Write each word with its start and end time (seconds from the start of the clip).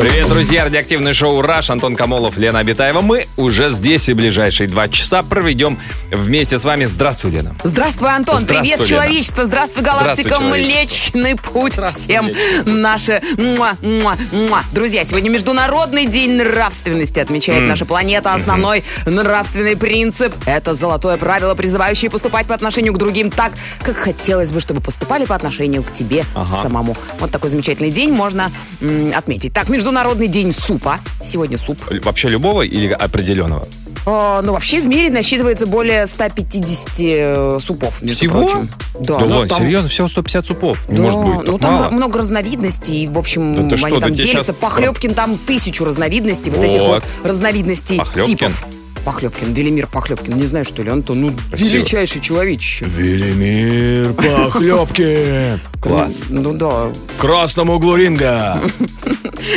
Привет, 0.00 0.28
друзья! 0.30 0.64
Радиоактивное 0.64 1.12
шоу 1.12 1.42
«Раш». 1.42 1.68
Антон 1.68 1.94
Камолов, 1.94 2.38
Лена 2.38 2.60
Абитаева. 2.60 3.02
Мы 3.02 3.26
уже 3.36 3.68
здесь 3.68 4.08
и 4.08 4.14
ближайшие 4.14 4.66
два 4.66 4.88
часа 4.88 5.22
проведем 5.22 5.78
вместе 6.10 6.58
с 6.58 6.64
вами. 6.64 6.86
Здравствуй, 6.86 7.32
Лена. 7.32 7.54
Здравствуй, 7.64 8.08
Антон. 8.08 8.38
Здравствуй, 8.38 8.62
Привет, 8.62 8.78
Лена. 8.78 8.88
человечество. 8.88 9.44
Здравствуй, 9.44 9.82
галактика. 9.84 10.14
Здравствуй, 10.22 10.48
человечество. 10.62 11.18
Млечный 11.18 11.36
путь 11.36 11.78
всем 11.90 12.32
наши. 12.64 13.20
Муа, 13.36 13.72
муа, 13.82 14.16
муа. 14.32 14.62
Друзья, 14.72 15.04
сегодня 15.04 15.28
Международный 15.28 16.06
день 16.06 16.32
нравственности 16.38 17.20
отмечает 17.20 17.64
наша 17.64 17.84
планета. 17.84 18.32
Основной 18.32 18.82
нравственный 19.04 19.76
принцип– 19.76 20.32
это 20.46 20.74
золотое 20.74 21.18
правило, 21.18 21.54
призывающее 21.54 22.10
поступать 22.10 22.46
по 22.46 22.54
отношению 22.54 22.94
к 22.94 22.98
другим 22.98 23.30
так, 23.30 23.52
как 23.82 23.98
хотелось 23.98 24.50
бы, 24.50 24.60
чтобы 24.62 24.80
поступали 24.80 25.26
по 25.26 25.34
отношению 25.34 25.82
к 25.82 25.92
тебе 25.92 26.24
Ага. 26.34 26.56
самому. 26.62 26.96
Вот 27.18 27.30
такой 27.30 27.50
замечательный 27.50 27.90
день 27.90 28.12
можно 28.12 28.50
м, 28.80 29.12
отметить. 29.14 29.52
Так, 29.52 29.68
Международный 29.90 30.28
день 30.28 30.54
супа. 30.54 31.00
Сегодня 31.20 31.58
суп. 31.58 31.76
Вообще 32.04 32.28
любого 32.28 32.62
или 32.62 32.92
определенного? 32.92 33.66
Э, 34.06 34.40
ну, 34.40 34.52
вообще 34.52 34.80
в 34.80 34.86
мире 34.86 35.10
насчитывается 35.10 35.66
более 35.66 36.06
150 36.06 36.90
э, 37.00 37.58
супов, 37.60 38.00
между 38.00 38.16
Всего? 38.16 38.42
прочим. 38.46 38.68
Да, 39.00 39.18
Да 39.18 39.24
ну, 39.24 39.30
ладно, 39.34 39.48
там- 39.48 39.58
серьезно? 39.64 39.88
Всего 39.88 40.06
150 40.06 40.46
супов? 40.46 40.88
Не 40.88 40.96
Да, 40.98 41.02
может 41.02 41.20
быть, 41.20 41.44
ну 41.44 41.52
так 41.58 41.60
там 41.62 41.74
мало. 41.74 41.90
много 41.90 42.18
разновидностей, 42.20 43.02
и, 43.02 43.08
в 43.08 43.18
общем, 43.18 43.56
Да 43.56 43.68
ты 43.70 43.76
что, 43.76 43.86
они 43.88 43.96
да 43.96 44.00
там 44.06 44.14
тебе 44.14 44.24
делятся. 44.28 44.52
щас- 44.52 44.60
Похлебкин 44.60 45.14
там 45.14 45.36
тысячу 45.38 45.84
разновидностей, 45.84 46.52
вот 46.52 46.64
этих 46.64 46.80
вот 46.82 46.88
Вот. 46.88 47.04
разновидностей 47.24 47.96
Похлебкин? 47.98 48.36
типов. 48.36 48.64
Похлебкин, 49.04 49.52
Велимир 49.54 49.86
Похлебкин, 49.88 50.36
не 50.36 50.46
знаю, 50.46 50.64
что 50.64 50.82
ли, 50.84 50.90
Антон, 50.90 51.20
ну, 51.22 51.32
Красиво. 51.50 51.68
величайший 51.68 52.20
человечище. 52.20 52.84
Велимир 52.84 54.12
Похлебкин. 54.12 55.58
Класс. 55.80 56.24
Ну 56.28 56.52
да. 56.52 56.86
В 56.88 57.18
красном 57.18 57.70
углу 57.70 57.96
ринга. 57.96 58.62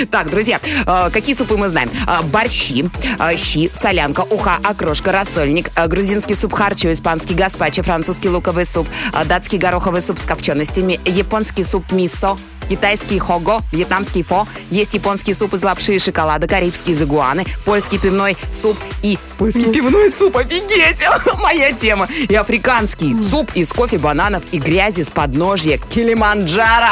Так, 0.09 0.29
друзья, 0.29 0.59
э, 0.63 1.09
какие 1.11 1.35
супы 1.35 1.57
мы 1.57 1.67
знаем? 1.67 1.89
Э, 2.07 2.21
борщи, 2.23 2.89
э, 3.19 3.35
щи, 3.35 3.69
солянка, 3.69 4.21
уха, 4.29 4.57
окрошка, 4.63 5.11
рассольник, 5.11 5.69
грузинский 5.87 6.35
суп 6.35 6.53
харчо, 6.53 6.91
испанский 6.93 7.33
гаспачо, 7.33 7.83
французский 7.83 8.29
луковый 8.29 8.65
суп, 8.65 8.87
датский 9.25 9.57
гороховый 9.57 10.01
суп 10.01 10.19
с 10.19 10.25
копченостями, 10.25 10.99
японский 11.05 11.63
суп 11.63 11.91
мисо, 11.91 12.37
китайский 12.69 13.19
хого, 13.19 13.61
вьетнамский 13.71 14.23
фо, 14.23 14.47
есть 14.69 14.93
японский 14.93 15.33
суп 15.33 15.53
из 15.53 15.63
лапши 15.63 15.95
и 15.95 15.99
шоколада, 15.99 16.47
карибские 16.47 16.95
загуаны, 16.95 17.45
польский 17.65 17.99
пивной 17.99 18.37
суп 18.51 18.77
и... 19.01 19.17
Польский 19.37 19.71
пивной 19.71 20.09
суп, 20.09 20.37
офигеть! 20.37 21.03
Моя 21.41 21.73
тема! 21.73 22.07
И 22.29 22.35
африканский 22.35 23.19
суп 23.19 23.51
из 23.55 23.71
кофе, 23.73 23.97
бананов 23.97 24.43
и 24.51 24.59
грязи 24.59 25.01
с 25.03 25.09
подножья 25.09 25.77
Килиманджаро! 26.17 26.91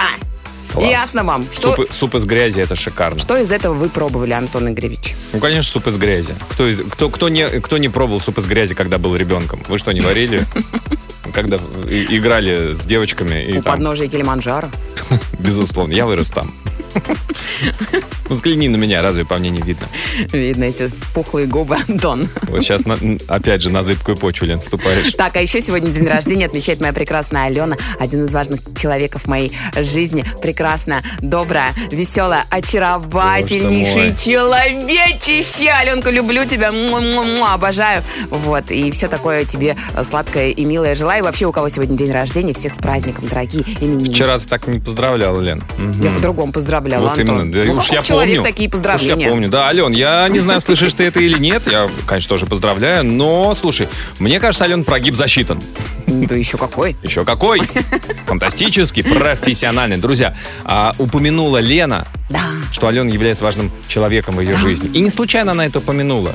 Класс. 0.74 0.90
Ясно 0.90 1.24
вам, 1.24 1.44
что... 1.54 1.76
Суп, 1.76 1.92
суп 1.92 2.16
из 2.16 2.26
грязи, 2.26 2.60
это 2.62 2.76
шикарно. 2.76 3.20
Что 3.20 3.38
из 3.38 3.52
этого 3.52 3.74
вы 3.74 3.88
пробовали, 3.90 4.32
Антон 4.32 4.70
Игоревич? 4.70 5.16
Ну, 5.34 5.40
конечно, 5.40 5.70
суп 5.72 5.88
из 5.88 5.98
грязи. 5.98 6.34
Кто, 6.50 6.68
из- 6.68 6.80
кто, 6.92 7.10
кто, 7.10 7.30
не, 7.30 7.48
кто 7.60 7.78
не 7.78 7.90
пробовал 7.90 8.20
суп 8.22 8.38
из 8.40 8.46
грязи, 8.48 8.74
когда 8.74 8.98
был 8.98 9.16
ребенком? 9.16 9.62
Вы 9.68 9.78
что, 9.78 9.92
не 9.92 10.00
варили? 10.02 10.44
Когда 11.34 11.58
играли 11.58 12.74
с 12.74 12.84
девочками 12.86 13.58
У 13.58 13.62
подножия 13.62 14.08
Килиманджаро. 14.08 14.70
безусловно, 15.40 15.94
я 15.94 16.06
вырос 16.08 16.32
там. 16.32 16.52
Ну, 16.94 18.36
Взгляни 18.36 18.70
на 18.70 18.78
меня, 18.78 19.02
разве 19.02 19.26
по 19.26 19.38
мне 19.38 19.50
не 19.50 19.62
видно? 19.62 19.88
Видно 20.32 20.64
эти 20.64 20.90
пухлые 21.14 21.48
губы, 21.48 21.76
Антон. 21.88 22.28
Вот 22.44 22.62
сейчас, 22.62 22.86
на- 22.86 22.98
опять 23.28 23.62
же, 23.62 23.70
на 23.70 23.84
зыбкую 23.84 24.16
почву, 24.18 24.46
Лен, 24.48 24.62
ступаешь. 24.62 25.12
Так, 25.18 25.36
а 25.36 25.42
еще 25.42 25.60
сегодня 25.60 25.90
день 25.92 26.08
рождения 26.08 26.46
отмечает 26.46 26.80
моя 26.80 26.94
прекрасная 26.94 27.48
Алена, 27.48 27.76
один 28.00 28.26
из 28.26 28.32
важных 28.32 28.62
человеков 28.78 29.28
моей 29.28 29.52
жизни. 29.76 30.24
Прекрасная, 30.42 31.04
добрая, 31.22 31.74
веселая, 31.92 32.46
очаровательнейший 32.50 34.16
человечище. 34.16 35.70
Аленка, 35.70 36.10
люблю 36.10 36.46
тебя, 36.46 36.72
му-му-му, 36.72 37.46
обожаю. 37.46 38.02
Вот, 38.30 38.72
и 38.72 38.92
все 38.92 39.08
такое 39.10 39.44
тебе 39.46 39.76
сладкое 40.10 40.52
и 40.52 40.66
милое 40.66 40.96
желаю. 40.96 41.24
Вообще, 41.24 41.46
у 41.48 41.52
кого 41.52 41.68
сегодня 41.70 41.98
день 41.98 42.12
рождения, 42.12 42.54
всех 42.54 42.76
с 42.76 42.80
праздником, 42.80 43.28
дорогие 43.28 43.64
именинники. 43.82 44.14
Вчера 44.14 44.40
ты 44.40 44.48
так 44.48 44.68
не 44.68 44.80
поздравлял, 44.80 45.40
Лен. 45.40 45.64
Мгм. 45.78 46.02
Я 46.02 46.12
по-другому 46.12 46.54
поздравляла, 46.54 46.81
Вот 46.82 47.18
Антон. 47.20 47.38
именно. 47.42 47.52
Да, 47.52 47.64
ну, 47.66 47.74
уж 47.74 47.88
каков 47.88 47.92
я 47.92 48.04
человек, 48.04 48.38
помню. 48.38 48.50
такие 48.50 48.68
Уж 48.68 48.72
поздравления. 48.72 49.26
я 49.26 49.30
помню. 49.30 49.50
Да, 49.50 49.68
Ален, 49.68 49.92
я 49.92 50.28
не 50.30 50.40
знаю, 50.40 50.62
слышишь 50.62 50.94
ты 50.94 51.06
это 51.06 51.20
или 51.20 51.38
нет. 51.40 51.64
Я, 51.70 51.90
конечно, 52.06 52.30
тоже 52.30 52.46
поздравляю. 52.46 53.04
Но, 53.06 53.54
слушай, 53.56 53.88
мне 54.20 54.40
кажется, 54.40 54.66
Ален, 54.66 54.84
прогиб 54.84 55.16
засчитан. 55.16 55.62
Да 56.08 56.36
еще 56.36 56.58
какой. 56.58 56.96
Еще 57.04 57.24
какой? 57.26 57.62
Фантастический, 58.26 59.04
профессиональный. 59.04 59.98
Друзья, 59.98 60.36
а, 60.66 60.94
упомянула 60.98 61.58
Лена, 61.60 62.06
Да. 62.32 62.42
что 62.72 62.88
Алена 62.88 63.10
является 63.10 63.44
важным 63.44 63.72
человеком 63.88 64.36
в 64.36 64.42
ее 64.42 64.56
жизни. 64.56 64.90
И 64.94 65.00
не 65.02 65.10
случайно 65.10 65.52
она 65.52 65.66
это 65.66 65.80
упомянула. 65.80 66.32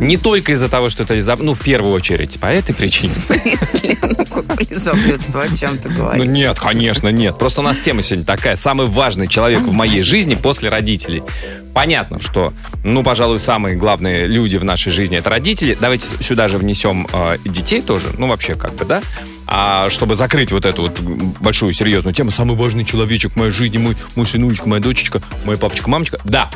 Не 0.00 0.16
только 0.16 0.52
из-за 0.52 0.68
того, 0.68 0.88
что 0.90 1.02
это, 1.02 1.14
из-за- 1.14 1.36
ну, 1.36 1.54
в 1.54 1.60
первую 1.60 1.92
очередь, 1.94 2.38
по 2.38 2.46
этой 2.46 2.74
причине. 2.74 3.12
Ну, 4.02 4.24
какое 4.26 4.66
лизоблюдство, 4.70 5.42
о 5.42 5.56
чем 5.56 5.78
ты 5.78 5.88
Ну 5.88 5.96
говоришь? 6.04 6.24
нет, 6.26 6.58
конечно, 6.60 7.08
нет. 7.08 7.38
Просто 7.38 7.60
у 7.60 7.64
нас 7.64 7.78
тема 7.80 8.02
сегодня 8.02 8.24
такая. 8.24 8.56
Самый 8.56 8.86
важный 8.86 9.28
человек 9.28 9.60
в 9.62 9.72
моей 9.72 10.00
жизни 10.00 10.34
после 10.34 10.68
родителей. 10.68 11.22
Понятно, 11.78 12.20
что, 12.20 12.52
ну, 12.82 13.04
пожалуй, 13.04 13.38
самые 13.38 13.76
главные 13.76 14.26
люди 14.26 14.56
в 14.56 14.64
нашей 14.64 14.90
жизни 14.90 15.16
это 15.16 15.30
родители. 15.30 15.78
Давайте 15.80 16.08
сюда 16.20 16.48
же 16.48 16.58
внесем 16.58 17.06
э, 17.12 17.36
детей 17.44 17.82
тоже. 17.82 18.08
Ну, 18.18 18.26
вообще, 18.26 18.56
как 18.56 18.74
бы, 18.74 18.84
да? 18.84 19.00
А 19.46 19.88
чтобы 19.88 20.16
закрыть 20.16 20.50
вот 20.50 20.64
эту 20.64 20.82
вот 20.82 20.98
большую 20.98 21.72
серьезную 21.72 22.12
тему, 22.12 22.32
самый 22.32 22.56
важный 22.56 22.84
человечек 22.84 23.34
в 23.34 23.36
моей 23.36 23.52
жизни, 23.52 23.78
мой, 23.78 23.96
мой 24.16 24.26
сынулечка, 24.26 24.68
моя 24.68 24.82
дочечка, 24.82 25.22
мой 25.44 25.56
папочка, 25.56 25.88
мамочка. 25.88 26.18
Да, 26.24 26.50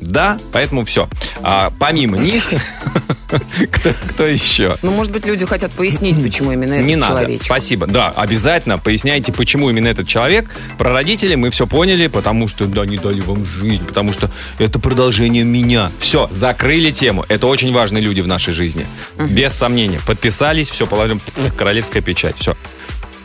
да, 0.00 0.38
поэтому 0.52 0.84
все. 0.84 1.08
А, 1.42 1.72
помимо 1.78 2.18
них, 2.18 2.44
кто, 3.70 3.90
кто 4.08 4.24
еще? 4.24 4.76
Ну, 4.82 4.90
может 4.90 5.12
быть, 5.12 5.26
люди 5.26 5.46
хотят 5.46 5.72
пояснить, 5.72 6.22
почему 6.22 6.52
именно 6.52 6.74
этот 6.74 6.86
Не 6.86 6.96
надо. 6.96 7.14
человечек. 7.14 7.44
Спасибо. 7.44 7.86
Да, 7.86 8.10
обязательно 8.10 8.78
поясняйте, 8.78 9.32
почему 9.32 9.70
именно 9.70 9.88
этот 9.88 10.08
человек. 10.08 10.50
Про 10.78 10.92
родителей 10.92 11.36
мы 11.36 11.50
все 11.50 11.66
поняли, 11.66 12.08
потому 12.08 12.48
что 12.48 12.66
да, 12.66 12.82
они 12.82 12.98
дали 12.98 13.20
вам 13.20 13.44
жизнь, 13.44 13.84
потому 13.86 14.12
что 14.12 14.30
это 14.58 14.78
продолжение 14.78 15.44
меня. 15.44 15.90
Все, 16.00 16.28
закрыли 16.30 16.90
тему. 16.90 17.24
Это 17.28 17.46
очень 17.46 17.72
важные 17.72 18.02
люди 18.02 18.20
в 18.20 18.26
нашей 18.26 18.52
жизни. 18.54 18.86
Без 19.30 19.54
сомнения. 19.54 20.00
Подписались, 20.06 20.68
все, 20.68 20.86
положим 20.86 21.20
королевская 21.56 22.02
печать. 22.02 22.36
Все. 22.38 22.56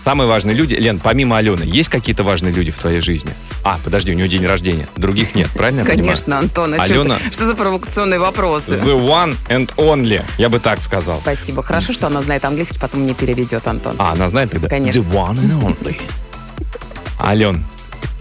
Самые 0.03 0.27
важные 0.27 0.53
люди. 0.53 0.75
Лен, 0.75 0.99
помимо 0.99 1.37
Алены, 1.37 1.63
есть 1.63 1.87
какие-то 1.87 2.23
важные 2.23 2.53
люди 2.53 2.71
в 2.71 2.77
твоей 2.77 2.99
жизни? 2.99 3.31
А, 3.63 3.77
подожди, 3.81 4.11
у 4.11 4.15
нее 4.15 4.27
день 4.27 4.45
рождения. 4.45 4.85
Других 4.97 5.33
нет, 5.33 5.49
правильно 5.51 5.79
я 5.79 5.85
понимаю? 5.85 6.07
Конечно, 6.07 6.39
Антон, 6.39 6.73
а 6.73 6.81
Алена- 6.83 7.15
ты- 7.15 7.31
что 7.31 7.45
за 7.45 7.55
провокационные 7.55 8.19
вопросы? 8.19 8.73
The 8.73 8.99
one 8.99 9.37
and 9.47 9.73
only. 9.77 10.21
Я 10.37 10.49
бы 10.49 10.59
так 10.59 10.81
сказал. 10.81 11.21
Спасибо. 11.21 11.63
Хорошо, 11.63 11.93
что 11.93 12.07
она 12.07 12.21
знает 12.21 12.43
английский, 12.43 12.79
потом 12.79 13.01
мне 13.01 13.13
переведет, 13.13 13.65
Антон. 13.65 13.95
А, 13.97 14.11
она 14.11 14.27
знает 14.27 14.51
тогда? 14.51 14.67
Конечно. 14.67 14.99
The 14.99 15.09
one 15.09 15.37
and 15.39 15.61
only. 15.61 16.01
Ален, 17.21 17.63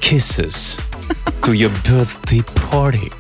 kisses 0.01 0.79
to 1.43 1.53
your 1.53 1.71
birthday 1.85 2.45
party. 2.71 3.13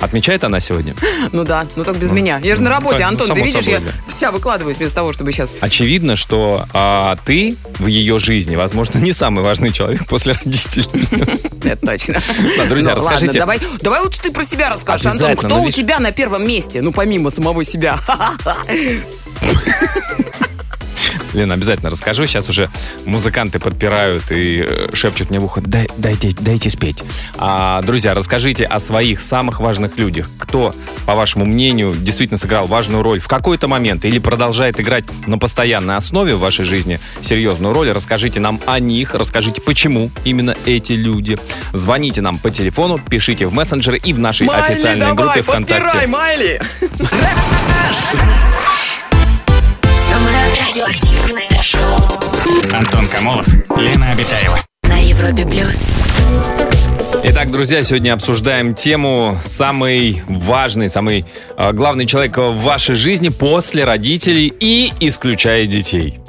Отмечает 0.00 0.44
она 0.44 0.60
сегодня? 0.60 0.94
Ну 1.32 1.44
да, 1.44 1.66
ну 1.76 1.84
так 1.84 1.96
без 1.96 2.10
меня. 2.10 2.38
Я 2.42 2.56
же 2.56 2.62
на 2.62 2.70
работе, 2.70 2.98
так, 2.98 3.06
ну, 3.06 3.12
Антон, 3.12 3.28
ты 3.28 3.34
само 3.34 3.46
видишь, 3.46 3.64
собой, 3.64 3.80
я 3.80 3.86
да. 3.86 3.92
вся 4.06 4.32
выкладываюсь 4.32 4.76
вместо 4.76 4.96
того, 4.96 5.12
чтобы 5.12 5.32
сейчас... 5.32 5.54
Очевидно, 5.60 6.16
что 6.16 6.66
а, 6.72 7.16
ты 7.24 7.56
в 7.78 7.86
ее 7.86 8.18
жизни, 8.18 8.54
возможно, 8.56 8.98
не 8.98 9.12
самый 9.12 9.42
важный 9.42 9.72
человек 9.72 10.06
после 10.06 10.34
родителей. 10.34 10.88
Это 11.64 11.86
точно. 11.86 12.22
Да, 12.58 12.66
друзья, 12.66 12.94
Ну, 12.94 12.98
расскажите. 12.98 13.40
Ладно, 13.40 13.58
давай, 13.58 13.60
давай 13.80 14.00
лучше 14.02 14.20
ты 14.20 14.30
про 14.30 14.44
себя 14.44 14.68
расскажешь, 14.68 15.06
Антон. 15.06 15.36
Кто 15.36 15.48
ну, 15.48 15.62
у 15.62 15.70
тебя 15.70 15.98
на 16.00 16.12
первом 16.12 16.46
месте? 16.46 16.82
Ну, 16.82 16.92
помимо 16.92 17.30
самого 17.30 17.64
себя. 17.64 17.98
Лена, 21.34 21.54
обязательно 21.54 21.90
расскажу. 21.90 22.26
Сейчас 22.26 22.48
уже 22.48 22.70
музыканты 23.04 23.58
подпирают 23.58 24.30
и 24.30 24.64
э, 24.66 24.88
шепчут 24.94 25.30
мне 25.30 25.40
в 25.40 25.44
ухо, 25.44 25.60
«Дай- 25.60 25.88
дайте, 25.96 26.30
дайте 26.40 26.70
спеть. 26.70 27.02
А, 27.36 27.82
друзья, 27.82 28.14
расскажите 28.14 28.64
о 28.64 28.80
своих 28.80 29.20
самых 29.20 29.60
важных 29.60 29.98
людях. 29.98 30.30
Кто, 30.38 30.74
по 31.06 31.14
вашему 31.14 31.44
мнению, 31.44 31.94
действительно 31.96 32.38
сыграл 32.38 32.66
важную 32.66 33.02
роль 33.02 33.20
в 33.20 33.28
какой-то 33.28 33.68
момент 33.68 34.04
или 34.04 34.18
продолжает 34.18 34.80
играть 34.80 35.04
на 35.26 35.38
постоянной 35.38 35.96
основе 35.96 36.34
в 36.34 36.40
вашей 36.40 36.64
жизни 36.64 37.00
серьезную 37.20 37.74
роль. 37.74 37.90
Расскажите 37.90 38.40
нам 38.40 38.60
о 38.66 38.78
них, 38.78 39.14
расскажите, 39.14 39.60
почему 39.60 40.10
именно 40.24 40.56
эти 40.66 40.92
люди. 40.92 41.36
Звоните 41.72 42.20
нам 42.20 42.38
по 42.38 42.50
телефону, 42.50 42.98
пишите 42.98 43.46
в 43.46 43.52
мессенджеры 43.52 43.98
и 43.98 44.12
в 44.12 44.18
нашей 44.18 44.46
официальной 44.46 45.14
группе 45.14 45.42
ВКонтакте. 45.42 46.06
Майли! 46.06 46.60
Камолов, 53.24 53.46
Лена 53.78 54.12
Обитаева. 54.12 54.58
на 54.82 54.98
Европе 54.98 55.46
плюс. 55.46 55.88
Итак, 57.24 57.50
друзья, 57.50 57.82
сегодня 57.82 58.12
обсуждаем 58.12 58.74
тему 58.74 59.38
самый 59.46 60.22
важный, 60.28 60.90
самый 60.90 61.24
э, 61.56 61.72
главный 61.72 62.04
человек 62.04 62.36
в 62.36 62.58
вашей 62.58 62.96
жизни 62.96 63.30
после 63.30 63.84
родителей 63.84 64.52
и 64.60 64.92
исключая 65.00 65.64
детей. 65.64 66.20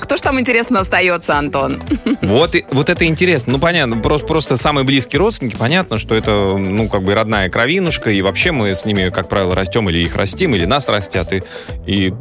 Кто 0.00 0.16
ж 0.16 0.20
там, 0.20 0.40
интересно, 0.40 0.80
остается, 0.80 1.36
Антон? 1.38 1.80
Вот, 2.22 2.54
и- 2.54 2.64
вот 2.70 2.88
это 2.88 3.04
интересно. 3.04 3.54
Ну, 3.54 3.58
понятно, 3.58 3.96
просто, 3.98 4.26
просто 4.26 4.56
самые 4.56 4.84
близкие 4.84 5.20
родственники, 5.20 5.56
понятно, 5.56 5.98
что 5.98 6.14
это, 6.14 6.56
ну, 6.56 6.88
как 6.88 7.02
бы 7.02 7.14
родная 7.14 7.48
кровинушка, 7.50 8.10
и 8.10 8.22
вообще 8.22 8.52
мы 8.52 8.74
с 8.74 8.84
ними, 8.84 9.10
как 9.10 9.28
правило, 9.28 9.54
растем 9.54 9.88
или 9.90 9.98
их 9.98 10.16
растим, 10.16 10.54
или 10.54 10.64
нас 10.64 10.88
растят, 10.88 11.32
и... 11.32 11.42
и... 11.86 12.12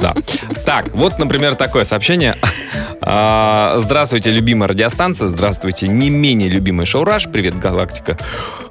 Да. 0.00 0.14
Так, 0.64 0.94
вот, 0.94 1.18
например, 1.18 1.54
такое 1.56 1.84
сообщение. 1.84 2.34
А, 3.02 3.76
Здравствуйте, 3.78 4.30
любимая 4.30 4.68
радиостанция, 4.68 5.28
здравствуйте, 5.28 5.88
не 5.88 6.10
менее 6.10 6.48
любимый 6.48 6.86
шоураж, 6.86 7.26
привет, 7.30 7.58
галактика. 7.58 8.16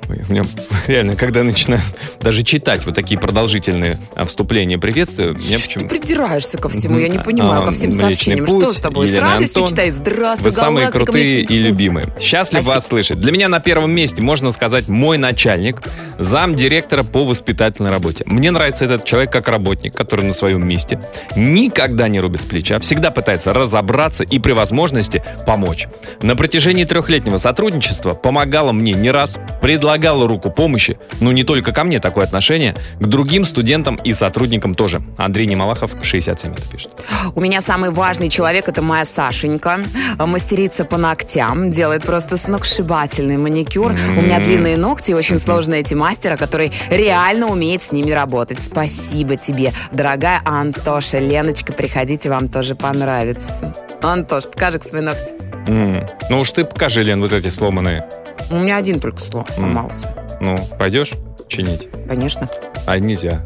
Ой, 0.10 0.22
у 0.28 0.32
меня 0.32 0.44
реально, 0.88 1.16
когда 1.18 1.44
начинаю 1.44 1.82
даже 2.22 2.44
читать 2.44 2.86
вот 2.86 2.96
такие 2.96 3.20
продолжительные 3.20 3.98
а, 4.16 4.26
вступления 4.26 4.78
приветствия, 4.78 5.34
Ты 5.34 5.60
почему 5.60 5.90
придираешься 5.90 6.58
ко 6.58 6.70
всему, 6.70 6.98
я 6.98 7.10
не 7.10 7.18
понимаю, 7.20 7.64
А, 7.64 7.66
ко 7.66 7.72
всем 7.72 7.92
сообщениям. 7.92 8.46
Путь, 8.46 8.62
Что 8.64 8.72
с 8.72 8.78
тобой? 8.78 9.08
С 9.08 9.12
Елена 9.12 9.34
радостью 9.34 9.64
Антон. 9.64 9.70
читает. 9.70 9.94
Здравствуй, 9.94 10.46
Вы 10.46 10.52
самые 10.52 10.92
крутые 10.92 11.42
и 11.42 11.60
любимые. 11.60 12.08
Счастлив 12.22 12.62
Спасибо. 12.62 12.76
вас 12.76 12.88
слышать. 12.88 13.20
Для 13.20 13.34
меня 13.34 13.50
на 13.50 13.60
первом 13.60 13.92
месте, 13.92 14.22
можно 14.22 14.52
сказать, 14.52 14.88
мой 14.88 15.18
начальник, 15.18 15.82
зам 16.18 16.56
директора 16.56 17.04
по 17.04 17.26
воспитательной 17.26 17.92
работе. 17.92 18.24
Мне 18.26 18.52
нравится 18.52 18.86
этот 18.86 19.04
человек 19.04 19.32
как 19.32 19.50
работник, 19.50 19.94
который 19.94 20.24
на 20.26 20.34
своем 20.34 20.66
месте, 20.66 21.02
никогда 21.36 22.08
не 22.08 22.22
рубит 22.22 22.44
с 22.44 22.46
плеча, 22.46 22.80
всегда 22.80 23.12
пытается 23.12 23.52
разобраться 23.52 24.24
и 24.24 24.40
при 24.40 24.54
возможности 24.54 25.22
помочь. 25.46 25.88
На 26.22 26.38
протяжении 26.38 26.86
трехлетнего 26.86 27.38
сотрудничества 27.40 28.14
помогала 28.14 28.72
мне 28.72 28.94
не 28.94 29.12
раз, 29.12 29.38
предлагала 29.62 29.97
руку 30.28 30.50
помощи, 30.50 30.98
ну 31.20 31.32
не 31.32 31.44
только 31.44 31.72
ко 31.72 31.84
мне 31.84 32.00
такое 32.00 32.26
отношение, 32.26 32.76
к 33.00 33.06
другим 33.06 33.46
студентам 33.46 33.96
и 33.96 34.14
сотрудникам 34.14 34.74
тоже. 34.74 35.02
Андрей 35.18 35.46
Немалахов, 35.46 35.92
67 36.02 36.54
это 36.54 36.62
пишет. 36.70 36.92
У 37.36 37.42
меня 37.42 37.62
самый 37.62 37.92
важный 37.92 38.30
человек 38.30 38.68
это 38.70 38.82
моя 38.82 39.06
Сашенька. 39.06 39.80
Мастерица 40.20 40.86
по 40.86 40.98
ногтям. 40.98 41.70
Делает 41.70 42.04
просто 42.04 42.38
сногсшибательный 42.38 43.38
маникюр. 43.38 43.92
У 43.92 44.22
меня 44.22 44.40
длинные 44.40 44.78
ногти, 44.78 45.14
очень 45.14 45.40
сложно 45.40 45.74
найти 45.74 45.96
мастера, 45.96 46.38
который 46.38 46.72
реально 46.90 47.48
умеет 47.48 47.82
с 47.82 47.92
ними 47.92 48.12
работать. 48.12 48.62
Спасибо 48.62 49.36
тебе, 49.36 49.74
дорогая 49.92 50.42
Антоша. 50.46 51.20
Леночка, 51.20 51.74
приходите, 51.74 52.30
вам 52.30 52.48
тоже 52.48 52.76
понравится. 52.76 53.76
Антош, 54.02 54.44
покажи 54.46 54.80
свои 54.82 55.02
ногти. 55.02 55.47
М. 55.68 56.06
Ну 56.30 56.40
уж 56.40 56.52
ты 56.52 56.66
покажи, 56.66 57.04
Лен, 57.04 57.22
вот 57.22 57.34
эти 57.34 57.50
сломанные. 57.50 58.08
У 58.52 58.56
меня 58.56 58.78
один 58.78 59.00
только 59.00 59.20
сло- 59.20 59.52
сломался. 59.52 60.14
Ну, 60.40 60.58
пойдешь 60.80 61.12
чинить? 61.48 61.90
Конечно. 62.08 62.48
А 62.86 62.98
нельзя. 63.00 63.42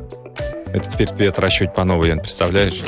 Это 0.73 0.89
теперь 0.89 1.09
тебе 1.09 1.29
отращивать 1.29 1.73
по 1.73 1.83
новой, 1.83 2.07
Лен, 2.07 2.19
представляешь? 2.19 2.81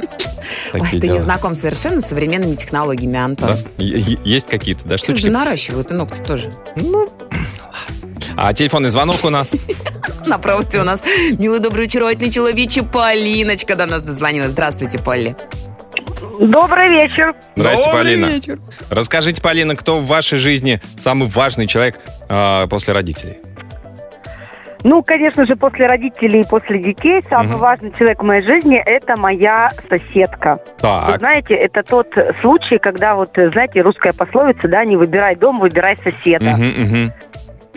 Ой, 0.72 0.80
ты 1.00 1.08
не 1.08 1.20
знаком 1.20 1.54
совершенно 1.54 2.00
с 2.00 2.06
современными 2.06 2.54
технологиями, 2.54 3.18
Антон. 3.18 3.50
Да? 3.50 3.58
Есть 3.84 4.46
какие-то, 4.48 4.80
да, 4.84 4.96
Ты 4.96 5.12
же 5.12 5.18
штучки? 5.18 5.28
наращивают 5.28 5.90
и 5.90 5.94
ногти 5.94 6.20
тоже. 6.22 6.50
А 8.36 8.52
телефонный 8.52 8.90
звонок 8.90 9.16
у 9.24 9.30
нас. 9.30 9.52
На 10.26 10.38
проводе 10.38 10.80
у 10.80 10.84
нас 10.84 11.02
милый, 11.38 11.58
добрый, 11.60 11.86
очаровательный 11.86 12.30
человече 12.30 12.82
Полиночка 12.82 13.74
до 13.74 13.86
нас 13.86 14.02
дозвонилась. 14.02 14.52
Здравствуйте, 14.52 14.98
Полли. 14.98 15.36
Добрый 16.38 16.88
вечер. 16.88 17.34
Здрасте, 17.56 17.84
Добрый 17.90 18.02
Полина. 18.04 18.26
вечер. 18.26 18.58
Расскажите, 18.90 19.42
Полина, 19.42 19.76
кто 19.76 19.98
в 19.98 20.06
вашей 20.06 20.38
жизни 20.38 20.80
самый 20.96 21.28
важный 21.28 21.66
человек 21.66 21.98
а, 22.28 22.66
после 22.66 22.94
родителей? 22.94 23.36
Ну, 24.82 25.02
конечно 25.02 25.44
же, 25.44 25.56
после 25.56 25.86
родителей 25.86 26.40
и 26.40 26.44
после 26.48 26.78
детей 26.78 27.22
самый 27.28 27.48
Мгм. 27.52 27.58
важный 27.58 27.92
человек 27.98 28.22
в 28.22 28.24
моей 28.24 28.42
жизни– 28.42 28.78
это 28.86 29.14
моя 29.20 29.70
соседка. 29.90 30.58
Вы 30.76 30.80
Так. 30.80 31.18
знаете, 31.18 31.54
это 31.54 31.82
тот 31.82 32.06
случай, 32.40 32.78
когда 32.78 33.14
вот, 33.14 33.36
э, 33.36 33.50
знаете, 33.50 33.82
русская 33.82 34.14
пословица, 34.14 34.68
да, 34.68 34.82
не 34.86 34.96
выбирай 34.96 35.36
дом, 35.36 35.60
выбирай 35.60 35.98
соседа. 35.98 36.52
Мгм, 36.52 36.82
мгм. 36.84 37.12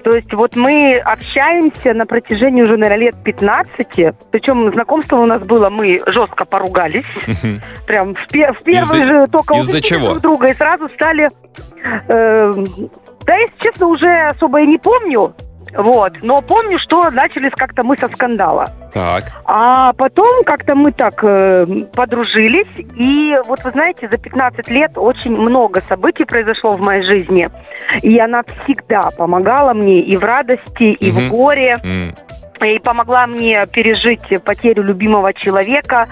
То 0.03 0.11
есть 0.15 0.33
вот 0.33 0.55
мы 0.55 0.95
общаемся 1.03 1.93
на 1.93 2.05
протяжении 2.05 2.61
уже, 2.61 2.75
наверное, 2.77 3.05
лет 3.05 3.15
15. 3.23 3.87
Причем 4.31 4.73
знакомство 4.73 5.17
у 5.17 5.25
нас 5.25 5.41
было, 5.41 5.69
мы 5.69 5.99
жестко 6.07 6.45
поругались. 6.45 7.05
Прям 7.87 8.13
в, 8.15 8.27
пе- 8.31 8.51
в 8.51 8.61
первый 8.63 8.81
Из-за- 8.81 9.05
же 9.05 9.27
только 9.27 9.55
из-за 9.55 9.77
увидели 9.77 9.81
чего? 9.81 10.09
друг 10.09 10.21
друга 10.21 10.47
и 10.47 10.53
сразу 10.53 10.89
стали... 10.89 11.27
э, 12.07 12.53
да, 13.25 13.35
если 13.37 13.57
честно, 13.59 13.87
уже 13.87 14.09
особо 14.27 14.61
и 14.61 14.67
не 14.67 14.77
помню. 14.77 15.33
Вот. 15.75 16.13
Но 16.21 16.41
помню, 16.41 16.77
что 16.79 17.09
начались 17.11 17.51
как-то 17.55 17.83
мы 17.83 17.97
со 17.97 18.07
скандала. 18.07 18.69
Так. 18.93 19.23
А 19.45 19.93
потом 19.93 20.43
как-то 20.45 20.75
мы 20.75 20.91
так 20.91 21.23
э, 21.23 21.65
подружились. 21.95 22.67
И 22.95 23.35
вот 23.47 23.63
вы 23.63 23.71
знаете, 23.71 24.07
за 24.09 24.17
15 24.17 24.69
лет 24.69 24.91
очень 24.95 25.31
много 25.31 25.81
событий 25.81 26.25
произошло 26.25 26.75
в 26.77 26.81
моей 26.81 27.03
жизни. 27.03 27.49
И 28.01 28.19
она 28.19 28.43
всегда 28.63 29.09
помогала 29.17 29.73
мне 29.73 29.99
и 29.99 30.15
в 30.15 30.23
радости, 30.23 30.91
и 30.91 31.11
Мгм. 31.11 31.19
в 31.19 31.29
горе 31.31 31.77
М. 31.83 32.13
и 32.63 32.79
помогла 32.79 33.27
мне 33.27 33.65
пережить 33.71 34.43
потерю 34.43 34.83
любимого 34.83 35.33
человека, 35.33 36.07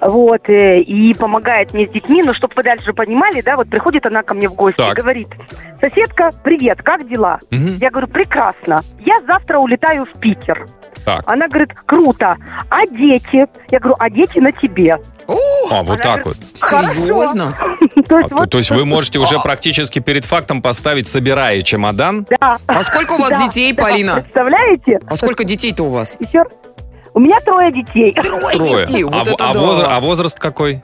вот, 0.00 0.48
э, 0.48 0.80
и 0.80 1.14
помогает 1.14 1.72
мне 1.72 1.86
с 1.86 1.90
детьми, 1.90 2.22
но 2.22 2.34
чтобы 2.34 2.54
вы 2.56 2.62
дальше 2.62 2.92
понимали, 2.92 3.40
да, 3.40 3.56
вот 3.56 3.68
приходит 3.68 4.06
она 4.06 4.22
ко 4.22 4.34
мне 4.34 4.48
в 4.48 4.54
гости 4.54 4.78
Так. 4.78 4.98
и 4.98 5.00
говорит, 5.00 5.28
соседка, 5.76 6.30
привет, 6.44 6.82
как 6.82 7.08
дела? 7.08 7.38
Мгм. 7.50 7.76
Я 7.80 7.90
говорю, 7.90 8.08
прекрасно, 8.08 8.80
я 9.04 9.20
завтра 9.26 9.58
улетаю 9.58 10.06
в 10.06 10.18
Питер. 10.20 10.66
Так. 11.04 11.22
Она 11.26 11.48
говорит, 11.48 11.70
круто, 11.86 12.36
а 12.70 12.86
дети? 12.86 13.46
Я 13.70 13.78
говорю, 13.80 13.96
а 13.98 14.08
дети 14.10 14.38
на 14.38 14.52
тебе. 14.52 14.98
А, 15.70 15.82
вот 15.82 16.00
так 16.00 16.24
вот. 16.26 16.36
Серьезно? 16.54 17.52
то, 18.08 18.16
А, 18.16 18.18
есть, 18.20 18.28
то, 18.30 18.36
вот- 18.36 18.50
то 18.50 18.58
есть 18.58 18.70
вы 18.70 18.84
можете 18.86 19.18
уже 19.18 19.38
практически 19.40 19.98
перед 19.98 20.24
фактом 20.24 20.62
поставить, 20.62 21.08
собирая 21.08 21.60
чемодан. 21.62 22.26
Да. 22.40 22.56
А 22.66 22.82
сколько 22.82 23.12
у 23.14 23.18
вас 23.18 23.30
Да, 23.30 23.46
детей, 23.46 23.72
да, 23.72 23.82
Полина? 23.82 24.14
Представляете? 24.20 25.00
А 25.06 25.16
сколько 25.16 25.44
детей-то 25.44 25.84
у 25.84 25.88
вас? 25.88 26.16
Еще... 26.20 26.44
У 27.14 27.20
меня 27.20 27.38
трое 27.40 27.70
детей. 27.72 28.12
Трое 28.14 28.56
Трое. 28.56 28.86
детей, 28.86 29.02
а, 29.04 29.06
вот 29.06 29.28
во- 29.28 29.34
это 29.34 29.50
а 29.50 29.52
да. 29.52 29.60
возра- 29.60 29.86
а 29.90 30.00
возраст 30.00 30.38
какой? 30.38 30.82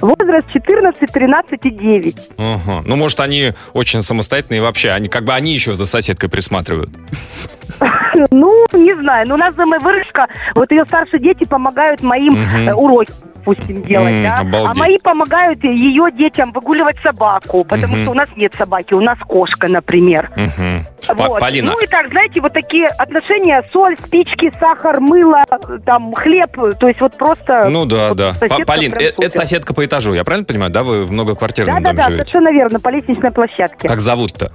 Возраст 0.00 0.46
14, 0.52 1.10
13 1.12 1.58
и 1.64 1.70
9. 1.70 2.16
Ага. 2.38 2.82
Ну, 2.84 2.96
может, 2.96 3.18
они 3.20 3.52
очень 3.72 4.02
самостоятельные 4.02 4.60
вообще, 4.62 4.90
они 4.90 5.08
как 5.08 5.24
бы 5.24 5.32
они 5.32 5.52
еще 5.54 5.74
за 5.74 5.86
соседкой 5.86 6.28
присматривают. 6.28 6.90
Ну, 8.30 8.66
не 8.72 8.96
знаю. 8.98 9.26
Но 9.28 9.34
у 9.34 9.38
нас 9.38 9.54
дома 9.56 9.78
выручка. 9.78 10.26
Вот 10.54 10.70
ее 10.70 10.84
старшие 10.86 11.20
дети 11.20 11.44
помогают 11.44 12.02
моим 12.02 12.34
Мгм. 12.34 12.68
э, 12.68 12.74
уроки, 12.74 13.12
допустим, 13.34 13.82
делать, 13.82 14.14
М, 14.14 14.22
да. 14.22 14.38
обалдеть. 14.38 14.76
А 14.76 14.78
мои 14.78 14.98
помогают 15.02 15.62
ее 15.64 16.06
детям 16.12 16.52
выгуливать 16.52 16.96
собаку, 17.02 17.64
потому 17.64 17.94
Мгм. 17.94 18.02
что 18.02 18.10
у 18.10 18.14
нас 18.14 18.28
нет 18.36 18.54
собаки, 18.54 18.94
у 18.94 19.00
нас 19.00 19.18
кошка, 19.26 19.68
например. 19.68 20.30
По- 21.08 21.14
Вот. 21.14 21.40
Полина, 21.40 21.72
Ну 21.72 21.80
и 21.82 21.86
так, 21.86 22.08
знаете, 22.08 22.40
вот 22.40 22.52
такие 22.52 22.86
отношения, 22.86 23.64
соль, 23.72 23.96
спички, 23.98 24.52
сахар, 24.60 25.00
мыло, 25.00 25.44
там, 25.84 26.12
хлеб, 26.14 26.50
то 26.78 26.86
есть 26.88 27.00
вот 27.00 27.16
просто... 27.16 27.68
ну 27.70 27.84
да, 27.86 28.10
вот 28.10 28.18
да. 28.18 28.32
Полин, 28.66 28.92
э- 28.92 29.04
это 29.06 29.16
супер. 29.16 29.30
соседка 29.32 29.74
по 29.74 29.84
этажу, 29.84 30.14
я 30.14 30.22
правильно 30.24 30.46
понимаю? 30.46 30.70
Да, 30.70 30.82
вы 30.84 31.04
в 31.04 31.12
многоквартирном 31.12 31.74
доме 31.74 31.84
Да-да-да, 31.86 32.04
живете? 32.10 32.24
совершенно 32.30 32.52
верно, 32.52 32.80
по 32.80 32.88
лестничной 32.90 33.30
площадке. 33.32 33.88
Как 33.88 34.00
зовут-то? 34.00 34.52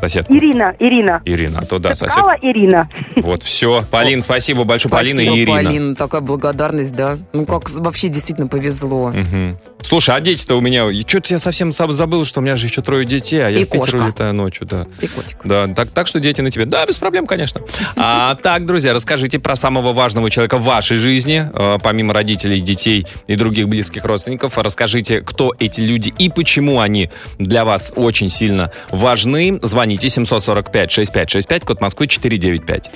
Соседку? 0.00 0.34
Ирина, 0.34 0.74
Ирина. 0.78 1.22
Ирина, 1.24 1.60
а 1.62 1.64
то 1.64 1.78
да, 1.78 1.94
сосед. 1.94 2.14
Цепкала 2.14 2.36
Ирина. 2.42 2.88
Вот, 3.16 3.42
все. 3.42 3.82
Полин, 3.90 4.22
спасибо 4.22 4.64
большое, 4.64 4.90
Полина 4.90 5.14
Спасибо, 5.14 5.34
и 5.36 5.42
Ирина. 5.42 5.62
Полина. 5.62 5.94
Такая 5.94 6.20
благодарность, 6.20 6.94
да. 6.94 7.16
Ну, 7.32 7.46
как 7.46 7.70
вообще 7.70 8.08
действительно 8.08 8.48
повезло. 8.48 9.08
Мгм. 9.08 9.56
Слушай, 9.86 10.16
а 10.16 10.20
дети-то 10.20 10.56
у 10.56 10.60
меня... 10.60 10.88
Что-то 11.06 11.32
я 11.32 11.38
совсем 11.38 11.72
забыл, 11.72 12.24
что 12.24 12.40
у 12.40 12.42
меня 12.42 12.56
же 12.56 12.66
еще 12.66 12.82
трое 12.82 13.04
детей, 13.04 13.38
а 13.38 13.48
я 13.48 13.60
И 13.60 13.64
в 13.64 13.70
Питер 13.70 13.96
улетаю 13.96 14.34
ночью, 14.34 14.66
да. 14.66 14.84
И 15.00 15.06
котик. 15.06 15.38
Да, 15.44 15.68
так, 15.68 15.90
так 15.90 16.08
что 16.08 16.18
дети 16.18 16.40
на 16.40 16.50
тебе. 16.50 16.66
Да, 16.66 16.84
без 16.86 16.96
проблем, 16.96 17.26
конечно. 17.26 17.60
А 17.94 18.34
так, 18.34 18.66
друзья, 18.66 18.92
расскажите 18.92 19.38
про 19.38 19.54
самого 19.54 19.92
важного 19.92 20.28
человека 20.28 20.58
в 20.58 20.64
вашей 20.64 20.96
жизни, 20.96 21.48
э, 21.52 21.78
помимо 21.80 22.12
родителей, 22.12 22.60
детей 22.60 23.06
и 23.28 23.36
других 23.36 23.68
близких 23.68 24.04
родственников. 24.04 24.58
Расскажите, 24.58 25.20
кто 25.20 25.54
эти 25.58 25.80
люди 25.80 26.12
и 26.18 26.30
почему 26.30 26.80
они 26.80 27.10
для 27.38 27.64
вас 27.64 27.92
очень 27.94 28.28
сильно 28.28 28.72
важны. 28.90 29.60
Звоните 29.62 30.08
745-6565, 30.08 31.64
код 31.64 31.80
Москвы 31.80 32.08
495. 32.08 32.90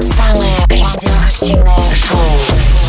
Самое 0.00 0.56
радиоактивное 0.68 1.94
шоу. 1.94 2.83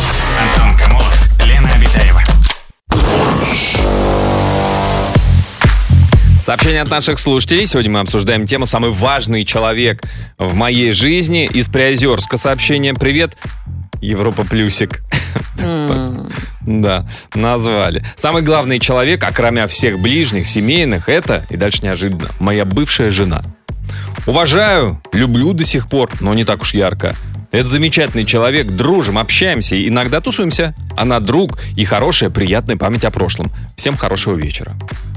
Сообщение 6.46 6.82
от 6.82 6.90
наших 6.92 7.18
слушателей. 7.18 7.66
Сегодня 7.66 7.90
мы 7.90 7.98
обсуждаем 7.98 8.46
тему 8.46 8.68
«Самый 8.68 8.92
важный 8.92 9.44
человек 9.44 10.04
в 10.38 10.54
моей 10.54 10.92
жизни». 10.92 11.44
Из 11.44 11.66
Приозерска 11.66 12.36
сообщение. 12.36 12.94
Привет, 12.94 13.36
Европа 14.00 14.44
Плюсик. 14.44 15.02
Да, 16.60 17.08
назвали. 17.34 18.04
Самый 18.14 18.42
главный 18.42 18.78
человек, 18.78 19.24
окромя 19.24 19.66
всех 19.66 20.00
ближних, 20.00 20.46
семейных, 20.46 21.08
это, 21.08 21.44
и 21.50 21.56
дальше 21.56 21.80
неожиданно, 21.82 22.28
моя 22.38 22.64
бывшая 22.64 23.10
жена. 23.10 23.42
Уважаю, 24.26 25.02
люблю 25.12 25.52
до 25.52 25.64
сих 25.64 25.88
пор, 25.88 26.10
но 26.20 26.32
не 26.34 26.44
так 26.44 26.62
уж 26.62 26.74
ярко. 26.74 27.16
Это 27.50 27.66
замечательный 27.66 28.24
человек, 28.24 28.68
дружим, 28.68 29.18
общаемся, 29.18 29.76
иногда 29.84 30.20
тусуемся. 30.20 30.76
Она 30.96 31.18
друг 31.18 31.58
и 31.76 31.84
хорошая, 31.84 32.30
приятная 32.30 32.76
память 32.76 33.04
о 33.04 33.10
прошлом. 33.10 33.50
Всем 33.76 33.96
хорошего 33.96 34.36
вечера. 34.36 34.76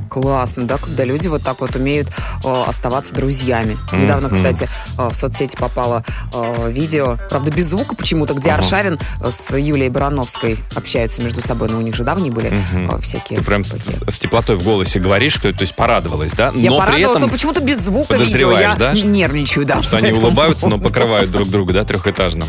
Классно, 0.09 0.65
да, 0.65 0.77
когда 0.77 1.03
люди 1.05 1.27
вот 1.27 1.43
так 1.43 1.61
вот 1.61 1.75
умеют 1.75 2.09
э, 2.43 2.63
оставаться 2.67 3.13
друзьями. 3.13 3.77
Недавно, 3.93 4.27
Мгм. 4.29 4.37
кстати, 4.37 4.67
э, 4.97 5.07
в 5.09 5.13
соцсети 5.13 5.55
попало 5.55 6.03
э, 6.33 6.71
видео, 6.71 7.17
правда, 7.29 7.51
без 7.51 7.67
звука 7.67 7.95
почему-то, 7.95 8.33
где 8.33 8.49
Ага. 8.51 8.59
Аршавин 8.59 8.99
с 9.23 9.55
Юлией 9.55 9.89
Барановской 9.89 10.57
общаются 10.75 11.21
между 11.21 11.41
собой, 11.41 11.69
но 11.69 11.77
у 11.77 11.81
них 11.81 11.95
же 11.95 12.03
давние 12.03 12.31
были 12.31 12.49
Мгм. 12.49 12.95
э, 12.95 13.01
всякие... 13.01 13.39
Ты 13.39 13.45
прям 13.45 13.63
с, 13.63 13.73
с 14.07 14.19
теплотой 14.19 14.55
в 14.55 14.63
голосе 14.63 14.99
говоришь, 14.99 15.35
то 15.35 15.49
есть 15.59 15.75
порадовалась, 15.75 16.31
да? 16.31 16.51
Я 16.55 16.71
но 16.71 16.77
при 16.77 16.85
порадовалась, 16.85 17.09
этом 17.17 17.21
но 17.21 17.29
почему-то 17.29 17.61
без 17.61 17.79
звука 17.79 18.15
видео. 18.15 18.51
Я 18.57 18.75
да, 18.75 18.93
нервничаю, 18.93 19.65
да. 19.65 19.81
что 19.81 19.97
они 19.97 20.11
улыбаются, 20.11 20.67
но 20.67 20.77
покрывают 20.79 21.31
друг 21.31 21.49
друга, 21.49 21.73
да, 21.73 21.83
трехэтажным. 21.83 22.47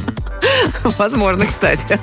Возможно, 0.98 1.46
кстати. 1.46 1.98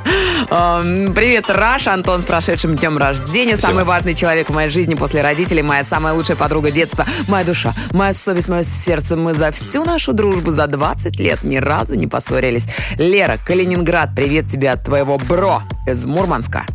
Эм, 0.49 1.13
Привет, 1.13 1.45
Раш, 1.49 1.87
Антон 1.87 2.21
с 2.21 2.25
прошедшим 2.25 2.75
днем 2.75 2.97
рождения. 2.97 3.57
Самый 3.57 3.83
важный 3.83 4.13
человек 4.13 4.49
в 4.49 4.53
моей 4.53 4.69
жизни 4.69 4.95
после 4.95 5.21
родителей, 5.21 5.46
моя 5.61 5.83
самая 5.83 6.13
лучшая 6.13 6.37
подруга 6.37 6.71
детства, 6.71 7.05
моя 7.27 7.45
душа, 7.45 7.73
моя 7.93 8.13
совесть, 8.13 8.47
мое 8.47 8.63
сердце. 8.63 9.15
Мы 9.15 9.33
за 9.33 9.51
всю 9.51 9.83
нашу 9.83 10.13
дружбу 10.13 10.51
за 10.51 10.67
20 10.67 11.19
лет 11.19 11.43
ни 11.43 11.57
разу 11.57 11.95
не 11.95 12.07
поссорились. 12.07 12.67
Лера, 12.97 13.37
Калининград, 13.43 14.11
привет 14.15 14.47
тебе 14.47 14.71
от 14.71 14.83
твоего 14.83 15.17
бро 15.17 15.63
из 15.87 16.05
Мурманска. 16.05 16.65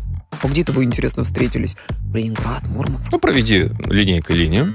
А 0.41 0.47
где-то 0.47 0.73
вы, 0.73 0.83
интересно, 0.83 1.23
встретились? 1.23 1.75
Ленинград, 2.13 2.67
Мурманск. 2.67 3.11
Ну, 3.11 3.19
проведи 3.19 3.69
линейкой 3.85 4.35
линию. 4.35 4.73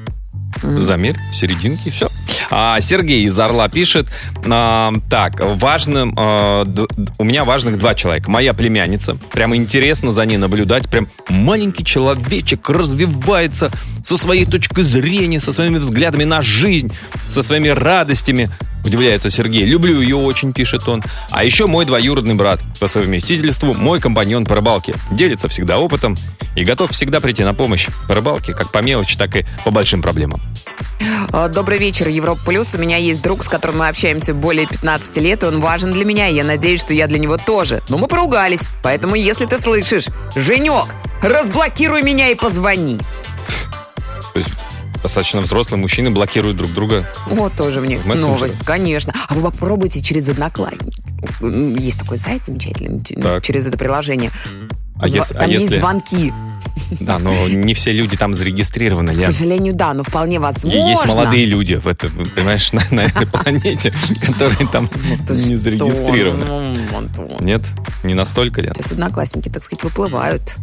Замерь, 0.62 1.17
серединки, 1.33 1.90
все. 1.90 2.07
А, 2.50 2.81
Сергей 2.81 3.25
из 3.25 3.38
Орла 3.38 3.69
пишет, 3.69 4.09
а, 4.47 4.93
так, 5.11 5.40
важным, 5.40 6.14
а, 6.17 6.67
у 7.19 7.25
меня 7.25 7.45
важных 7.45 7.78
два 7.78 7.95
человека. 7.95 8.31
Моя 8.31 8.55
племянница, 8.55 9.17
прямо 9.33 9.57
интересно 9.57 10.12
за 10.12 10.25
ней 10.25 10.37
наблюдать, 10.37 10.88
прям 10.88 11.09
маленький 11.28 11.85
человечек 11.85 12.69
развивается 12.69 13.71
со 14.02 14.17
своей 14.17 14.45
точкой 14.45 14.83
зрения, 14.83 15.40
со 15.40 15.52
своими 15.52 15.78
взглядами 15.78 16.25
на 16.25 16.43
жизнь, 16.43 16.93
со 17.31 17.43
своими 17.43 17.69
радостями. 17.69 18.50
Удивляется 18.85 19.30
Сергей. 19.30 19.64
Люблю 19.64 20.00
ее 20.00 20.16
очень, 20.16 20.52
пишет 20.52 20.88
он. 20.88 21.02
А 21.30 21.44
еще 21.44 21.66
мой 21.66 21.85
двоюродный 21.85 22.35
брат. 22.35 22.61
По 22.80 22.88
совместительству 22.88 23.75
мой 23.75 24.00
компаньон 24.00 24.44
по 24.44 24.54
рыбалке. 24.54 24.94
Делится 25.11 25.49
всегда 25.49 25.78
опытом 25.78 26.16
и 26.56 26.64
готов 26.64 26.90
всегда 26.92 27.20
прийти 27.20 27.44
на 27.44 27.54
помощь 27.54 27.88
по 28.06 28.14
рыбалке, 28.14 28.54
как 28.54 28.73
по 28.73 28.78
мелочи, 28.82 29.16
так 29.16 29.37
и 29.37 29.44
по 29.64 29.70
большим 29.70 30.02
проблемам. 30.02 30.40
А, 31.32 31.49
Добрый 31.49 31.78
вечер, 31.78 32.08
Европа 32.08 32.40
Плюс. 32.47 32.75
У 32.75 32.78
меня 32.78 32.97
есть 32.97 33.23
друг, 33.23 33.44
с 33.44 33.49
которым 33.49 33.78
мы 33.78 33.88
общаемся 33.88 34.35
более 34.35 34.66
15 34.66 35.16
лет, 35.18 35.42
и 35.42 35.47
он 35.47 35.61
важен 35.61 35.92
для 35.92 36.04
меня, 36.04 36.28
и 36.28 36.35
я 36.35 36.44
надеюсь, 36.44 36.80
что 36.80 36.94
я 36.94 37.06
для 37.06 37.18
него 37.18 37.37
тоже. 37.37 37.82
Но 37.88 37.99
мы 37.99 38.06
поругались, 38.08 38.62
поэтому 38.82 39.14
если 39.14 39.47
ты 39.47 39.61
слышишь, 39.61 40.06
Женек, 40.35 40.87
разблокируй 41.23 42.02
меня 42.02 42.28
и 42.28 42.35
позвони. 42.35 42.99
То 44.32 44.38
есть 44.38 44.50
достаточно 45.02 45.40
взрослые 45.40 45.81
мужчины 45.81 46.11
блокируют 46.11 46.57
друг 46.57 46.73
друга. 46.73 47.07
Вот 47.26 47.55
тоже 47.55 47.81
мне 47.81 47.99
новость, 48.00 48.59
конечно. 48.64 49.12
А 49.28 49.35
вы 49.35 49.43
попробуйте 49.43 50.02
через 50.02 50.28
Одноклассники. 50.28 51.02
М, 51.40 51.76
Есть 51.76 51.99
такой 52.00 52.19
сайт 52.19 52.45
замечательный, 52.45 53.00
Так. 53.21 53.45
через 53.45 53.67
это 53.67 53.76
приложение. 53.78 54.31
А 55.00 55.07
Зва- 55.07 55.17
если- 55.19 55.35
а 55.35 55.38
Там 55.38 55.50
есть 55.50 55.64
если- 55.67 55.76
звонки. 55.81 56.33
Да, 57.00 57.19
но 57.21 57.49
не 57.49 57.75
все 57.75 57.93
люди 57.93 58.17
там 58.17 58.35
зарегистрированы. 58.35 59.12
К 59.12 59.17
Лен. 59.17 59.31
сожалению, 59.33 59.75
да, 59.75 59.95
но 59.95 60.02
вполне 60.02 60.40
возможно. 60.40 60.88
есть 60.88 61.05
молодые 61.07 61.45
люди 61.45 61.75
в 61.75 61.87
этом, 61.87 62.11
понимаешь, 62.35 62.73
на, 62.73 62.83
на 62.90 63.02
этой 63.02 63.26
планете, 63.26 63.93
которые 64.26 64.67
там 64.69 64.88
Ты 65.26 65.35
не 65.35 65.38
что, 65.38 65.59
зарегистрированы. 65.59 66.45
ну. 67.17 67.37
Нет? 67.40 67.62
Не 68.02 68.14
настолько, 68.14 68.61
Лен? 68.61 68.75
Сейчас 68.75 68.93
одноклассники, 68.93 69.49
так 69.49 69.62
сказать, 69.62 69.85
выплывают. 69.85 70.57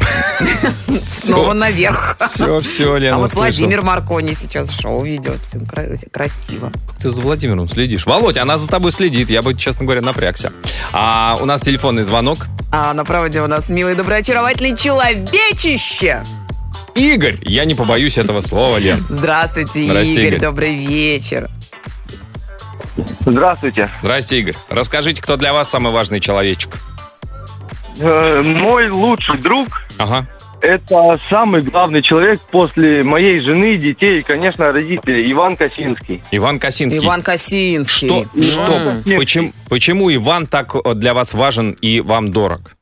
Снова 1.02 1.52
наверх. 1.52 2.16
Все, 2.32 2.60
все, 2.60 2.96
Лена, 2.96 3.16
А 3.16 3.18
вот. 3.20 3.32
Владимир 3.34 3.82
Маркони 3.82 4.34
сейчас 4.34 4.70
шоу 4.70 5.04
ведет. 5.04 5.40
Все 5.42 5.58
кра- 5.60 5.88
красиво. 6.12 6.72
Ты 7.00 7.10
за 7.10 7.20
Владимиром 7.20 7.68
следишь. 7.68 8.06
Володь, 8.06 8.36
она 8.38 8.58
за 8.58 8.68
тобой 8.68 8.92
следит. 8.92 9.30
Я 9.30 9.42
бы, 9.42 9.54
честно 9.54 9.84
говоря, 9.84 10.00
напрягся. 10.00 10.52
А 10.92 11.38
у 11.40 11.44
нас 11.44 11.60
телефонный 11.62 12.02
звонок. 12.02 12.46
А 12.72 12.92
на 12.94 13.04
проводе 13.04 13.40
у 13.42 13.46
нас 13.46 13.68
милый, 13.68 13.94
добрый, 13.94 14.18
очаровательный 14.18 14.76
человечище. 14.76 16.22
Игорь, 16.94 17.36
я 17.42 17.64
не 17.64 17.74
побоюсь 17.74 18.18
этого 18.18 18.40
слова, 18.40 18.78
Лен. 18.78 19.04
Здравствуйте, 19.08 19.82
Здрасте, 19.82 20.12
Игорь, 20.12 20.24
Игорь. 20.26 20.40
добрый 20.40 20.74
вечер. 20.74 21.48
Здравствуйте. 23.24 23.88
Здрасте, 24.02 24.40
Игорь. 24.40 24.56
Расскажите, 24.68 25.22
кто 25.22 25.36
для 25.36 25.52
вас 25.52 25.70
самый 25.70 25.92
важный 25.92 26.20
человечек? 26.20 26.78
Э, 28.00 28.42
Мой 28.44 28.88
лучший 28.90 29.38
друг 29.38 29.66
Ага.– 29.98 30.26
это 30.62 31.18
самый 31.28 31.60
главный 31.60 32.02
человек 32.02 32.40
после 32.50 33.02
моей 33.02 33.40
жены, 33.40 33.76
детей 33.76 34.20
и, 34.20 34.22
конечно, 34.22 34.72
родителей. 34.72 35.30
Иван 35.32 35.56
Косинский. 35.56 36.22
Иван 36.30 36.58
Косинский. 36.58 37.04
Иван 37.04 37.22
Косинский. 37.22 38.08
Что, 38.08 38.24
М. 38.34 38.42
что, 38.42 39.16
почему, 39.18 39.52
почему 39.68 40.14
Иван 40.14 40.46
так 40.46 40.74
э, 40.74 40.94
для 40.94 41.14
вас 41.14 41.34
важен 41.34 41.72
и 41.80 42.00
вам 42.00 42.30
дорог? 42.30 42.72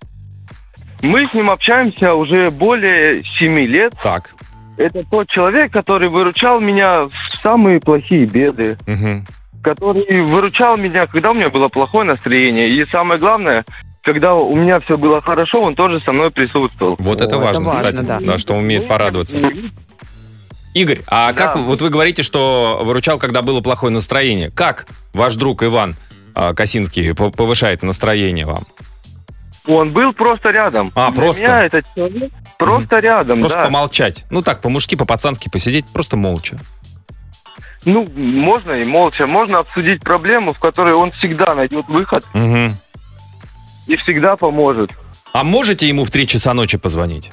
Мы 1.02 1.28
с 1.28 1.34
ним 1.34 1.50
общаемся 1.50 2.14
уже 2.14 2.50
более 2.50 3.22
семи 3.38 3.66
лет. 3.66 3.92
Так. 4.02 4.34
Это 4.76 5.02
тот 5.10 5.28
человек, 5.28 5.72
который 5.72 6.08
выручал 6.08 6.60
меня 6.60 7.04
в 7.04 7.12
самые 7.42 7.80
плохие 7.80 8.26
беды. 8.26 8.76
Мгм. 8.86 9.24
Который 9.62 10.22
выручал 10.22 10.76
меня, 10.76 11.06
когда 11.06 11.32
у 11.32 11.34
меня 11.34 11.50
было 11.50 11.68
плохое 11.68 12.04
настроение. 12.06 12.68
И 12.70 12.84
самое 12.84 13.18
главное, 13.20 13.64
когда 14.08 14.34
у 14.34 14.56
меня 14.56 14.80
все 14.80 14.96
было 14.96 15.20
хорошо, 15.20 15.60
он 15.60 15.74
тоже 15.74 16.00
со 16.00 16.12
мной 16.12 16.30
присутствовал. 16.30 16.96
Вот 16.98 17.20
О, 17.20 17.24
это 17.24 17.34
это 17.34 17.38
важно, 17.38 17.64
важно, 17.66 17.82
кстати, 17.92 18.24
да. 18.24 18.38
что 18.38 18.54
он 18.54 18.60
умеет 18.60 18.88
порадоваться. 18.88 19.36
Игорь, 20.72 21.00
а 21.06 21.32
Да. 21.32 21.34
как, 21.34 21.56
вот 21.58 21.82
вы 21.82 21.90
говорите, 21.90 22.22
что 22.22 22.80
выручал, 22.82 23.18
когда 23.18 23.42
было 23.42 23.60
плохое 23.60 23.92
настроение. 23.92 24.50
Как 24.50 24.86
ваш 25.12 25.34
друг 25.34 25.62
Иван 25.62 25.94
а, 26.34 26.54
Косинский 26.54 27.14
по- 27.14 27.30
повышает 27.30 27.82
настроение 27.82 28.46
вам? 28.46 28.62
Он 29.66 29.92
был 29.92 30.14
просто 30.14 30.48
рядом. 30.48 30.90
А, 30.94 31.10
Для 31.10 31.20
просто? 31.20 31.42
меня 31.42 31.64
этот 31.64 31.84
человек 31.94 32.32
просто 32.58 32.98
рядом, 33.00 33.40
Просто 33.40 33.58
да. 33.58 33.64
помолчать. 33.64 34.24
Ну 34.30 34.40
так, 34.40 34.62
по-мужски, 34.62 34.94
по-пацански 34.94 35.50
посидеть, 35.50 35.84
просто 35.92 36.16
молча. 36.16 36.56
Ну, 37.84 38.06
можно 38.14 38.72
и 38.72 38.84
молча. 38.86 39.26
Можно 39.26 39.58
обсудить 39.58 40.00
проблему, 40.02 40.52
в 40.54 40.58
которой 40.58 40.94
он 40.94 41.12
всегда 41.12 41.54
найдет 41.54 41.86
выход 41.88 42.24
Мгм. 42.34 42.74
И 43.88 43.96
всегда 43.96 44.36
поможет. 44.36 44.90
А 45.32 45.42
можете 45.42 45.88
ему 45.88 46.04
в 46.04 46.10
3 46.10 46.26
часа 46.26 46.54
ночи 46.54 46.78
позвонить? 46.78 47.30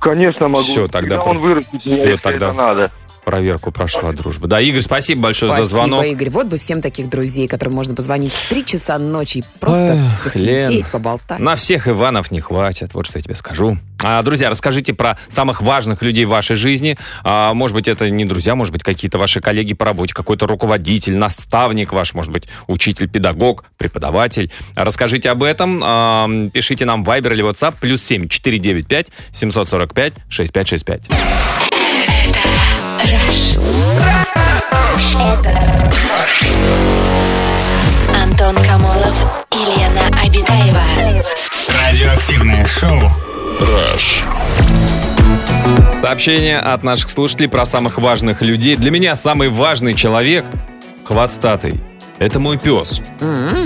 Конечно, 0.00 0.48
могу. 0.48 0.62
Всё, 0.64 0.88
тогда 0.88 1.20
про- 1.20 1.30
он 1.32 1.38
вырастет 1.38 1.80
Всё, 1.82 1.96
если 1.96 2.16
тогда. 2.16 2.46
это 2.46 2.52
надо. 2.54 2.92
Проверку 3.24 3.70
прошла 3.70 4.12
дружба. 4.12 4.48
Да, 4.48 4.60
Игорь, 4.62 4.80
спасибо 4.80 5.24
большое 5.24 5.52
Спасибо, 5.52 5.68
за 5.68 5.74
звонок. 5.76 6.04
Игорь. 6.06 6.30
Вот 6.30 6.46
бы 6.46 6.56
всем 6.56 6.80
таких 6.80 7.10
друзей, 7.10 7.46
которым 7.48 7.74
можно 7.74 7.94
позвонить 7.94 8.32
в 8.32 8.48
3 8.48 8.64
часа 8.64 8.98
ночи 8.98 9.38
и 9.38 9.44
просто 9.60 9.92
Эх, 9.92 10.24
посидеть, 10.24 10.68
Лен, 10.70 10.84
поболтать. 10.90 11.38
На 11.38 11.54
всех 11.54 11.86
Иванов 11.86 12.30
не 12.30 12.40
хватит, 12.40 12.94
вот 12.94 13.06
что 13.06 13.18
я 13.18 13.22
тебе 13.22 13.34
скажу. 13.34 13.76
А, 14.02 14.22
друзья, 14.22 14.50
расскажите 14.50 14.94
про 14.94 15.18
самых 15.28 15.62
важных 15.62 16.02
людей 16.02 16.24
в 16.24 16.30
вашей 16.30 16.56
жизни. 16.56 16.96
А, 17.22 17.52
может 17.54 17.74
быть, 17.74 17.88
это 17.88 18.08
не 18.08 18.24
друзья, 18.24 18.54
может 18.54 18.72
быть, 18.72 18.82
какие-то 18.82 19.18
ваши 19.18 19.40
коллеги 19.40 19.74
по 19.74 19.84
работе, 19.84 20.14
какой-то 20.14 20.46
руководитель, 20.46 21.16
наставник 21.16 21.92
ваш, 21.92 22.14
может 22.14 22.32
быть, 22.32 22.44
учитель, 22.66 23.08
педагог, 23.08 23.64
преподаватель. 23.76 24.50
Расскажите 24.74 25.30
об 25.30 25.42
этом. 25.42 25.80
А, 25.84 26.28
пишите 26.52 26.84
нам 26.84 27.04
в 27.04 27.08
Viber 27.08 27.32
или 27.32 27.44
WhatsApp. 27.44 27.74
Плюс 27.80 28.02
7 28.02 28.28
495 28.28 29.08
745 29.32 30.14
6565. 30.28 31.08
Антон 38.22 38.56
Камолов 38.64 39.44
и 39.52 39.58
Лена 39.58 40.06
Обитаева. 40.24 41.22
Радиоактивное 41.68 42.66
шоу. 42.66 43.29
Сообщение 46.00 46.58
от 46.58 46.82
наших 46.82 47.10
слушателей 47.10 47.48
про 47.48 47.66
самых 47.66 47.98
важных 47.98 48.40
людей. 48.40 48.76
Для 48.76 48.90
меня 48.90 49.14
самый 49.14 49.50
важный 49.50 49.94
человек– 49.94 50.46
хвостатый. 51.04 51.80
Это 52.18 52.38
мой 52.38 52.58
пес. 52.58 53.00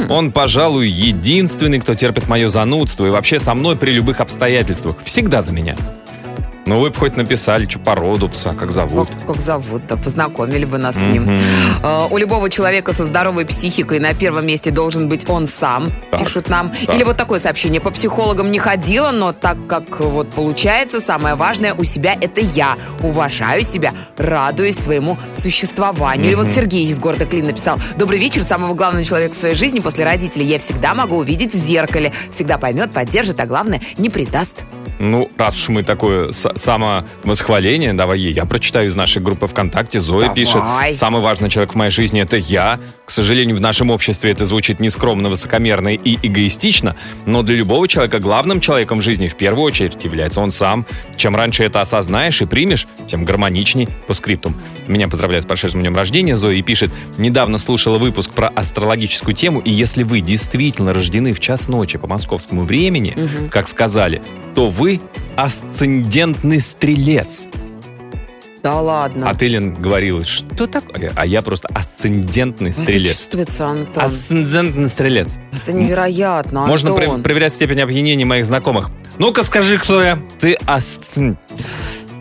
Он, 0.08 0.32
пожалуй, 0.32 0.88
единственный, 0.88 1.78
кто 1.78 1.94
терпит 1.94 2.28
мое 2.28 2.48
занудство 2.48 3.06
и 3.06 3.10
вообще 3.10 3.38
со 3.38 3.54
мной 3.54 3.76
при 3.76 3.92
любых 3.92 4.20
обстоятельствах. 4.20 4.96
Всегда 5.04 5.42
за 5.42 5.52
меня. 5.52 5.76
Ну, 6.66 6.80
вы 6.80 6.88
бы 6.90 6.96
хоть 6.96 7.16
написали, 7.16 7.66
что 7.68 7.78
породу 7.78 8.28
пса, 8.30 8.54
как 8.54 8.72
зовут. 8.72 9.08
Как, 9.10 9.26
как 9.34 9.40
зовут, 9.40 9.86
да, 9.86 9.96
познакомили 9.96 10.64
бы 10.64 10.78
нас 10.78 10.96
с 10.96 11.04
ним. 11.04 11.28
Э, 11.82 12.06
У 12.10 12.16
любого 12.16 12.48
человека 12.48 12.94
со 12.94 13.04
здоровой 13.04 13.44
психикой 13.44 13.98
на 14.00 14.14
первом 14.14 14.46
месте 14.46 14.70
должен 14.70 15.08
быть 15.08 15.28
он 15.28 15.46
сам, 15.46 15.92
Так, 16.10 16.20
пишут 16.20 16.48
нам. 16.48 16.70
так. 16.86 16.96
Или 16.96 17.04
вот 17.04 17.18
такое 17.18 17.38
сообщение. 17.38 17.82
По 17.82 17.90
психологам 17.90 18.50
не 18.50 18.58
ходила, 18.58 19.10
но 19.10 19.32
так 19.32 19.58
как 19.66 20.00
вот 20.00 20.30
получается, 20.30 21.02
самое 21.02 21.34
важное 21.34 21.74
у 21.74 21.84
себя 21.84 22.16
это 22.18 22.40
я. 22.40 22.76
Уважаю 23.02 23.62
себя, 23.62 23.92
радуюсь 24.16 24.78
своему 24.78 25.18
существованию. 25.34 26.26
Или 26.28 26.34
вот 26.34 26.48
Сергей 26.48 26.86
из 26.86 26.98
города 26.98 27.26
Клин 27.26 27.44
написал. 27.46 27.78
Добрый 27.98 28.18
вечер, 28.18 28.42
самого 28.42 28.72
главного 28.72 29.04
человека 29.04 29.34
в 29.34 29.36
своей 29.36 29.54
жизни 29.54 29.80
после 29.80 30.04
родителей 30.04 30.46
я 30.46 30.58
всегда 30.58 30.94
могу 30.94 31.16
увидеть 31.18 31.52
в 31.52 31.56
зеркале. 31.56 32.10
Всегда 32.30 32.56
поймет, 32.56 32.90
поддержит, 32.92 33.38
а 33.38 33.44
главное, 33.46 33.82
не 33.98 34.08
предаст. 34.08 34.64
Ну, 34.98 35.30
раз 35.36 35.56
уж 35.56 35.68
мы 35.68 35.82
такое 35.82 36.30
самовосхваление, 36.32 37.92
давай 37.92 38.18
ей. 38.18 38.32
Я 38.32 38.44
прочитаю 38.44 38.88
из 38.88 38.96
нашей 38.96 39.20
группы 39.22 39.46
ВКонтакте. 39.46 40.00
Зоя 40.00 40.28
Давай. 40.28 40.34
пишет. 40.34 40.62
Самый 40.94 41.20
важный 41.20 41.50
человек 41.50 41.72
в 41.72 41.76
моей 41.76 41.90
жизни 41.90 42.20
это 42.20 42.36
я. 42.36 42.78
К 43.04 43.10
сожалению, 43.10 43.56
в 43.56 43.60
нашем 43.60 43.90
обществе 43.90 44.30
это 44.30 44.44
звучит 44.44 44.80
нескромно, 44.80 45.28
высокомерно 45.28 45.94
и 45.94 46.18
эгоистично, 46.22 46.96
но 47.26 47.42
для 47.42 47.56
любого 47.56 47.86
человека 47.86 48.18
главным 48.18 48.60
человеком 48.60 49.00
в 49.00 49.02
жизни 49.02 49.28
в 49.28 49.36
первую 49.36 49.64
очередь 49.64 50.04
является 50.04 50.40
он 50.40 50.50
сам. 50.50 50.86
Чем 51.16 51.36
раньше 51.36 51.64
это 51.64 51.80
осознаешь 51.80 52.40
и 52.40 52.46
примешь, 52.46 52.86
тем 53.06 53.24
гармоничней 53.24 53.88
по 54.06 54.14
скриптум. 54.14 54.54
Меня 54.86 55.08
поздравляют 55.08 55.44
с 55.44 55.48
прошедшим 55.48 55.80
днем 55.80 55.96
рождения. 55.96 56.36
Зоя 56.36 56.60
пишет, 56.62 56.90
недавно 57.18 57.58
слушала 57.58 57.98
выпуск 57.98 58.32
про 58.32 58.48
астрологическую 58.48 59.34
тему, 59.34 59.60
и 59.60 59.70
если 59.70 60.02
вы 60.02 60.20
действительно 60.20 60.94
рождены 60.94 61.34
в 61.34 61.40
час 61.40 61.68
ночи 61.68 61.98
по 61.98 62.06
московскому 62.06 62.62
времени, 62.62 63.48
как 63.50 63.68
сказали, 63.68 64.22
то 64.54 64.70
вы 64.70 64.83
асцендентный 65.36 66.60
стрелец. 66.60 67.46
Да 68.62 68.80
ладно. 68.80 69.28
А 69.28 69.34
ты, 69.34 69.46
Лен, 69.48 69.74
говорила, 69.74 70.24
что 70.24 70.66
такое? 70.66 71.12
А 71.16 71.26
я 71.26 71.42
просто 71.42 71.68
асцендентный 71.74 72.70
Это 72.70 72.80
стрелец. 72.80 73.12
чувствуется, 73.12 73.66
Антон. 73.66 74.02
Асцендентный 74.02 74.88
стрелец. 74.88 75.36
Это 75.52 75.72
невероятно, 75.74 76.66
Можно 76.66 76.94
Антон. 76.94 77.20
пре- 77.20 77.22
проверять 77.22 77.52
степень 77.52 77.80
опьянения 77.80 78.24
моих 78.24 78.46
знакомых. 78.46 78.90
Ну-ка 79.18 79.44
скажи, 79.44 79.76
кто 79.78 80.02
я? 80.02 80.18
Ты 80.40 80.54
асцен... 80.66 81.36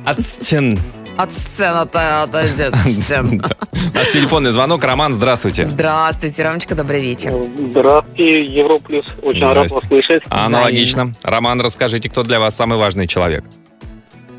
Асцен... 0.05 0.77
От 1.17 1.31
сцены-то, 1.31 2.23
от, 2.23 2.33
от 2.33 2.75
сцен. 2.75 3.41
У 3.71 3.95
нас 3.95 4.11
телефонный 4.11 4.51
звонок. 4.51 4.83
Роман, 4.83 5.13
здравствуйте. 5.13 5.65
Здравствуйте, 5.65 6.43
Ромочка, 6.43 6.75
добрый 6.75 7.01
вечер. 7.01 7.31
Здравствуйте, 7.55 8.43
Европлюс. 8.45 9.05
Очень 9.21 9.47
рад 9.47 9.71
вас 9.71 9.81
слышать. 9.87 10.23
Аналогично. 10.29 11.13
Роман, 11.21 11.61
расскажите, 11.61 12.09
кто 12.09 12.23
для 12.23 12.39
вас 12.39 12.55
самый 12.55 12.79
важный 12.79 13.07
человек? 13.07 13.43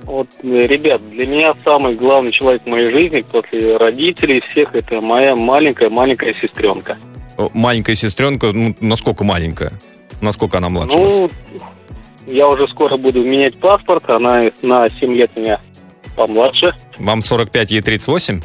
Вот, 0.02 0.28
э, 0.42 0.46
ребят, 0.46 1.00
для 1.10 1.26
меня 1.26 1.52
самый 1.64 1.94
главный 1.94 2.32
человек 2.32 2.62
в 2.64 2.68
моей 2.68 2.90
жизни 2.90 3.24
после 3.30 3.76
родителей 3.76 4.40
всех 4.50 4.74
это 4.74 5.00
моя 5.00 5.34
маленькая-маленькая 5.34 6.34
сестренка. 6.40 6.98
Маленькая 7.52 7.94
сестренка, 7.94 8.52
ну, 8.52 8.76
насколько 8.80 9.24
маленькая? 9.24 9.72
Насколько 10.20 10.58
она 10.58 10.68
младше 10.68 10.98
вас? 10.98 11.14
Ну, 11.14 11.30
я 12.26 12.48
уже 12.48 12.68
скоро 12.68 12.96
буду 12.96 13.24
менять 13.24 13.58
паспорт, 13.60 14.08
она 14.10 14.50
на 14.62 14.88
7 14.90 15.14
лет 15.14 15.34
меня 15.36 15.60
помладше. 16.14 16.74
Вам 16.98 17.20
45, 17.22 17.70
ей 17.70 17.80
38? 17.80 18.40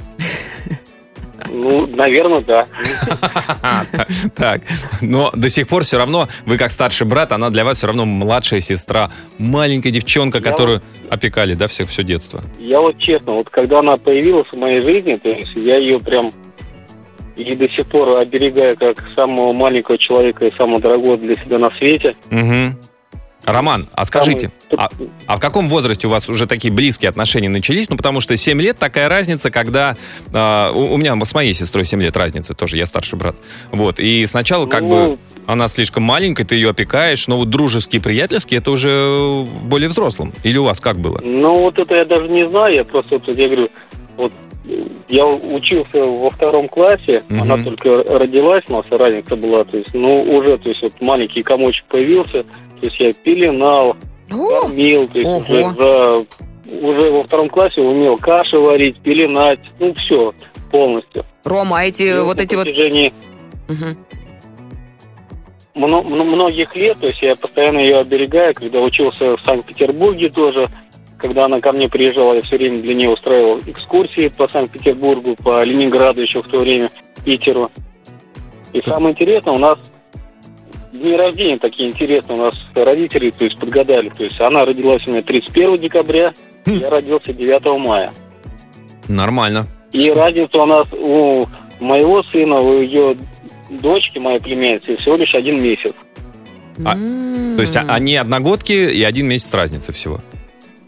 Ну, 1.51 1.87
наверное, 1.87 2.41
да. 2.41 2.65
Та- 3.61 4.05
Так, 4.35 4.61
но 5.01 5.31
до 5.33 5.49
сих 5.49 5.67
пор 5.67 5.83
все 5.83 5.97
равно, 5.97 6.27
вы 6.45 6.57
как 6.57 6.71
старший 6.71 7.07
брат, 7.07 7.31
она 7.31 7.49
для 7.49 7.63
вас 7.65 7.77
все 7.77 7.87
равно 7.87 8.05
младшая 8.05 8.59
сестра, 8.59 9.09
маленькая 9.37 9.91
девчонка, 9.91 10.41
которую 10.41 10.81
опекали, 11.09 11.53
да, 11.55 11.67
всех 11.67 11.89
все 11.89 12.03
детство. 12.03 12.41
Я 12.59 12.81
вот 12.81 12.97
честно, 12.99 13.31
вот 13.31 13.49
когда 13.49 13.79
она 13.79 13.97
появилась 13.97 14.47
в 14.51 14.57
моей 14.57 14.81
жизни, 14.81 15.15
то 15.15 15.29
есть 15.29 15.51
я 15.55 15.77
ее 15.77 15.99
прям 15.99 16.29
и 17.35 17.55
до 17.55 17.69
сих 17.69 17.85
пор 17.87 18.17
оберегаю 18.17 18.75
как 18.77 18.97
самого 19.15 19.53
маленького 19.53 19.97
человека 19.97 20.45
и 20.45 20.55
самого 20.57 20.81
дорогого 20.81 21.17
для 21.17 21.35
себя 21.35 21.57
на 21.57 21.69
свете. 21.77 22.15
Мгм. 22.29 22.77
Роман, 23.45 23.87
а 23.93 24.05
скажите, 24.05 24.51
а, 24.77 24.89
а 25.25 25.37
в 25.37 25.39
каком 25.39 25.69
возрасте 25.69 26.07
у 26.07 26.09
вас 26.09 26.29
уже 26.29 26.45
такие 26.45 26.73
близкие 26.73 27.09
отношения 27.09 27.49
начались? 27.49 27.89
Ну, 27.89 27.97
потому 27.97 28.21
что 28.21 28.35
7 28.35 28.61
лет 28.61 28.77
такая 28.77 29.09
разница, 29.09 29.49
когда... 29.49 29.95
а, 30.33 30.71
у, 30.71 30.93
у 30.93 30.97
меня 30.97 31.15
с 31.23 31.33
моей 31.33 31.53
сестрой 31.53 31.85
7 31.85 32.01
лет 32.01 32.15
разница, 32.17 32.53
тоже 32.53 32.77
я 32.77 32.85
старший 32.85 33.17
брат. 33.17 33.35
Вот, 33.71 33.99
и 33.99 34.25
сначала 34.25 34.65
как 34.65 34.81
Ну, 34.81 34.89
бы 34.89 35.19
она 35.47 35.67
слишком 35.67 36.03
маленькая, 36.03 36.43
ты 36.45 36.55
ее 36.55 36.69
опекаешь, 36.71 37.27
но 37.27 37.37
вот 37.37 37.49
дружеские, 37.49 38.01
приятельские, 38.01 38.59
это 38.59 38.71
уже 38.71 39.45
более 39.63 39.89
взрослым. 39.89 40.33
Или 40.43 40.57
у 40.57 40.65
вас 40.65 40.79
как 40.79 40.97
было? 40.99 41.19
Ну, 41.23 41.61
вот 41.61 41.79
это 41.79 41.95
я 41.95 42.05
даже 42.05 42.27
не 42.29 42.43
знаю, 42.45 42.75
я 42.75 42.83
просто, 42.83 43.17
вот, 43.17 43.27
я 43.27 43.47
говорю, 43.47 43.69
вот 44.17 44.31
э, 44.67 44.79
я 45.07 45.25
учился 45.25 46.05
во 46.05 46.29
втором 46.29 46.67
классе, 46.67 47.23
Мгм. 47.29 47.41
она 47.41 47.63
только 47.63 48.03
родилась, 48.03 48.63
у 48.67 48.73
нас 48.73 48.85
разница 48.91 49.35
была, 49.35 49.63
то 49.63 49.77
есть, 49.77 49.93
ну, 49.93 50.13
уже, 50.37 50.57
то 50.57 50.69
есть, 50.69 50.81
вот 50.81 50.93
маленький 51.01 51.41
комочек 51.41 51.85
появился, 51.85 52.45
то 52.79 52.87
есть 52.87 52.99
я 52.99 53.11
пеленал, 53.13 53.95
О, 54.31 54.61
кормил, 54.61 55.07
то 55.07 55.19
есть 55.19 55.29
Ого. 55.29 55.37
уже, 55.39 55.63
за, 55.77 56.77
уже 56.85 57.11
во 57.11 57.23
втором 57.23 57.49
классе 57.49 57.81
умел 57.81 58.17
каши 58.17 58.57
варить, 58.57 58.99
пеленать, 59.01 59.59
ну, 59.79 59.93
все 59.93 60.33
полностью. 60.71 61.25
Рома, 61.43 61.79
а 61.79 61.83
эти 61.83 62.03
И 62.03 62.19
вот 62.19 62.39
эти 62.39 62.55
вот... 62.55 62.67
мно- 65.75 66.03
мно- 66.03 66.23
многих 66.23 66.75
лет, 66.75 66.99
то 66.99 67.07
есть 67.07 67.21
я 67.21 67.35
постоянно 67.35 67.79
ее 67.79 67.97
оберегаю, 67.97 68.53
когда 68.53 68.79
учился 68.79 69.37
в 69.37 69.41
Санкт-Петербурге 69.41 70.29
тоже, 70.29 70.69
когда 71.17 71.45
она 71.45 71.59
ко 71.59 71.71
мне 71.71 71.89
приезжала, 71.89 72.33
я 72.33 72.41
все 72.41 72.57
время 72.57 72.81
для 72.81 72.93
нее 72.95 73.09
устраивал 73.09 73.59
экскурсии 73.59 74.27
по 74.29 74.47
Санкт-Петербургу, 74.47 75.35
по 75.43 75.63
Ленинграду 75.63 76.21
еще 76.21 76.41
в 76.41 76.47
то 76.47 76.61
время, 76.61 76.89
Питеру. 77.25 77.71
И 78.73 78.81
самое 78.83 79.13
интересное, 79.13 79.53
у 79.53 79.57
нас 79.57 79.79
дни 80.91 81.15
рождения 81.15 81.57
такие 81.57 81.89
интересные, 81.89 82.39
у 82.39 82.43
нас 82.43 82.53
родители, 82.73 83.31
то 83.31 83.45
есть 83.45 83.59
подгадали, 83.59 84.09
то 84.09 84.23
есть 84.23 84.39
она 84.39 84.65
родилась 84.65 85.05
у 85.07 85.11
меня 85.11 85.21
31 85.21 85.75
декабря, 85.77 86.33
я 86.65 86.89
родился 86.89 87.33
9 87.33 87.85
мая. 87.85 88.13
Нормально. 89.07 89.65
И 89.91 89.99
Что? 89.99 90.15
разница 90.15 90.57
у 90.61 90.65
нас 90.65 90.85
у 90.93 91.45
моего 91.79 92.21
сына, 92.23 92.57
у 92.57 92.81
ее 92.81 93.17
дочки, 93.69 94.19
моей 94.19 94.39
племянницы, 94.39 94.95
всего 94.95 95.15
лишь 95.15 95.33
один 95.33 95.61
месяц. 95.61 95.93
А. 96.85 96.93
То 96.93 97.61
есть 97.61 97.75
а- 97.75 97.85
они 97.89 98.15
одногодки 98.15 98.71
и 98.71 99.03
один 99.03 99.27
месяц 99.27 99.53
разницы 99.53 99.91
всего. 99.91 100.21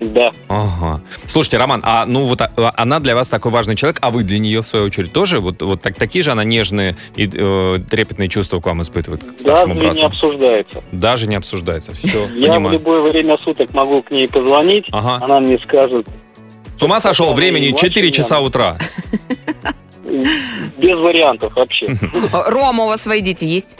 Да. 0.02 0.32
Ага. 0.48 1.00
Слушайте, 1.28 1.58
Роман, 1.58 1.80
а 1.84 2.06
ну 2.08 2.26
вот 2.26 2.42
а, 2.42 2.50
она 2.76 3.00
для 3.00 3.14
вас 3.16 3.30
такой 3.30 3.52
важный 3.52 3.76
человек, 3.76 4.00
а 4.02 4.10
вы 4.10 4.24
для 4.24 4.40
нее, 4.40 4.64
в 4.64 4.68
свою 4.68 4.86
очередь, 4.86 5.14
тоже? 5.14 5.40
Вот, 5.40 5.62
вот 5.62 5.82
так, 5.82 5.96
такие 5.96 6.24
же 6.24 6.32
она 6.32 6.44
нежные 6.44 6.98
и 7.16 7.30
э, 7.32 7.78
трепетные 7.88 8.28
чувства 8.28 8.60
к 8.60 8.66
вам 8.66 8.82
испытывает, 8.82 9.24
к 9.24 9.38
старшему 9.38 9.76
Даже 9.76 9.86
брату? 9.86 9.96
не 9.98 10.04
обсуждается. 10.06 10.84
Даже 10.92 11.28
не 11.28 11.36
обсуждается. 11.36 11.92
Все, 11.94 12.28
Я 12.36 12.60
в 12.60 12.72
любое 12.72 13.02
время 13.12 13.38
суток 13.38 13.72
могу 13.76 14.02
к 14.02 14.10
ней 14.10 14.28
позвонить, 14.28 14.86
Ага. 14.92 15.24
она 15.24 15.40
мне 15.40 15.60
скажет 15.60 16.08
С 16.78 16.82
ума 16.82 17.00
сошел 17.00 17.34
времени 17.36 17.70
младше 17.70 17.88
4 17.90 18.06
меня. 18.08 18.12
часа 18.14 18.40
утра. 18.40 18.76
без 20.04 20.98
вариантов 20.98 21.54
вообще. 21.56 21.86
Э, 21.88 22.50
Рома, 22.50 22.86
у 22.86 22.88
вас 22.88 23.04
свои 23.04 23.22
дети 23.22 23.46
есть? 23.46 23.78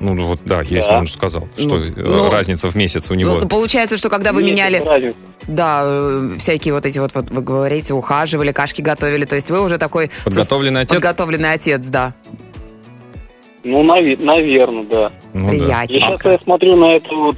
Ну 0.00 0.14
ну 0.14 0.26
вот, 0.26 0.40
да, 0.44 0.62
есть, 0.62 0.86
Да. 0.86 0.98
он 0.98 1.06
же 1.06 1.12
сказал, 1.12 1.46
что 1.56 1.68
Ну, 1.76 1.84
э, 1.84 1.92
ну, 1.96 2.30
разница 2.30 2.70
в 2.70 2.74
месяц 2.74 3.10
у 3.10 3.14
него. 3.14 3.36
Ну, 3.40 3.48
получается, 3.48 3.96
что 3.98 4.08
когда 4.08 4.32
вы 4.32 4.42
меняли, 4.42 4.78
разница. 4.78 5.18
Да, 5.50 5.82
э, 5.84 6.28
всякие 6.38 6.72
вот 6.74 6.86
эти 6.86 6.98
вот, 6.98 7.14
вот 7.14 7.30
вы 7.30 7.42
говорите, 7.42 7.94
ухаживали, 7.94 8.52
кашки 8.52 8.82
готовили, 8.82 9.24
то 9.24 9.34
есть 9.34 9.50
вы 9.50 9.60
уже 9.60 9.78
такой 9.78 10.10
Подготовленный 10.24 10.82
отец? 10.82 10.94
подготовленный 10.94 11.52
отец, 11.52 11.86
да. 11.86 12.14
Ну, 13.62 13.82
наверное, 13.82 14.84
да. 14.84 15.12
Ну 15.34 15.48
Приятненько. 15.50 16.06
сейчас 16.18 16.24
я 16.24 16.38
смотрю 16.40 16.76
на 16.76 16.96
эту 16.96 17.14
вот 17.16 17.36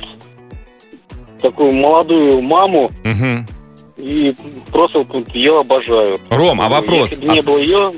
такую 1.41 1.73
молодую 1.75 2.41
маму 2.43 2.91
Мгм. 3.03 3.47
и 3.97 4.33
просто 4.71 5.01
вот 5.03 5.29
ее 5.35 5.59
обожаю. 5.61 6.19
Ром, 6.31 6.61
а 6.61 6.69
вопрос? 6.69 7.11
Если 7.11 7.27
бы 7.27 7.33
не 7.33 7.41
А 7.41 7.43
было 7.43 7.59
ее, 7.59 7.93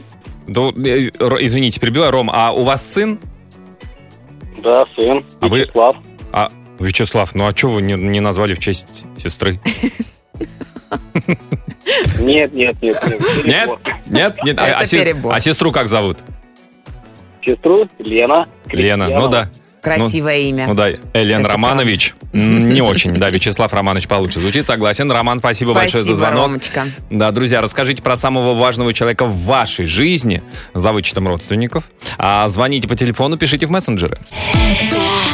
Да, 0.47 0.61
э, 0.63 1.11
извините, 1.45 1.81
перебиваю, 1.81 2.13
Ром, 2.13 2.31
а 2.33 2.53
у 2.53 2.63
вас 2.63 2.91
сын? 2.91 3.19
да, 4.63 4.85
сын, 4.97 5.23
А 5.41 5.49
вы- 5.49 5.61
Вячеслав. 5.61 5.97
А, 6.33 6.51
Вячеслав, 6.79 7.35
ну 7.35 7.47
а 7.47 7.57
что 7.57 7.69
вы 7.69 7.83
не, 7.83 7.95
не 7.95 8.21
назвали 8.21 8.55
в 8.55 8.59
честь 8.59 9.05
сестры? 9.17 9.61
Нет, 12.19 12.53
нет, 12.53 12.77
нет, 12.83 13.03
нет. 13.07 13.21
Нет? 13.45 13.71
Нет? 14.07 14.37
Нет? 14.45 14.59
А, 14.59 14.81
а 14.81 15.35
а 15.35 15.41
сестру 15.41 15.71
как 15.73 15.87
зовут? 15.87 16.19
Сестру 17.45 17.89
Лена. 17.99 18.49
Лена. 18.67 19.09
Ну 19.09 19.29
да. 19.29 19.51
Красивое 19.85 20.39
имя. 20.39 20.67
Ну 20.67 20.75
да, 20.75 20.89
Элен 21.13 21.41
Это 21.41 21.51
Романович. 21.51 22.15
М, 22.33 22.71
Не 22.73 22.81
очень, 22.81 23.13
да, 23.17 23.29
Вячеслав 23.29 23.71
Романович 23.75 24.09
получше 24.09 24.41
звучит. 24.41 24.67
Согласен. 24.67 25.13
Роман, 25.13 25.39
спасибо, 25.39 25.75
большое 25.75 26.03
за 26.03 26.15
Спасибо, 26.15 26.27
звонок. 26.27 26.47
Ромочка. 26.47 26.87
Да, 27.11 27.31
друзья, 27.33 27.61
расскажите 27.61 28.03
про 28.03 28.17
самого 28.17 28.55
важного 28.55 28.95
человека 28.95 29.27
в 29.27 29.37
вашей 29.45 29.85
жизни, 29.85 30.43
за 30.73 30.91
вычетом 30.93 31.29
родственников. 31.29 31.85
А 32.17 32.49
звоните 32.49 32.89
по 32.89 32.97
телефону, 32.97 33.37
пишите 33.37 33.67
в 33.67 33.71
мессенджеры. 33.71 34.17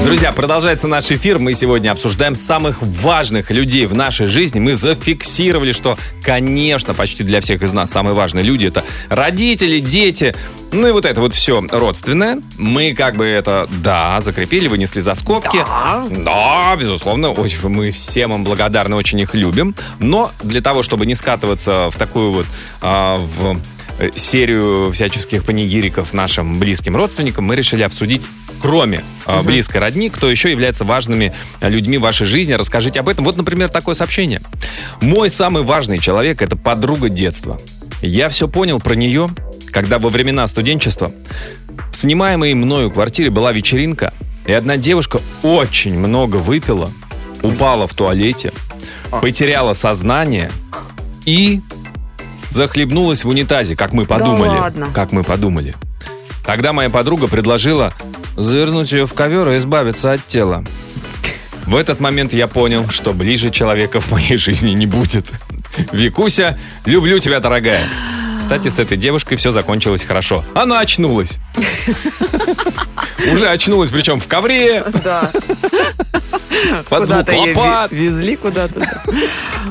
Друзья, 0.00 0.32
продолжается 0.32 0.88
наш 0.88 1.12
эфир. 1.12 1.38
Мы 1.38 1.54
сегодня 1.54 1.92
обсуждаем 1.92 2.34
самых 2.34 2.82
важных 2.82 3.50
людей 3.50 3.86
в 3.86 3.94
нашей 3.94 4.26
жизни. 4.26 4.58
Мы 4.58 4.74
зафиксировали, 4.74 5.70
что, 5.72 5.96
конечно, 6.22 6.92
почти 6.92 7.22
для 7.22 7.40
всех 7.40 7.62
из 7.62 7.72
нас 7.72 7.90
самые 7.92 8.14
важные 8.14 8.42
люди 8.42 8.66
это 8.66 8.82
родители, 9.08 9.78
дети, 9.78 10.34
ну 10.72 10.88
и 10.88 10.90
вот 10.90 11.04
это 11.04 11.20
вот 11.20 11.34
все 11.34 11.64
родственное. 11.70 12.40
Мы 12.58 12.94
как 12.94 13.16
бы 13.16 13.26
это, 13.26 13.68
да, 13.82 14.20
закрепили, 14.20 14.66
вынесли 14.66 15.00
за 15.00 15.14
скобки. 15.14 15.58
Да. 15.58 16.04
Да, 16.10 16.76
безусловно, 16.76 17.30
очень, 17.30 17.68
мы 17.68 17.92
всем 17.92 18.34
им 18.34 18.42
благодарны, 18.42 18.96
очень 18.96 19.20
их 19.20 19.34
любим. 19.34 19.74
Но 20.00 20.32
для 20.42 20.62
того, 20.62 20.82
чтобы 20.82 21.06
не 21.06 21.14
скатываться 21.14 21.90
в 21.90 21.96
такую 21.96 22.32
вот 22.32 22.46
а, 22.80 23.16
в 23.16 23.60
серию 24.14 24.90
всяческих 24.92 25.44
панигириков 25.44 26.12
нашим 26.12 26.58
близким 26.58 26.96
родственникам, 26.96 27.44
мы 27.44 27.56
решили 27.56 27.82
обсудить, 27.82 28.22
кроме 28.60 29.02
а, 29.26 29.42
близкой 29.42 29.78
родни, 29.78 30.10
кто 30.10 30.30
еще 30.30 30.50
является 30.50 30.84
важными 30.84 31.32
а, 31.60 31.68
людьми 31.68 31.98
в 31.98 32.02
вашей 32.02 32.26
жизни. 32.26 32.52
Расскажите 32.52 33.00
об 33.00 33.08
этом. 33.08 33.24
Вот, 33.24 33.36
например, 33.36 33.68
такое 33.68 33.94
сообщение. 33.94 34.40
Мой 35.00 35.30
самый 35.30 35.62
важный 35.62 35.98
человек– 35.98 36.42
это 36.42 36.56
подруга 36.56 37.08
детства. 37.08 37.60
Я 38.00 38.28
все 38.28 38.48
понял 38.48 38.80
про 38.80 38.94
нее, 38.94 39.30
когда 39.70 39.98
во 39.98 40.08
времена 40.08 40.46
студенчества 40.46 41.12
в 41.90 41.96
снимаемой 41.96 42.54
мною 42.54 42.90
квартире 42.90 43.30
была 43.30 43.52
вечеринка, 43.52 44.12
и 44.46 44.52
одна 44.52 44.76
девушка 44.76 45.20
очень 45.42 45.98
много 45.98 46.36
выпила, 46.36 46.90
упала 47.42 47.86
в 47.86 47.94
туалете, 47.94 48.52
потеряла 49.20 49.74
сознание 49.74 50.50
и 51.24 51.60
захлебнулась 52.52 53.24
в 53.24 53.28
унитазе, 53.28 53.74
как 53.76 53.92
мы 53.92 54.04
подумали. 54.04 54.58
ладно? 54.58 54.88
Как 54.94 55.12
мы 55.12 55.24
подумали. 55.24 55.74
Тогда 56.44 56.72
моя 56.72 56.90
подруга 56.90 57.28
предложила 57.28 57.92
завернуть 58.36 58.92
ее 58.92 59.06
в 59.06 59.14
ковер 59.14 59.48
и 59.50 59.58
избавиться 59.58 60.12
от 60.12 60.26
тела. 60.26 60.64
В 61.66 61.76
этот 61.76 62.00
момент 62.00 62.32
я 62.32 62.48
понял, 62.48 62.88
что 62.90 63.12
ближе 63.12 63.50
человека 63.50 64.00
в 64.00 64.10
моей 64.10 64.36
жизни 64.36 64.72
не 64.72 64.86
будет. 64.86 65.30
Викуся, 65.92 66.58
люблю 66.84 67.18
тебя, 67.18 67.40
дорогая. 67.40 67.84
Кстати, 68.40 68.68
с 68.68 68.78
этой 68.78 68.96
девушкой 68.98 69.36
все 69.36 69.52
закончилось 69.52 70.02
хорошо. 70.04 70.44
Она 70.54 70.80
очнулась. 70.80 71.38
Уже 73.32 73.48
очнулась, 73.48 73.90
причем 73.90 74.20
в 74.20 74.26
ковре, 74.26 74.84
Да. 75.04 75.30
под 76.88 77.06
звук 77.06 77.28
лопат. 77.28 77.92
ве- 77.92 77.96
везли 77.96 78.36
куда-то. 78.36 78.80
да. 78.80 79.02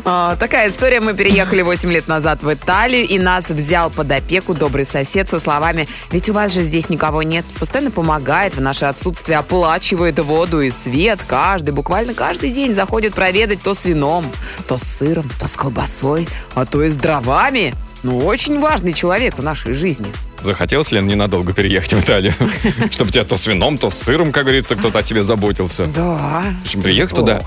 А, 0.05 0.35
Такая 0.37 0.69
история. 0.69 0.99
Мы 0.99 1.13
переехали 1.13 1.61
8 1.61 1.91
лет 1.91 2.07
назад 2.07 2.43
в 2.43 2.53
Италию, 2.53 3.05
и 3.07 3.19
нас 3.19 3.49
взял 3.49 3.89
под 3.91 4.09
опеку 4.11 4.53
добрый 4.53 4.85
сосед 4.85 5.29
со 5.29 5.39
словами 5.39 5.87
«Ведь 6.11 6.29
у 6.29 6.33
вас 6.33 6.53
же 6.53 6.63
здесь 6.63 6.89
никого 6.89 7.23
нет». 7.23 7.45
Постоянно 7.59 7.91
помогает, 7.91 8.55
в 8.55 8.61
наше 8.61 8.85
отсутствие 8.85 9.37
оплачивает 9.37 10.19
воду 10.19 10.61
и 10.61 10.69
свет. 10.69 11.19
Каждый, 11.27 11.71
буквально 11.71 12.13
каждый 12.13 12.51
день 12.51 12.73
заходит 12.75 13.13
проведать 13.13 13.61
то 13.61 13.73
с 13.73 13.85
вином, 13.85 14.31
то 14.67 14.77
с 14.77 14.83
сыром, 14.83 15.29
то 15.39 15.47
с 15.47 15.55
колбасой, 15.55 16.27
а 16.55 16.65
то 16.65 16.81
и 16.83 16.89
с 16.89 16.95
дровами. 16.97 17.75
Ну, 18.03 18.17
очень 18.25 18.59
важный 18.59 18.93
человек 18.93 19.37
в 19.37 19.43
нашей 19.43 19.73
жизни. 19.73 20.11
Захотелось, 20.41 20.91
Лен, 20.91 21.07
ненадолго 21.07 21.53
переехать 21.53 21.93
в 21.93 21.99
Италию? 21.99 22.33
Чтобы 22.91 23.11
тебя 23.11 23.23
то 23.23 23.37
с 23.37 23.45
вином, 23.47 23.77
то 23.77 23.89
с 23.89 23.97
сыром, 23.97 24.31
как 24.31 24.43
говорится, 24.43 24.75
кто-то 24.75 24.99
о 24.99 25.03
тебе 25.03 25.23
заботился. 25.23 25.85
Да. 25.85 26.43
В 26.61 26.65
общем, 26.65 26.81
приехать 26.81 27.15
туда, 27.15 27.41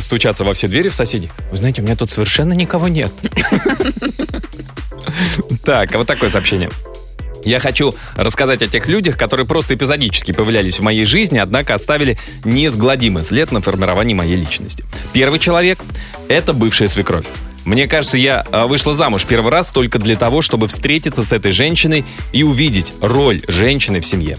стучаться 0.00 0.44
во 0.44 0.54
все 0.54 0.68
двери 0.68 0.88
в 0.88 0.94
соседей. 0.94 1.30
Вы 1.50 1.56
знаете, 1.56 1.82
у 1.82 1.84
меня 1.84 1.96
тут 1.96 2.10
совершенно 2.10 2.52
никого 2.52 2.88
нет. 2.88 3.12
Так, 5.64 5.94
а 5.94 5.98
вот 5.98 6.06
такое 6.06 6.30
сообщение. 6.30 6.70
Я 7.44 7.60
хочу 7.60 7.94
рассказать 8.16 8.62
о 8.62 8.66
тех 8.66 8.88
людях, 8.88 9.16
которые 9.16 9.46
просто 9.46 9.74
эпизодически 9.74 10.32
появлялись 10.32 10.78
в 10.78 10.82
моей 10.82 11.04
жизни, 11.04 11.38
однако 11.38 11.74
оставили 11.74 12.18
неизгладимый 12.44 13.22
след 13.24 13.52
на 13.52 13.60
формировании 13.60 14.14
моей 14.14 14.36
личности. 14.36 14.84
Первый 15.12 15.38
человек– 15.38 15.78
это 16.28 16.52
бывшая 16.52 16.88
свекровь. 16.88 17.26
Мне 17.66 17.88
кажется, 17.88 18.16
я 18.16 18.46
а, 18.52 18.68
вышла 18.68 18.94
замуж 18.94 19.26
первый 19.26 19.50
раз 19.50 19.72
только 19.72 19.98
для 19.98 20.16
того, 20.16 20.40
чтобы 20.40 20.68
встретиться 20.68 21.24
с 21.24 21.32
этой 21.32 21.50
женщиной 21.50 22.04
и 22.32 22.44
увидеть 22.44 22.92
роль 23.00 23.42
женщины 23.48 24.00
в 24.00 24.06
семье. 24.06 24.38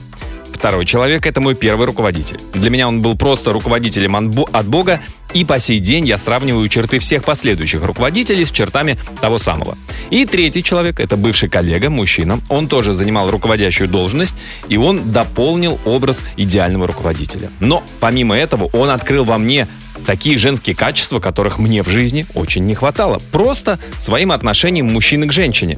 Второй 0.58 0.86
человек– 0.86 1.26
это 1.28 1.39
мой 1.39 1.54
первый 1.54 1.86
руководитель. 1.86 2.39
Для 2.54 2.72
меня 2.72 2.88
он 2.88 3.02
был 3.04 3.15
просто 3.15 3.54
руководителем 3.54 4.15
от 4.15 4.28
Бо- 4.30 4.50
от 4.52 4.65
Бога, 4.67 5.00
и 5.34 5.46
по 5.46 5.60
сей 5.60 5.78
день 5.78 6.06
я 6.06 6.17
сравниваю 6.17 6.67
черты 6.67 6.98
всех 6.98 7.24
последующих 7.24 7.84
руководителей 7.84 8.43
с 8.43 8.50
чертами 8.52 8.98
того 9.22 9.38
самого. 9.38 9.78
И 10.10 10.26
третий 10.26 10.63
человек– 10.63 11.00
это 11.02 11.15
бывший 11.15 11.48
коллега, 11.48 11.91
мужчина. 11.91 12.41
Он 12.50 12.67
тоже 12.67 12.93
занимал 12.93 13.30
руководящую 13.30 13.88
должность, 13.88 14.36
и 14.67 14.78
он 14.78 15.12
дополнил 15.12 15.80
образ 15.86 16.24
идеального 16.38 16.88
руководителя. 16.88 17.50
Но 17.60 17.84
помимо 18.00 18.36
этого 18.36 18.65
он 18.74 18.89
открыл 18.89 19.26
во 19.26 19.38
мне 19.38 19.67
такие 20.08 20.39
женские 20.39 20.76
качества, 20.76 21.20
которых 21.20 21.60
мне 21.60 21.84
в 21.84 21.88
жизни 21.89 22.26
очень 22.34 22.65
не 22.65 22.74
хватало. 22.74 23.20
Просто 23.32 23.78
своим 24.00 24.32
отношением 24.32 24.88
мужчины 24.88 25.28
к 25.28 25.34
женщине. 25.34 25.78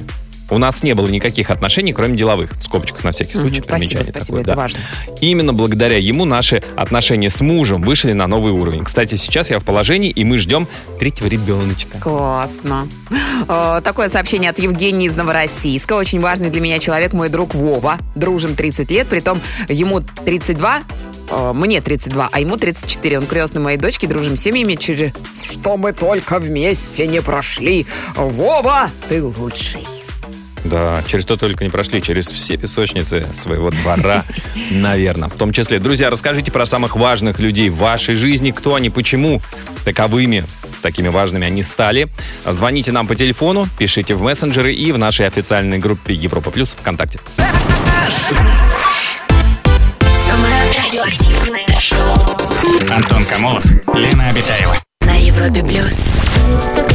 У 0.50 0.58
нас 0.58 0.82
не 0.82 0.94
было 0.94 1.06
никаких 1.06 1.50
отношений, 1.50 1.92
кроме 1.92 2.16
деловых. 2.16 2.56
В 2.56 2.62
скобочках 2.62 3.04
на 3.04 3.12
всякий 3.12 3.34
случай. 3.34 3.60
Мгм, 3.60 3.64
Спасибо, 3.64 4.02
спасибо, 4.02 4.20
такое, 4.20 4.40
это 4.42 4.50
да. 4.50 4.56
важно. 4.56 4.80
Именно 5.20 5.52
благодаря 5.54 5.96
ему 5.98 6.24
наши 6.24 6.62
отношения 6.76 7.30
с 7.30 7.40
мужем 7.40 7.82
вышли 7.82 8.12
на 8.12 8.26
новый 8.26 8.52
уровень. 8.52 8.84
Кстати, 8.84 9.14
сейчас 9.14 9.50
я 9.50 9.58
в 9.58 9.64
положении, 9.64 10.10
и 10.10 10.24
мы 10.24 10.38
ждем 10.38 10.66
третьего 10.98 11.28
ребеночка. 11.28 11.98
Классно. 11.98 12.88
Э, 13.48 13.80
Такое 13.84 14.08
сообщение 14.08 14.50
от 14.50 14.58
Евгении 14.58 15.06
из 15.06 15.16
Новороссийска. 15.16 15.94
Очень 15.94 16.20
важный 16.20 16.50
для 16.50 16.60
меня 16.60 16.78
человек, 16.78 17.12
мой 17.12 17.28
друг 17.28 17.54
Вова. 17.54 17.98
Дружим 18.14 18.54
30 18.56 18.90
лет, 18.90 19.08
притом 19.08 19.40
ему 19.68 20.00
32, 20.00 20.82
э, 21.30 21.52
мне 21.54 21.80
32, 21.80 22.28
а 22.30 22.40
ему 22.40 22.56
34. 22.56 23.18
Он 23.18 23.26
крестный 23.26 23.60
моей 23.60 23.78
дочки, 23.78 24.06
дружим 24.06 24.36
с 24.36 24.40
семьями, 24.40 24.74
через 24.74 25.12
что 25.50 25.76
мы 25.76 25.92
только 25.92 26.38
вместе 26.38 27.06
не 27.06 27.22
прошли. 27.22 27.86
Вова, 28.16 28.90
ты 29.08 29.22
лучший. 29.22 29.86
Да, 30.64 31.02
через 31.06 31.24
что 31.24 31.36
только 31.36 31.64
не 31.64 31.70
прошли, 31.70 32.02
через 32.02 32.28
все 32.28 32.56
песочницы 32.56 33.26
своего 33.34 33.70
двора, 33.70 34.24
наверное. 34.70 35.28
В 35.28 35.34
том 35.34 35.52
числе, 35.52 35.78
друзья, 35.78 36.10
расскажите 36.10 36.52
про 36.52 36.66
самых 36.66 36.96
важных 36.96 37.38
людей 37.38 37.70
в 37.70 37.76
вашей 37.76 38.14
жизни, 38.14 38.50
кто 38.50 38.74
они, 38.74 38.90
почему 38.90 39.40
таковыми, 39.84 40.44
такими 40.82 41.08
важными 41.08 41.46
они 41.46 41.62
стали. 41.62 42.08
Звоните 42.46 42.92
нам 42.92 43.06
по 43.06 43.14
телефону, 43.14 43.68
пишите 43.78 44.14
в 44.14 44.22
мессенджеры 44.22 44.74
и 44.74 44.92
в 44.92 44.98
нашей 44.98 45.26
официальной 45.26 45.78
группе 45.78 46.14
Европа 46.14 46.50
Плюс 46.50 46.70
ВКонтакте. 46.70 47.20
Самое 50.26 50.54
радиоактивное 50.84 51.80
шоу 51.80 52.90
Антон 52.90 53.24
Камолов, 53.24 53.64
Лена 53.94 54.28
Обитаева. 54.30 54.76
на 55.02 55.14
Европе 55.14 55.62
плюс. 55.62 56.89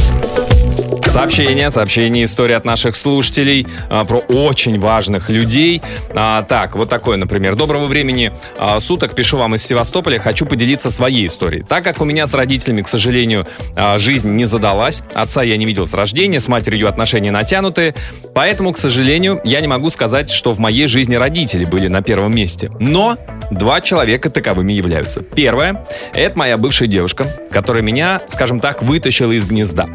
Сообщение, 1.16 1.70
сообщение, 1.70 2.26
история 2.26 2.56
от 2.56 2.66
наших 2.66 2.94
слушателей 2.94 3.66
а, 3.88 4.04
про 4.04 4.18
очень 4.18 4.78
важных 4.78 5.30
людей. 5.30 5.80
А, 6.14 6.42
так, 6.42 6.76
вот 6.76 6.90
такое, 6.90 7.16
например. 7.16 7.54
Доброго 7.54 7.86
времени 7.86 8.32
а, 8.58 8.80
суток. 8.80 9.14
Пишу 9.14 9.38
вам 9.38 9.54
из 9.54 9.64
Севастополя. 9.64 10.18
Хочу 10.18 10.44
поделиться 10.44 10.90
своей 10.90 11.26
историей. 11.26 11.62
Так 11.62 11.84
как 11.84 12.02
у 12.02 12.04
меня 12.04 12.26
с 12.26 12.34
родителями, 12.34 12.82
к 12.82 12.88
сожалению, 12.88 13.46
а, 13.74 13.96
жизнь 13.96 14.30
не 14.32 14.44
задалась. 14.44 15.02
Отца 15.14 15.42
я 15.42 15.56
не 15.56 15.64
видел 15.64 15.86
с 15.86 15.94
рождения, 15.94 16.38
с 16.38 16.48
матерью 16.48 16.86
отношения 16.86 17.30
натянутые. 17.30 17.94
Поэтому, 18.34 18.74
к 18.74 18.78
сожалению, 18.78 19.40
я 19.42 19.62
не 19.62 19.68
могу 19.68 19.88
сказать, 19.88 20.28
что 20.28 20.52
в 20.52 20.58
моей 20.58 20.86
жизни 20.86 21.14
родители 21.14 21.64
были 21.64 21.88
на 21.88 22.02
первом 22.02 22.36
месте. 22.36 22.70
Но 22.78 23.16
два 23.50 23.80
человека 23.80 24.28
таковыми 24.28 24.74
являются. 24.74 25.22
Первое– 25.22 25.82
это 26.12 26.38
моя 26.38 26.58
бывшая 26.58 26.88
девушка, 26.88 27.26
которая 27.50 27.82
меня, 27.82 28.20
скажем 28.28 28.60
так, 28.60 28.82
вытащила 28.82 29.32
из 29.32 29.46
гнезда. 29.46 29.86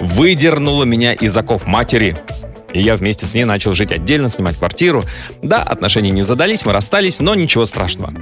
Выдернула 0.00 0.65
меня 0.84 1.12
из 1.12 1.36
оков 1.36 1.66
матери. 1.66 2.16
И 2.72 2.80
я 2.80 2.96
вместе 2.96 3.26
с 3.26 3.34
ней 3.34 3.44
начал 3.44 3.72
жить 3.72 3.92
отдельно, 3.92 4.28
снимать 4.28 4.56
квартиру. 4.56 5.04
Да, 5.42 5.62
отношения 5.62 6.10
не 6.10 6.22
задались, 6.22 6.64
мы 6.64 6.72
расстались, 6.72 7.20
но 7.20 7.34
ничего 7.34 7.66
страшного. 7.66 8.12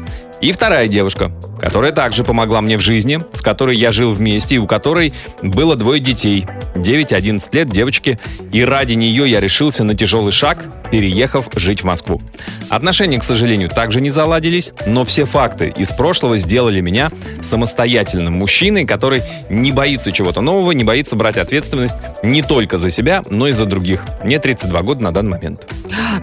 И 0.41 0.53
вторая 0.53 0.89
девушка, 0.89 1.33
которая 1.61 1.93
также 1.93 2.25
помогла 2.25 2.61
мне 2.61 2.77
в 2.77 2.81
жизни, 2.81 3.25
с 3.33 3.41
которой 3.41 3.77
я 3.77 3.93
жил 3.93 4.13
вместе 4.13 4.57
и 4.57 4.59
у 4.59 4.67
которой 4.67 5.15
было 5.43 5.77
двое 5.77 6.01
детей. 6.01 6.47
9 6.77 7.13
и 7.13 7.15
11 7.15 7.55
лет 7.55 7.71
девочки. 7.71 8.19
И 8.53 8.63
ради 8.65 8.95
нее 8.95 9.31
я 9.31 9.41
решился 9.41 9.85
на 9.85 9.95
тяжелый 9.95 10.33
шаг, 10.33 10.67
переехав 10.91 11.49
жить 11.57 11.81
в 11.81 11.85
Москву. 11.85 12.21
Отношения, 12.69 13.19
к 13.19 13.25
сожалению, 13.25 13.71
также 13.71 14.01
не 14.01 14.11
заладились, 14.11 14.73
но 14.87 15.05
все 15.05 15.25
факты 15.25 15.73
из 15.77 15.91
прошлого 15.91 16.37
сделали 16.37 16.81
меня 16.81 17.11
самостоятельным 17.43 18.35
мужчиной, 18.35 18.85
который 18.85 19.23
не 19.49 19.73
боится 19.73 20.13
чего-то 20.13 20.41
нового, 20.41 20.73
не 20.73 20.85
боится 20.85 21.17
брать 21.17 21.37
ответственность 21.37 21.97
не 22.23 22.43
только 22.43 22.77
за 22.77 22.91
себя, 22.91 23.23
но 23.31 23.49
и 23.49 23.53
за 23.53 23.67
других. 23.67 24.05
Мне 24.35 24.41
32 24.41 24.83
года 24.83 25.01
на 25.01 25.13
данный 25.13 25.31
момент. 25.31 25.65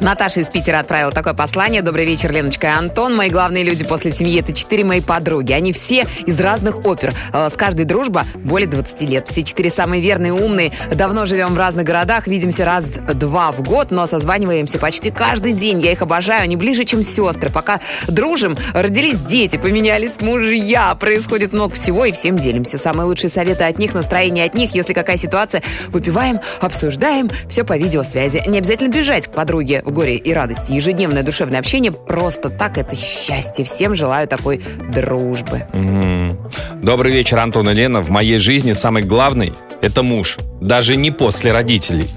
Наташа 0.01 0.41
из 0.41 0.49
Питера 0.49 0.79
отправила 0.79 1.13
такое 1.13 1.33
послание. 1.33 1.81
Добрый 1.81 2.05
вечер, 2.05 2.29
Леночка 2.29 2.67
и 2.67 2.69
Антон. 2.71 3.15
Мои 3.15 3.29
главные 3.29 3.63
люди 3.63 3.85
после 3.85 4.11
семьи 4.11 4.37
это 4.37 4.51
четыре 4.51 4.83
мои 4.83 4.99
подруги. 4.99 5.53
Они 5.53 5.71
все 5.71 6.05
из 6.25 6.37
разных 6.41 6.85
опер. 6.85 7.13
Э, 7.31 7.47
С 7.49 7.53
каждой 7.53 7.85
дружба 7.85 8.25
более 8.35 8.67
20 8.67 9.01
лет. 9.03 9.29
Все 9.29 9.43
четыре 9.43 9.69
самые 9.69 10.01
верные, 10.01 10.33
умные. 10.33 10.73
Давно 10.93 11.25
живем 11.25 11.53
в 11.53 11.57
разных 11.57 11.85
городах. 11.85 12.27
Видимся 12.27 12.65
раз-два 12.65 13.53
в 13.53 13.63
год, 13.63 13.91
но 13.91 14.05
созваниваемся 14.07 14.77
почти 14.77 15.09
каждый 15.09 15.53
день. 15.53 15.79
Я 15.79 15.93
их 15.93 16.01
обожаю. 16.01 16.43
Они 16.43 16.57
ближе, 16.57 16.83
чем 16.83 17.03
сестры. 17.03 17.49
Пока 17.49 17.79
дружим, 18.09 18.57
родились 18.73 19.19
дети, 19.19 19.55
поменялись 19.55 20.19
мужья. 20.19 20.93
Происходит 20.95 21.53
много 21.53 21.75
всего 21.75 22.03
и 22.03 22.11
всем 22.11 22.37
делимся. 22.37 22.77
Самые 22.77 23.05
лучшие 23.05 23.29
советы 23.29 23.63
от 23.63 23.79
них, 23.79 23.93
настроение 23.93 24.43
от 24.43 24.53
них. 24.53 24.75
Если 24.75 24.91
какая 24.91 25.15
ситуация, 25.15 25.63
выпиваем, 25.87 26.41
обсуждаем. 26.59 27.29
Все 27.47 27.63
по 27.63 27.77
видеосвязи. 28.01 28.43
Не 28.47 28.57
обязательно 28.57 28.89
бежать 28.89 29.27
к 29.27 29.31
подруге 29.31 29.81
в 29.85 29.91
горе 29.91 30.15
и 30.15 30.33
радости. 30.33 30.71
Ежедневное 30.71 31.23
душевное 31.23 31.59
общение 31.59 31.91
просто 31.91 32.49
так 32.49 32.77
это 32.77 32.95
счастье. 32.95 33.65
Всем 33.65 33.95
желаю 33.95 34.27
такой 34.27 34.61
дружбы. 34.93 35.63
Мгм. 35.73 36.37
Добрый 36.81 37.11
вечер, 37.11 37.39
Антон 37.39 37.69
и 37.69 37.73
Лена. 37.73 38.01
В 38.01 38.09
моей 38.09 38.37
жизни 38.37 38.73
самый 38.73 39.03
главный– 39.03 39.53
это 39.81 40.03
муж. 40.03 40.37
Даже 40.59 40.95
не 40.95 41.11
после 41.11 41.51
родителей. 41.51 42.07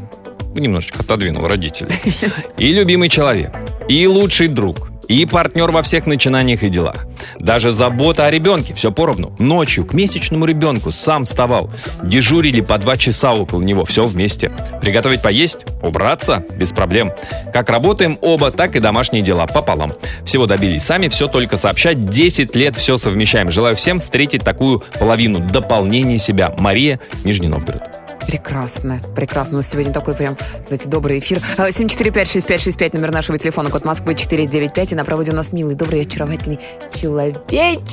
Немножечко 0.55 1.01
отодвинул 1.01 1.47
родителей. 1.49 1.93
И 2.59 2.73
любимый 2.73 3.09
человек. 3.09 3.51
И 3.89 4.07
лучший 4.07 4.49
друг. 4.49 4.94
И 5.09 5.27
партнер 5.27 5.71
во 5.71 5.83
всех 5.83 6.07
начинаниях 6.07 6.63
и 6.63 6.69
делах. 6.69 7.07
Даже 7.39 7.71
забота 7.71 8.27
о 8.27 8.31
ребенке, 8.31 8.75
все 8.75 8.91
поровну. 8.91 9.35
Ночью 9.39 9.85
к 9.85 9.93
месячному 9.93 10.47
ребенку 10.47 10.93
сам 10.93 11.25
вставал. 11.25 11.71
Дежурили 12.03 12.61
по 12.61 12.79
два 12.79 12.97
часа 12.97 13.35
около 13.35 13.63
него, 13.63 13.85
все 13.85 14.05
вместе. 14.05 14.51
Приготовить 14.81 15.23
поесть, 15.23 15.67
убраться, 15.83 16.45
без 16.57 16.73
проблем. 16.73 17.13
Как 17.53 17.71
работаем 17.71 18.19
оба, 18.21 18.51
так 18.51 18.77
и 18.77 18.81
домашние 18.81 19.23
дела 19.23 19.47
пополам. 19.47 19.95
Всего 20.25 20.47
добились 20.47 20.83
сами, 20.83 21.09
все 21.09 21.29
только 21.29 21.57
сообщать. 21.57 22.09
10 22.09 22.55
лет 22.57 22.77
все 22.77 22.99
совмещаем. 22.99 23.51
Желаю 23.51 23.77
всем 23.77 24.01
встретить 24.01 24.43
такую 24.43 24.83
половину 24.99 25.41
дополнения 25.41 26.19
себя. 26.19 26.55
Мария, 26.59 27.01
Нижний 27.25 27.49
Новгород. 27.49 28.04
Прекрасно, 28.27 29.01
прекрасно. 29.15 29.57
У 29.57 29.59
нас 29.59 29.69
сегодня 29.69 29.93
такой 29.93 30.15
прям, 30.15 30.37
знаете, 30.67 30.89
добрый 30.89 31.19
эфир. 31.19 31.39
А, 31.59 31.69
745-6565, 31.69 32.95
номер 32.97 33.11
нашего 33.13 33.39
телефона, 33.39 33.71
код 33.71 33.85
Москвы 33.85 34.15
495. 34.15 34.93
И 34.93 34.95
на 34.95 35.05
проводе 35.05 35.33
у 35.33 35.35
нас 35.35 35.53
милый, 35.53 35.75
добрый, 35.75 36.01
очаровательный 36.03 36.59
человек. 36.95 37.39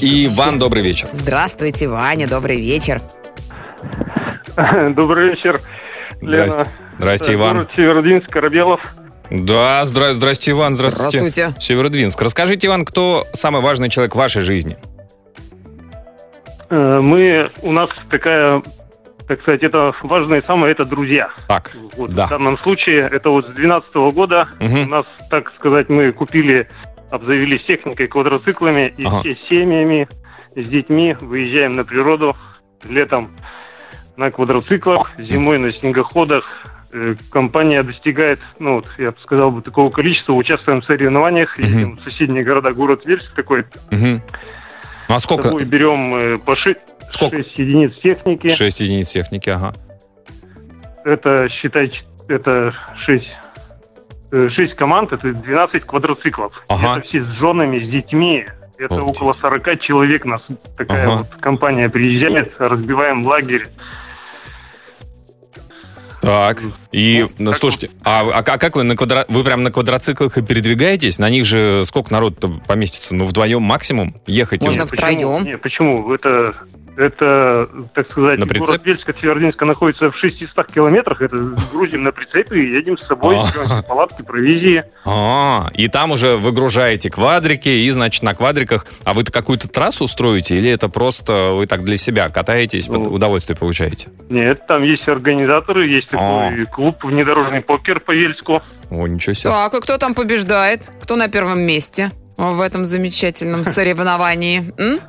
И 0.01 0.27
Иван, 0.27 0.57
добрый 0.57 0.81
вечер. 0.83 1.09
Здравствуйте, 1.11 1.87
Ваня, 1.87 2.27
добрый 2.27 2.59
вечер. 2.59 3.01
Добрый 4.95 5.29
вечер, 5.31 5.59
Лена. 6.21 6.49
Здрасте. 6.49 6.71
Здрасте, 6.97 7.33
Иван. 7.33 7.53
Город 7.57 7.69
Северодвинск, 7.75 8.29
Коробелов. 8.29 8.81
Да, 9.31 9.81
здра- 9.83 10.13
здрасте, 10.13 10.51
Иван, 10.51 10.73
здравствуйте. 10.75 11.19
Здравствуйте. 11.19 11.55
Северодвинск. 11.59 12.21
Расскажите, 12.21 12.67
Иван, 12.67 12.83
кто 12.85 13.25
самый 13.33 13.61
важный 13.61 13.89
человек 13.89 14.13
в 14.13 14.17
вашей 14.17 14.41
жизни? 14.41 14.77
Э, 16.69 16.99
Мы, 17.01 17.49
у 17.61 17.71
нас 17.71 17.89
такая, 18.09 18.61
так 19.31 19.41
сказать, 19.43 19.63
это 19.63 19.93
важное 20.03 20.41
самое, 20.41 20.73
это 20.73 20.83
друзья. 20.83 21.29
Так, 21.47 21.71
Вот 21.95 22.11
да. 22.11 22.27
В 22.27 22.31
данном 22.31 22.57
случае, 22.57 23.07
это 23.09 23.29
вот 23.29 23.45
с 23.45 23.47
2012 23.53 23.95
года 24.13 24.49
Мгм. 24.59 24.81
у 24.81 24.85
нас, 24.87 25.05
так 25.29 25.53
сказать, 25.55 25.87
мы 25.87 26.11
купили, 26.11 26.67
обзавелись 27.11 27.63
техникой, 27.63 28.07
квадроциклами, 28.07 28.93
и 28.97 29.05
Ага. 29.05 29.21
все 29.21 29.37
семьями, 29.49 30.09
с 30.57 30.67
детьми 30.67 31.15
выезжаем 31.21 31.71
на 31.71 31.85
природу 31.85 32.35
летом 32.89 33.31
на 34.17 34.31
квадроциклах, 34.31 35.13
зимой 35.17 35.59
на 35.59 35.71
снегоходах. 35.71 36.43
Э, 36.93 37.15
Компания 37.31 37.81
достигает, 37.83 38.41
ну 38.59 38.75
вот, 38.75 38.87
я 38.97 39.11
бы 39.11 39.15
сказал 39.23 39.49
бы, 39.51 39.61
такого 39.61 39.89
количества, 39.91 40.33
участвуем 40.33 40.81
в 40.81 40.85
соревнованиях, 40.85 41.57
едем 41.57 41.95
в 41.99 42.03
соседние 42.03 42.43
города, 42.43 42.73
город 42.73 43.05
Вельск 43.05 43.33
такой. 43.33 43.63
Ну 43.91 44.19
а 45.07 45.19
с 45.19 45.23
сколько? 45.23 45.43
собой 45.43 45.63
берем 45.63 46.15
э, 46.15 46.37
по 46.37 46.55
ши- 46.57 46.75
Сколько? 47.11 47.37
6 47.37 47.57
единиц 47.59 47.93
техники. 48.01 48.47
6 48.47 48.79
единиц 48.81 49.09
техники, 49.09 49.49
ага. 49.49 49.73
Это, 51.03 51.49
считай, 51.49 51.91
это 52.27 52.73
6, 53.05 53.25
6 54.55 54.73
команд, 54.75 55.11
это 55.13 55.33
12 55.33 55.83
квадроциклов. 55.83 56.63
Ага. 56.67 56.97
Это 56.99 57.07
все 57.07 57.23
с 57.23 57.27
женами, 57.39 57.79
с 57.79 57.89
детьми. 57.89 58.45
Это 58.77 58.95
Обалдеть. 58.95 59.15
около 59.17 59.33
40 59.33 59.79
человек 59.81 60.25
нас 60.25 60.41
такая 60.77 61.05
Ага. 61.07 61.17
вот 61.17 61.27
компания 61.41 61.87
приезжает, 61.89 62.53
разбиваем 62.59 63.23
лагерь. 63.25 63.67
Так, 66.21 66.59
и, 66.91 67.25
ну, 67.39 67.51
слушайте, 67.51 67.89
а, 68.03 68.21
а 68.31 68.43
как 68.43 68.61
как 68.61 68.75
вы 68.75 68.83
на 68.83 68.95
квадро... 68.95 69.25
Вы 69.27 69.43
прям 69.43 69.63
на 69.63 69.71
квадроциклах 69.71 70.37
и 70.37 70.43
передвигаетесь? 70.43 71.17
На 71.17 71.31
них 71.31 71.45
же 71.45 71.83
сколько 71.85 72.13
народ 72.13 72.35
поместится? 72.67 73.15
Ну, 73.15 73.25
вдвоем 73.25 73.63
максимум 73.63 74.15
ехать? 74.27 74.61
Можно 74.63 74.83
из- 74.83 74.91
втроем. 74.91 75.17
Почему? 75.17 75.39
Не, 75.39 75.57
почему? 75.57 76.13
Это, 76.13 76.53
это, 76.97 77.67
так 77.93 78.09
сказать, 78.11 78.39
На 78.39 78.47
прицеп? 78.47 78.83
город 78.83 78.99
Северодвинска 79.19 79.65
находится 79.65 80.11
в 80.11 80.17
600 80.17 80.71
километрах. 80.71 81.21
Это 81.21 81.37
грузим 81.71 82.03
на 82.03 82.11
прицепы 82.11 82.59
и 82.59 82.73
едем 82.73 82.97
с 82.97 83.05
собой, 83.07 83.37
А. 83.69 83.81
палатки, 83.83 84.21
провизии. 84.21 84.83
А, 85.05 85.69
и 85.73 85.87
там 85.87 86.11
уже 86.11 86.37
выгружаете 86.37 87.09
квадрики, 87.09 87.69
и, 87.69 87.89
значит, 87.91 88.23
на 88.23 88.33
квадриках... 88.33 88.85
А 89.05 89.13
вы-то 89.13 89.31
какую-то 89.31 89.67
трассу 89.67 90.07
строите, 90.07 90.55
или 90.57 90.69
это 90.69 90.89
просто 90.89 91.51
вы 91.53 91.65
так 91.67 91.83
для 91.83 91.97
себя 91.97 92.29
катаетесь, 92.29 92.87
Ну. 92.87 93.03
под- 93.03 93.13
удовольствие 93.13 93.55
получаете? 93.57 94.09
Нет, 94.29 94.65
там 94.67 94.83
есть 94.83 95.07
организаторы, 95.07 95.87
есть 95.87 96.09
А. 96.13 96.49
такой 96.49 96.65
клуб 96.65 97.03
внедорожный 97.03 97.61
покер 97.61 97.99
по 97.99 98.11
Вельску. 98.11 98.61
О, 98.89 99.07
ничего 99.07 99.33
себе. 99.33 99.49
Так, 99.51 99.73
и 99.73 99.79
кто 99.81 99.97
там 99.97 100.13
побеждает? 100.13 100.89
Кто 101.01 101.15
на 101.15 101.29
первом 101.29 101.61
месте 101.61 102.11
в 102.37 102.59
этом 102.61 102.85
замечательном 102.85 103.63
соревновании? 103.63 104.63
М? 104.77 104.99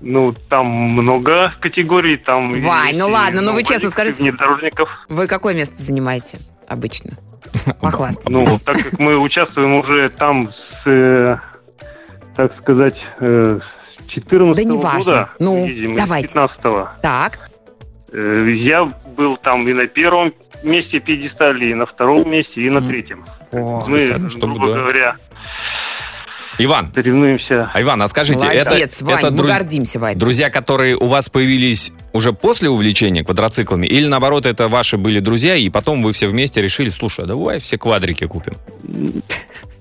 Ну, 0.00 0.32
там 0.48 0.66
много 0.66 1.52
категорий, 1.60 2.16
там... 2.16 2.52
Вань, 2.52 2.86
есть 2.86 2.98
ну 2.98 3.08
и 3.08 3.12
ладно, 3.12 3.40
ну 3.42 3.52
вы 3.52 3.62
честно 3.62 3.90
скажите. 3.90 4.22
Внедорожников. 4.22 4.88
Вы 5.08 5.26
какое 5.26 5.54
место 5.54 5.82
занимаете 5.82 6.38
обычно? 6.68 7.12
Похвастайтесь. 7.80 8.30
Ну, 8.30 8.58
так 8.64 8.76
как 8.76 8.98
мы 8.98 9.18
участвуем 9.18 9.74
уже 9.74 10.08
там 10.10 10.50
с, 10.52 10.86
э, 10.86 11.36
так 12.34 12.56
сказать, 12.62 12.98
э, 13.20 13.60
с 13.60 14.06
14 14.10 14.56
Да 14.56 14.70
неважно. 14.70 15.12
года. 15.12 15.30
Ну, 15.38 15.66
едем, 15.66 15.96
давайте. 15.96 16.28
С 16.28 16.32
15 16.32 17.00
Так, 17.02 17.50
Я 18.12 18.88
был 19.16 19.36
там 19.36 19.68
и 19.68 19.72
на 19.72 19.86
первом 19.86 20.32
месте 20.62 21.00
пьедестале, 21.00 21.70
и 21.70 21.74
на 21.74 21.86
втором 21.86 22.28
месте, 22.30 22.60
и 22.60 22.70
на 22.70 22.80
третьем. 22.80 23.24
О, 23.52 23.84
мы, 23.86 24.02
чтобы, 24.30 24.54
грубо 24.54 24.68
да. 24.68 24.74
говоря, 24.80 25.16
Иван, 26.64 26.92
соревнуемся. 26.94 27.70
а 27.72 27.80
Иван, 27.80 28.02
а 28.02 28.08
скажите, 28.08 28.40
молодец, 28.40 28.70
это, 28.70 29.04
Вань, 29.04 29.18
это 29.18 29.30
мы 29.30 29.38
друз- 29.38 29.46
гордимся, 29.48 29.98
Вань. 29.98 30.18
друзья, 30.18 30.50
которые 30.50 30.96
у 30.96 31.06
вас 31.06 31.28
появились 31.28 31.92
уже 32.12 32.32
после 32.32 32.68
увлечения 32.68 33.24
квадроциклами, 33.24 33.86
или 33.86 34.06
наоборот, 34.06 34.46
это 34.46 34.68
ваши 34.68 34.98
были 34.98 35.20
друзья, 35.20 35.56
и 35.56 35.70
потом 35.70 36.02
вы 36.02 36.12
все 36.12 36.28
вместе 36.28 36.60
решили, 36.60 36.90
слушай, 36.90 37.24
а 37.24 37.28
давай 37.28 37.60
все 37.60 37.78
квадрики 37.78 38.26
купим? 38.26 38.54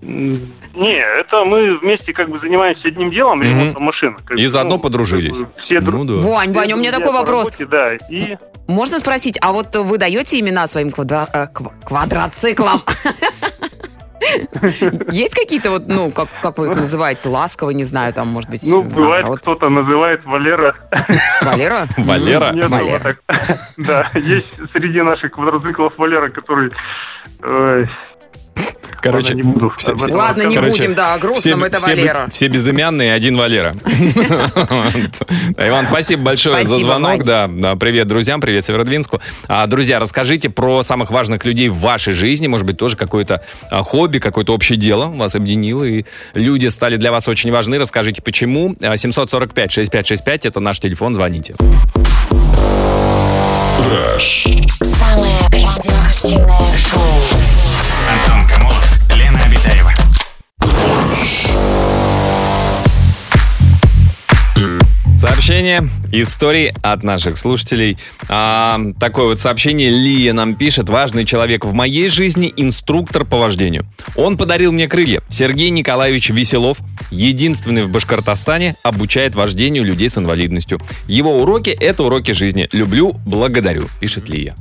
Не, 0.01 1.19
это 1.19 1.43
мы 1.43 1.77
вместе 1.79 2.13
как 2.13 2.29
бы 2.29 2.39
занимаемся 2.39 2.87
одним 2.87 3.09
делом, 3.09 3.41
ремонтом 3.41 3.83
машин. 3.83 4.17
И 4.37 4.45
заодно 4.47 4.75
ну, 4.75 4.81
подружились. 4.81 5.35
Все 5.65 5.81
друг 5.81 6.05
Ну 6.05 6.19
да. 6.21 6.27
Вань, 6.27 6.53
Ваня, 6.53 6.75
у 6.75 6.79
меня 6.79 6.91
такой 6.91 7.11
вопрос. 7.11 7.51
работе, 7.51 7.65
да, 7.65 7.95
и 8.09 8.37
Можно 8.67 8.99
спросить, 8.99 9.37
а 9.41 9.51
вот 9.51 9.75
вы 9.75 9.97
даете 9.97 10.39
имена 10.39 10.67
своим 10.67 10.89
э, 10.89 10.91
ква- 10.91 11.73
квадроциклам? 11.83 12.81
Есть 15.11 15.35
какие-то 15.35 15.71
вот, 15.71 15.87
ну, 15.87 16.11
как, 16.11 16.27
как 16.41 16.57
вы 16.57 16.67
их 16.67 16.75
называете, 16.75 17.29
ласково, 17.29 17.71
не 17.71 17.83
знаю, 17.85 18.13
там, 18.13 18.27
может 18.27 18.49
быть, 18.49 18.63
ну 18.67 18.83
бывает 18.83 19.23
наоборот. 19.23 19.39
кто-то 19.41 19.69
называет 19.69 20.25
Валера. 20.25 20.75
Валера? 21.41 21.87
Валера? 21.97 22.51
Нет, 22.53 22.69
Валера. 22.69 23.17
Да, 23.77 24.09
есть 24.15 24.47
среди 24.73 25.01
наших 25.01 25.31
квадроциклов 25.31 25.93
Валера, 25.97 26.29
который. 26.29 26.71
Короче, 29.01 29.33
ладно, 29.33 29.41
не 29.41 29.43
буду. 29.43 29.73
все- 29.77 29.95
все- 29.95 30.13
Ладно, 30.13 30.43
не 30.43 30.55
Короче, 30.55 30.71
будем, 30.81 30.95
да, 30.95 31.13
о 31.13 31.17
грустном, 31.19 31.59
все, 31.59 31.67
это 31.67 31.77
все, 31.77 31.87
Валера. 31.95 32.29
все 32.31 32.47
безымянные, 32.47 33.13
один 33.13 33.37
Валера. 33.37 33.75
Иван, 35.57 35.85
спасибо 35.87 36.23
большое 36.23 36.65
за 36.65 36.77
звонок. 36.79 37.23
Да, 37.23 37.47
привет 37.79 38.07
друзьям, 38.07 38.41
привет 38.41 38.65
Северодвинску. 38.65 39.21
А, 39.47 39.65
Друзья, 39.67 39.99
расскажите 39.99 40.49
про 40.49 40.83
самых 40.83 41.11
важных 41.11 41.45
людей 41.45 41.69
в 41.69 41.77
вашей 41.77 42.13
жизни. 42.13 42.47
Может 42.47 42.65
быть, 42.65 42.77
тоже 42.77 42.95
какое-то 42.97 43.43
а, 43.69 43.83
хобби, 43.83 44.19
какое-то 44.19 44.53
общее 44.53 44.77
дело 44.77 45.07
вас 45.07 45.35
объединило, 45.35 45.83
и 45.83 46.05
люди 46.33 46.67
стали 46.67 46.97
для 46.97 47.11
вас 47.11 47.27
очень 47.27 47.51
важны. 47.51 47.77
Расскажите, 47.79 48.21
почему. 48.21 48.75
А, 48.81 48.93
745-6565, 48.95 50.47
это 50.47 50.59
наш 50.59 50.79
телефон, 50.79 51.13
звоните. 51.13 51.55
Самое 54.81 55.39
радиоактивное 55.51 56.77
шоу. 56.77 57.58
Сообщение 65.19 65.83
Истории 66.11 66.73
от 66.81 67.03
наших 67.03 67.37
слушателей. 67.37 67.97
А, 68.27 68.79
такое 68.99 69.25
вот 69.25 69.39
сообщение 69.39 69.89
Лия 69.89 70.33
нам 70.33 70.55
пишет. 70.55 70.89
Важный 70.89 71.25
человек 71.25 71.65
в 71.65 71.73
моей 71.73 72.09
жизни– 72.09 72.53
инструктор 72.57 73.25
по 73.25 73.37
вождению. 73.37 73.85
Он 74.15 74.37
подарил 74.37 74.71
мне 74.71 74.87
крылья. 74.87 75.21
Сергей 75.29 75.69
Николаевич 75.69 76.29
Веселов, 76.29 76.79
единственный 77.11 77.83
в 77.83 77.89
Башкортостане, 77.89 78.75
обучает 78.83 79.35
вождению 79.35 79.83
людей 79.83 80.09
с 80.09 80.17
инвалидностью. 80.17 80.79
Его 81.07 81.37
уроки– 81.41 81.69
это 81.79 82.03
уроки 82.03 82.31
жизни. 82.31 82.67
Люблю, 82.71 83.15
благодарю, 83.25 83.87
пишет 83.99 84.29
Лия. 84.29 84.55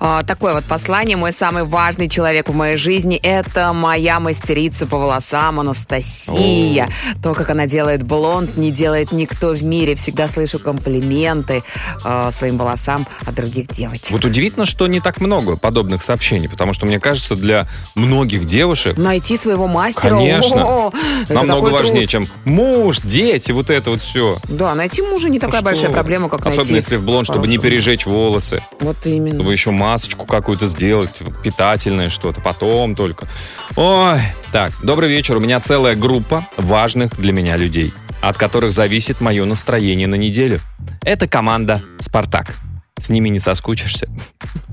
А, 0.00 0.22
такое 0.22 0.54
вот 0.54 0.64
послание. 0.64 1.16
Мой 1.16 1.32
самый 1.32 1.64
важный 1.64 2.08
человек 2.08 2.48
в 2.48 2.54
моей 2.54 2.76
жизни– 2.76 3.16
это 3.22 3.72
моя 3.72 4.20
мастерица 4.20 4.86
по 4.86 4.98
волосам 4.98 5.60
Анастасия. 5.60 6.88
То, 7.22 7.34
как 7.34 7.50
она 7.50 7.66
делает 7.66 8.02
блонд, 8.02 8.56
не 8.56 8.70
делает 8.70 9.12
никто 9.12 9.54
в 9.54 9.62
мире. 9.62 9.94
Всегда 9.94 10.28
слышу 10.28 10.58
комплименты 10.74 11.62
э, 12.04 12.30
своим 12.36 12.58
волосам 12.58 13.06
от 13.26 13.34
других 13.34 13.68
девочек. 13.68 14.10
Вот 14.10 14.24
удивительно, 14.24 14.64
что 14.64 14.86
не 14.86 15.00
так 15.00 15.20
много 15.20 15.56
подобных 15.56 16.02
сообщений, 16.02 16.48
потому 16.48 16.72
что, 16.72 16.86
мне 16.86 16.98
кажется, 16.98 17.36
для 17.36 17.66
многих 17.94 18.44
девушек 18.44 18.96
Найти 18.96 19.36
своего 19.36 19.66
мастера. 19.66 20.16
Конечно. 20.16 20.64
о, 20.64 20.92
намного 21.28 21.70
важнее, 21.70 22.06
труд. 22.06 22.10
чем 22.10 22.28
муж, 22.44 23.00
дети, 23.02 23.52
вот 23.52 23.70
это 23.70 23.90
вот 23.90 24.02
все. 24.02 24.38
Да, 24.48 24.74
найти 24.74 25.02
мужа 25.02 25.28
не 25.28 25.38
такая 25.38 25.62
большая 25.62 25.90
проблема, 25.90 26.28
как 26.28 26.40
Особенно 26.40 26.56
найти. 26.56 26.74
если 26.74 26.96
в 26.96 27.02
блонд, 27.04 27.26
чтобы 27.26 27.46
не 27.48 27.58
пережечь 27.58 28.06
волосы. 28.06 28.62
Вот 28.80 28.96
именно. 29.04 29.34
Чтобы 29.36 29.52
еще 29.52 29.70
масочку 29.70 30.26
какую-то 30.26 30.66
сделать, 30.66 31.10
питательное 31.42 32.10
что-то, 32.10 32.40
потом 32.40 32.94
только. 32.94 33.28
Ой, 33.76 34.20
так, 34.52 34.72
добрый 34.82 35.08
вечер. 35.08 35.36
У 35.36 35.40
меня 35.40 35.60
целая 35.60 35.94
группа 35.94 36.44
важных 36.56 37.16
для 37.16 37.32
меня 37.32 37.56
людей, 37.56 37.92
от 38.28 38.36
которых 38.36 38.72
зависит 38.72 39.20
мое 39.20 39.44
настроение 39.44 40.06
на 40.06 40.16
неделю. 40.16 40.60
Это 41.02 41.28
команда 41.28 41.82
«Спартак». 41.98 42.56
С 42.96 43.08
ними 43.08 43.28
не 43.28 43.40
соскучишься. 43.40 44.08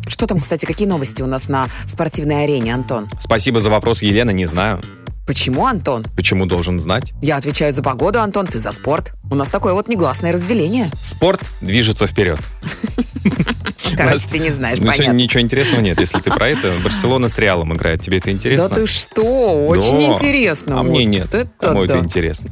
Что 0.07 0.27
там, 0.27 0.39
кстати, 0.39 0.65
какие 0.65 0.87
новости 0.87 1.21
у 1.21 1.27
нас 1.27 1.49
на 1.49 1.67
спортивной 1.85 2.43
арене, 2.43 2.73
Антон? 2.73 3.09
Спасибо 3.19 3.59
за 3.59 3.69
вопрос, 3.69 4.03
Елена, 4.03 4.29
не 4.29 4.45
знаю. 4.45 4.81
Почему, 5.25 5.65
Антон? 5.65 6.05
Почему 6.15 6.45
должен 6.45 6.79
знать? 6.79 7.13
Я 7.21 7.37
отвечаю 7.37 7.71
за 7.73 7.81
погоду, 7.81 8.21
Антон, 8.21 8.47
ты 8.47 8.59
за 8.59 8.71
спорт. 8.71 9.13
У 9.29 9.35
нас 9.35 9.49
такое 9.49 9.73
вот 9.73 9.87
негласное 9.87 10.31
разделение. 10.31 10.89
Спорт 10.99 11.49
движется 11.61 12.05
вперед. 12.05 12.39
Короче, 13.95 14.27
ты 14.29 14.39
не 14.39 14.49
знаешь, 14.51 14.77
Ну, 14.77 14.85
сегодня 14.85 14.97
понятно. 14.97 15.17
ничего 15.17 15.41
интересного 15.41 15.81
нет, 15.81 15.99
если 15.99 16.19
ты 16.19 16.31
про 16.31 16.49
это. 16.49 16.73
Барселона 16.83 17.29
с 17.29 17.37
Реалом 17.37 17.73
играет. 17.73 18.01
Тебе 18.01 18.17
это 18.19 18.31
интересно? 18.31 18.69
Да 18.69 18.75
ты 18.75 18.87
что, 18.87 19.67
очень 19.67 20.01
интересно. 20.01 20.79
А 20.79 20.83
мне 20.83 21.05
нет. 21.05 21.33
Это 21.33 21.49
Кому 21.59 21.83
это 21.83 21.93
да. 21.93 21.99
интересно? 21.99 22.51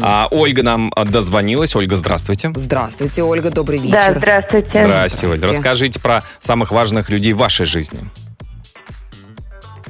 А 0.00 0.28
Ольга 0.30 0.62
нам 0.62 0.92
а, 0.96 1.04
дозвонилась. 1.04 1.74
Ольга, 1.76 1.96
здравствуйте. 1.96 2.52
Здравствуйте, 2.54 3.22
Ольга, 3.22 3.50
добрый 3.50 3.78
вечер. 3.78 3.92
Да, 3.92 4.14
здравствуйте. 4.16 4.70
Здрасте, 4.84 5.26
Ольга. 5.26 5.46
Расскажите 5.48 6.00
про 6.00 6.22
самых 6.38 6.70
важных 6.72 7.10
людей 7.10 7.32
в 7.32 7.38
вашей 7.38 7.66
жизни. 7.66 7.98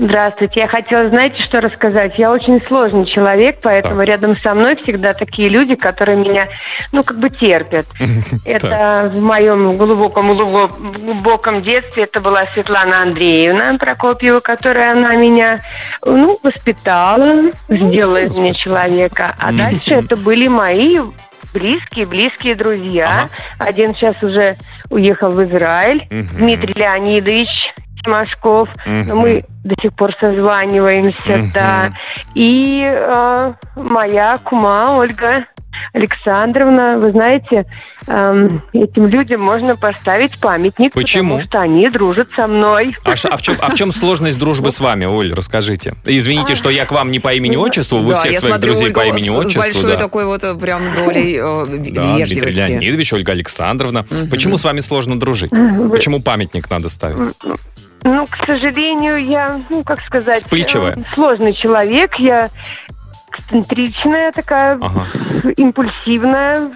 Здравствуйте. 0.01 0.61
Я 0.61 0.67
хотела, 0.69 1.09
знаете, 1.09 1.43
что 1.43 1.61
рассказать? 1.61 2.19
Я 2.19 2.33
очень 2.33 2.65
сложный 2.65 3.05
человек, 3.05 3.59
поэтому 3.63 4.01
рядом 4.01 4.35
со 4.35 4.55
мной 4.55 4.75
всегда 4.77 5.13
такие 5.13 5.51
люди, 5.51 5.75
которые 5.75 6.17
меня, 6.17 6.49
ну, 6.91 7.03
как 7.03 7.19
бы 7.19 7.29
терпят. 7.29 7.85
Это 8.47 9.11
в 9.13 9.21
моем 9.21 9.77
глубоком, 9.77 10.33
глубо- 10.33 10.71
глубоком 11.05 11.61
детстве 11.61 12.05
это 12.05 12.23
была 12.23 12.47
Светлана 12.55 13.03
Андреевна 13.03 13.77
Прокопьева, 13.77 14.41
которая 14.41 14.93
она 14.93 15.17
меня, 15.17 15.57
ну, 16.07 16.39
воспитала, 16.43 17.51
сделала 17.69 18.23
из 18.23 18.39
меня 18.39 18.55
человека. 18.55 19.35
А 19.39 19.53
дальше 19.53 19.95
это 19.97 20.17
были 20.17 20.49
мои 20.49 20.99
близкие, 21.53 22.07
близкие 22.07 22.55
друзья. 22.55 23.29
Один 23.59 23.95
сейчас 23.95 24.23
уже 24.23 24.57
уехал 24.89 25.29
в 25.29 25.45
Израиль, 25.45 26.07
Мгм. 26.11 26.29
Дмитрий 26.39 26.73
Леонидович 26.75 27.49
Мгм. 28.87 29.09
Но 29.09 29.17
Мы 29.17 29.45
до 29.65 29.75
сих 29.81 29.93
пор 29.95 30.13
созваниваемся, 30.19 31.39
Мгм. 31.39 31.51
да. 31.55 31.91
И 32.35 32.83
э, 32.83 33.53
моя 33.77 34.37
кума 34.45 34.97
Ольга 34.97 35.45
Александровна, 35.93 36.99
вы 36.99 37.11
знаете, 37.11 37.67
эм, 38.07 38.63
этим 38.73 39.07
людям 39.07 39.41
можно 39.41 39.77
поставить 39.77 40.39
памятник, 40.41 40.93
Почему? 40.93 41.37
потому 41.37 41.49
что 41.49 41.61
они 41.61 41.89
дружат 41.89 42.29
со 42.37 42.47
мной. 42.47 42.97
А, 43.05 43.13
а 43.13 43.37
в 43.37 43.43
чем, 43.43 43.55
а 43.61 43.71
в 43.71 43.75
чем 43.75 43.93
сложность 43.93 44.39
дружбы 44.39 44.71
с 44.71 44.81
вами, 44.81 45.05
Оль, 45.07 45.33
расскажите? 45.33 45.95
Извините, 46.05 46.55
что 46.55 46.71
я 46.71 46.87
к 46.87 46.93
вам 46.93 47.11
не 47.11 47.19
по 47.21 47.35
имени-отчеству, 47.35 47.99
вы 47.99 48.11
да, 48.11 48.17
всех 48.17 48.39
своих 48.39 48.55
смотрю, 48.57 48.73
друзей 48.73 48.87
Ольга 48.89 49.01
по 49.01 49.05
имени-отчеству. 49.07 49.61
большой 49.63 49.93
да. 49.93 49.99
такой 49.99 50.25
вот 50.27 50.45
э, 50.45 50.55
прям 50.57 50.95
долей 50.95 51.37
э, 51.37 51.65
Да, 51.67 52.15
Дмитрий 52.15 52.41
вежливости. 52.41 52.71
Леонидович, 52.71 53.13
Ольга 53.13 53.33
Александровна. 53.33 54.05
Почему 54.31 54.59
с 54.59 54.65
вами 54.65 54.81
сложно 54.81 55.19
дружить? 55.19 55.53
Вы- 55.53 55.91
Почему 55.91 56.21
памятник 56.21 56.71
надо 56.71 56.89
ставить? 56.89 57.35
Ну, 58.03 58.25
к 58.25 58.47
сожалению, 58.47 59.23
я, 59.23 59.61
ну, 59.69 59.85
как 59.85 60.01
сказать, 60.03 60.39
Вспыльчивая? 60.39 60.93
э, 60.93 61.15
сложный 61.15 61.53
человек. 61.53 62.15
Я 62.17 62.49
эксцентричная 63.33 64.33
такая, 64.33 64.79
Ага. 64.81 65.07
импульсивная. 65.57 66.71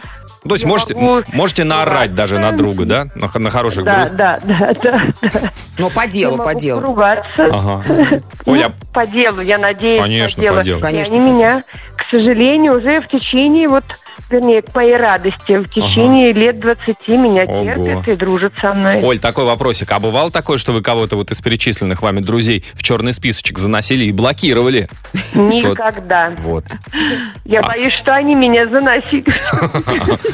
То 0.46 0.54
есть 0.54 0.64
Я 0.64 0.68
можете, 0.68 0.94
могу 0.94 1.22
можете 1.32 1.64
наорать 1.64 2.14
даже 2.14 2.38
на 2.38 2.52
друга, 2.52 2.84
да? 2.84 3.06
На, 3.14 3.30
на 3.38 3.50
хороших 3.50 3.84
Да, 3.84 4.04
друг? 4.06 4.16
да, 4.16 4.40
да, 4.44 4.72
да, 4.82 5.00
да. 5.32 5.40
Но 5.78 5.90
по 5.90 6.06
делу, 6.06 6.32
Я 6.32 6.38
по 6.38 6.44
могу 6.48 6.60
делу. 6.60 6.80
поругаться. 6.82 7.44
Ага. 7.52 7.84
Ой, 8.46 8.58
я 8.58 8.72
По 8.92 9.06
делу, 9.06 9.40
я 9.40 9.58
надеюсь, 9.58 10.00
Конечно, 10.02 10.42
по 10.42 10.46
делу. 10.48 10.56
по 10.58 10.64
делу. 10.64 10.78
И 10.78 10.82
Конечно, 10.82 11.16
они 11.16 11.30
меня, 11.32 11.64
к 11.96 12.04
сожалению, 12.10 12.76
уже 12.78 13.00
в 13.00 13.08
течение, 13.08 13.68
вот, 13.68 13.84
вернее, 14.30 14.60
к 14.62 14.72
моей 14.74 14.96
радости, 14.96 15.56
в 15.58 15.68
течение 15.68 16.32
лет 16.32 16.60
20 16.60 17.08
меня 17.08 17.44
Ого. 17.44 17.64
терпят 17.64 18.08
и 18.08 18.14
дружат 18.16 18.52
со 18.60 18.72
мной. 18.74 19.02
Оль, 19.02 19.18
такой 19.18 19.44
вопросик. 19.46 19.90
А 19.92 19.98
бывало 19.98 20.30
такое, 20.30 20.58
что 20.58 20.72
вы 20.72 20.82
кого-то 20.82 21.16
вот 21.16 21.30
из 21.30 21.40
перечисленных 21.40 22.02
вами 22.02 22.20
друзей 22.20 22.64
в 22.74 22.82
черный 22.82 23.12
списочек 23.14 23.58
заносили 23.58 24.04
и 24.04 24.12
блокировали? 24.12 24.88
Никогда. 25.34 26.32
Вот. 26.38 26.64
Я 27.44 27.60
А. 27.60 27.66
боюсь, 27.66 27.94
что 27.94 28.14
они 28.14 28.34
меня 28.34 28.68
заносили. 28.68 29.24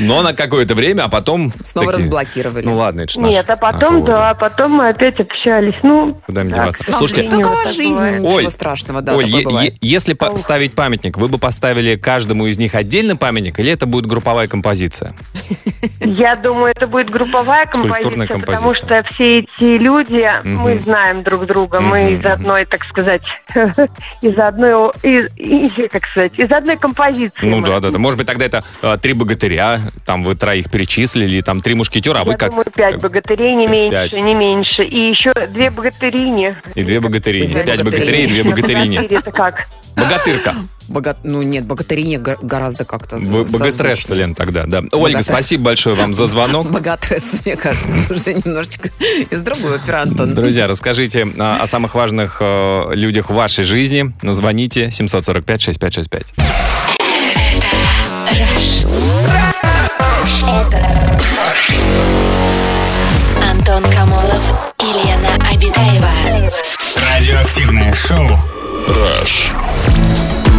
Но 0.00 0.22
на 0.22 0.32
какое-то 0.32 0.74
время, 0.74 1.04
а 1.04 1.08
потом... 1.08 1.52
Снова 1.64 1.92
такие, 1.92 2.04
разблокировали. 2.04 2.64
Ну 2.64 2.76
ладно, 2.76 3.02
это 3.02 3.20
наш- 3.20 3.30
Нет, 3.32 3.50
а 3.50 3.56
потом, 3.56 4.04
да, 4.04 4.34
потом 4.34 4.72
мы 4.72 4.88
опять 4.88 5.20
общались. 5.20 5.74
Ну, 5.82 6.20
Куда 6.26 6.42
так, 6.42 6.52
деваться? 6.52 6.84
Слушайте, 6.96 7.28
Такова 7.28 7.64
так 7.64 7.72
жизнь, 7.72 8.04
ничего 8.04 8.34
Оль, 8.34 8.50
страшного, 8.50 9.02
да, 9.02 9.14
Оль, 9.14 9.26
если 9.80 10.12
поставить 10.14 10.74
памятник, 10.74 11.16
вы 11.16 11.28
бы 11.28 11.38
поставили 11.38 11.96
каждому 11.96 12.46
из 12.46 12.58
них 12.58 12.74
отдельный 12.74 13.16
памятник, 13.16 13.58
или 13.58 13.72
это 13.72 13.86
будет 13.86 14.06
групповая 14.06 14.48
композиция? 14.48 15.14
Я 16.00 16.36
думаю, 16.36 16.72
это 16.74 16.86
будет 16.86 17.10
групповая 17.10 17.66
композиция, 17.66 18.38
потому 18.38 18.72
что 18.74 19.02
все 19.12 19.40
эти 19.40 19.78
люди, 19.78 20.28
мы 20.44 20.78
знаем 20.80 21.22
друг 21.22 21.46
друга, 21.46 21.80
мы 21.80 22.12
из 22.12 22.24
одной, 22.24 22.66
так 22.66 22.84
сказать, 22.84 23.22
из 24.22 24.38
одной, 24.38 24.90
из, 25.02 25.90
как 25.90 26.06
сказать, 26.06 26.32
из 26.38 26.50
одной 26.50 26.76
композиции. 26.76 27.46
Ну 27.46 27.60
да, 27.60 27.80
да, 27.80 27.90
да. 27.90 27.98
Может 27.98 28.18
быть, 28.18 28.26
тогда 28.26 28.44
это 28.44 28.62
э, 28.82 28.96
три 29.00 29.12
богатыря, 29.12 29.75
там 30.04 30.24
вы 30.24 30.34
троих 30.34 30.70
перечислили, 30.70 31.24
или 31.26 31.40
там 31.40 31.60
три 31.60 31.74
мушкетера, 31.74 32.20
а 32.20 32.24
вы 32.24 32.32
Я 32.32 32.38
как... 32.38 32.50
думаю, 32.50 32.66
пять 32.74 33.00
богатырей, 33.00 33.54
не 33.54 33.66
Пять. 33.66 34.12
меньше, 34.12 34.20
не 34.20 34.34
меньше. 34.34 34.84
И 34.84 34.98
еще 35.10 35.32
две 35.48 35.70
богатырини. 35.70 36.54
И 36.74 36.82
две 36.82 37.00
богатырини. 37.00 37.48
Две 37.52 37.64
Пять 37.64 37.82
богатырей 37.84 38.24
и 38.24 38.28
две 38.28 38.44
богатырини. 38.44 38.98
Это 38.98 39.30
как? 39.32 39.66
Богатырка. 39.96 40.54
Бога- 40.88 41.16
Ну 41.24 41.42
нет, 41.42 41.64
богатыриня 41.64 42.20
го- 42.20 42.36
гораздо 42.42 42.84
как-то 42.84 43.16
Б- 43.18 43.48
созвучнее. 43.48 44.18
Лен, 44.18 44.34
тогда, 44.34 44.64
да. 44.66 44.82
Ольга, 44.92 45.22
спасибо 45.24 45.64
большое 45.64 45.96
вам 45.96 46.14
за 46.14 46.26
звонок. 46.28 46.70
Богатыресса, 46.70 47.38
мне 47.44 47.56
кажется, 47.56 48.14
уже 48.14 48.34
немножечко 48.34 48.90
из 49.30 49.40
другой 49.40 49.76
оперы, 49.76 49.98
Антон. 49.98 50.34
Друзья, 50.34 50.68
расскажите 50.68 51.26
а, 51.38 51.58
о 51.62 51.66
самых 51.66 51.94
важных 51.96 52.36
э, 52.40 52.90
людях 52.94 53.30
в 53.30 53.34
вашей 53.34 53.64
жизни. 53.64 54.12
Звоните 54.22 54.86
745-6565. 54.88 57.05
Радиоактивное 67.46 67.94
шоу. 67.94 68.26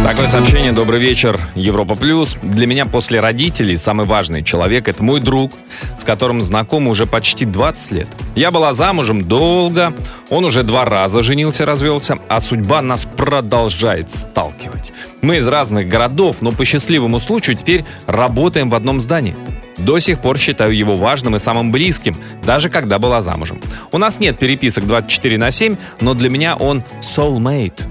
Такое 0.02 0.26
сообщение. 0.26 0.72
Добрый 0.72 0.98
вечер, 0.98 1.38
Европа 1.54 1.96
Плюс. 1.96 2.38
Для 2.40 2.66
меня 2.66 2.86
после 2.86 3.20
родителей 3.20 3.76
самый 3.76 4.06
важный 4.06 4.42
человек– 4.42 4.88
это 4.88 5.02
мой 5.02 5.20
друг, 5.20 5.52
с 5.98 6.04
которым 6.04 6.40
знакомы 6.40 6.90
уже 6.90 7.04
почти 7.04 7.44
20 7.44 7.92
лет. 7.92 8.08
Я 8.34 8.50
была 8.50 8.72
замужем 8.72 9.22
долго, 9.28 9.92
он 10.30 10.46
уже 10.46 10.62
два 10.62 10.86
раза 10.86 11.22
женился, 11.22 11.66
развелся, 11.66 12.16
а 12.26 12.40
судьба 12.40 12.80
нас 12.80 13.04
продолжает 13.04 14.10
сталкивать. 14.10 14.92
Мы 15.20 15.36
из 15.36 15.46
разных 15.46 15.88
городов, 15.88 16.40
но 16.40 16.52
по 16.52 16.64
счастливому 16.64 17.20
случаю 17.20 17.54
теперь 17.54 17.84
работаем 18.06 18.70
в 18.70 18.74
одном 18.74 19.02
здании. 19.02 19.36
До 19.78 19.98
сих 19.98 20.20
пор 20.20 20.38
считаю 20.38 20.76
его 20.76 20.94
важным 20.94 21.36
и 21.36 21.38
самым 21.38 21.72
близким, 21.72 22.14
даже 22.44 22.68
когда 22.68 22.98
была 22.98 23.22
замужем. 23.22 23.60
У 23.92 23.98
нас 23.98 24.20
нет 24.20 24.38
переписок 24.38 24.86
24 24.86 25.38
на 25.38 25.50
7, 25.50 25.76
но 26.00 26.14
для 26.14 26.30
меня 26.30 26.56
он 26.56 26.84
soulmate. 27.00 27.82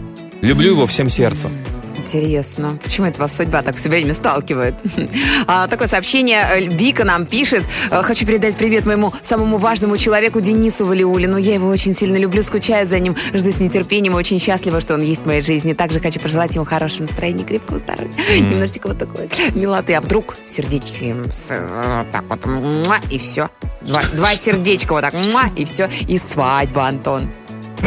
Люблю 0.42 0.72
его 0.72 0.86
всем 0.86 1.10
сердцем. 1.10 1.52
Интересно. 2.08 2.80
Почему 2.82 3.08
это 3.08 3.20
вас 3.20 3.36
судьба 3.36 3.62
так 3.64 3.76
все 3.76 3.90
время 3.90 4.14
сталкивает? 4.14 4.82
А, 5.50 5.68
такое 5.68 5.88
сообщение 5.88 6.46
э, 6.50 6.62
Вика 6.68 7.04
нам 7.04 7.26
пишет. 7.26 7.64
Э, 7.90 8.02
Хочу 8.02 8.26
передать 8.26 8.58
привет 8.58 8.86
моему 8.86 9.14
самому 9.22 9.58
важному 9.58 9.98
человеку 9.98 10.42
Денису 10.42 10.86
Валиулину. 10.86 11.38
Я 11.38 11.54
его 11.56 11.68
очень 11.68 11.94
сильно 11.94 12.18
люблю, 12.18 12.42
скучаю 12.42 12.86
за 12.86 13.00
ним, 13.00 13.16
жду 13.34 13.52
с 13.52 13.60
нетерпением 13.60 14.14
и 14.14 14.16
очень 14.16 14.40
счастлива, 14.40 14.82
что 14.82 14.94
он 14.94 15.02
есть 15.02 15.24
в 15.24 15.26
моей 15.26 15.42
жизни. 15.42 15.74
Также 15.74 16.00
хочу 16.00 16.20
пожелать 16.20 16.56
ему 16.56 16.66
хорошего 16.66 17.04
настроения, 17.04 17.44
крепкого 17.44 17.80
здоровья. 17.80 18.12
Немножечко 18.36 18.88
вот 18.88 18.98
такой 18.98 19.30
милоты. 19.54 19.94
А 19.94 20.02
вдруг 20.02 20.38
сердечки 20.46 21.16
э, 21.50 21.98
вот 21.98 22.12
так 22.12 22.24
вот 22.30 22.46
и 23.10 23.18
все. 23.18 23.50
Два, 23.82 24.02
два 24.14 24.36
сердечка 24.36 24.94
вот 24.94 25.02
так 25.02 25.14
и 25.56 25.66
все. 25.66 25.90
И 26.08 26.18
свадьба, 26.18 26.88
Антон. 26.88 27.30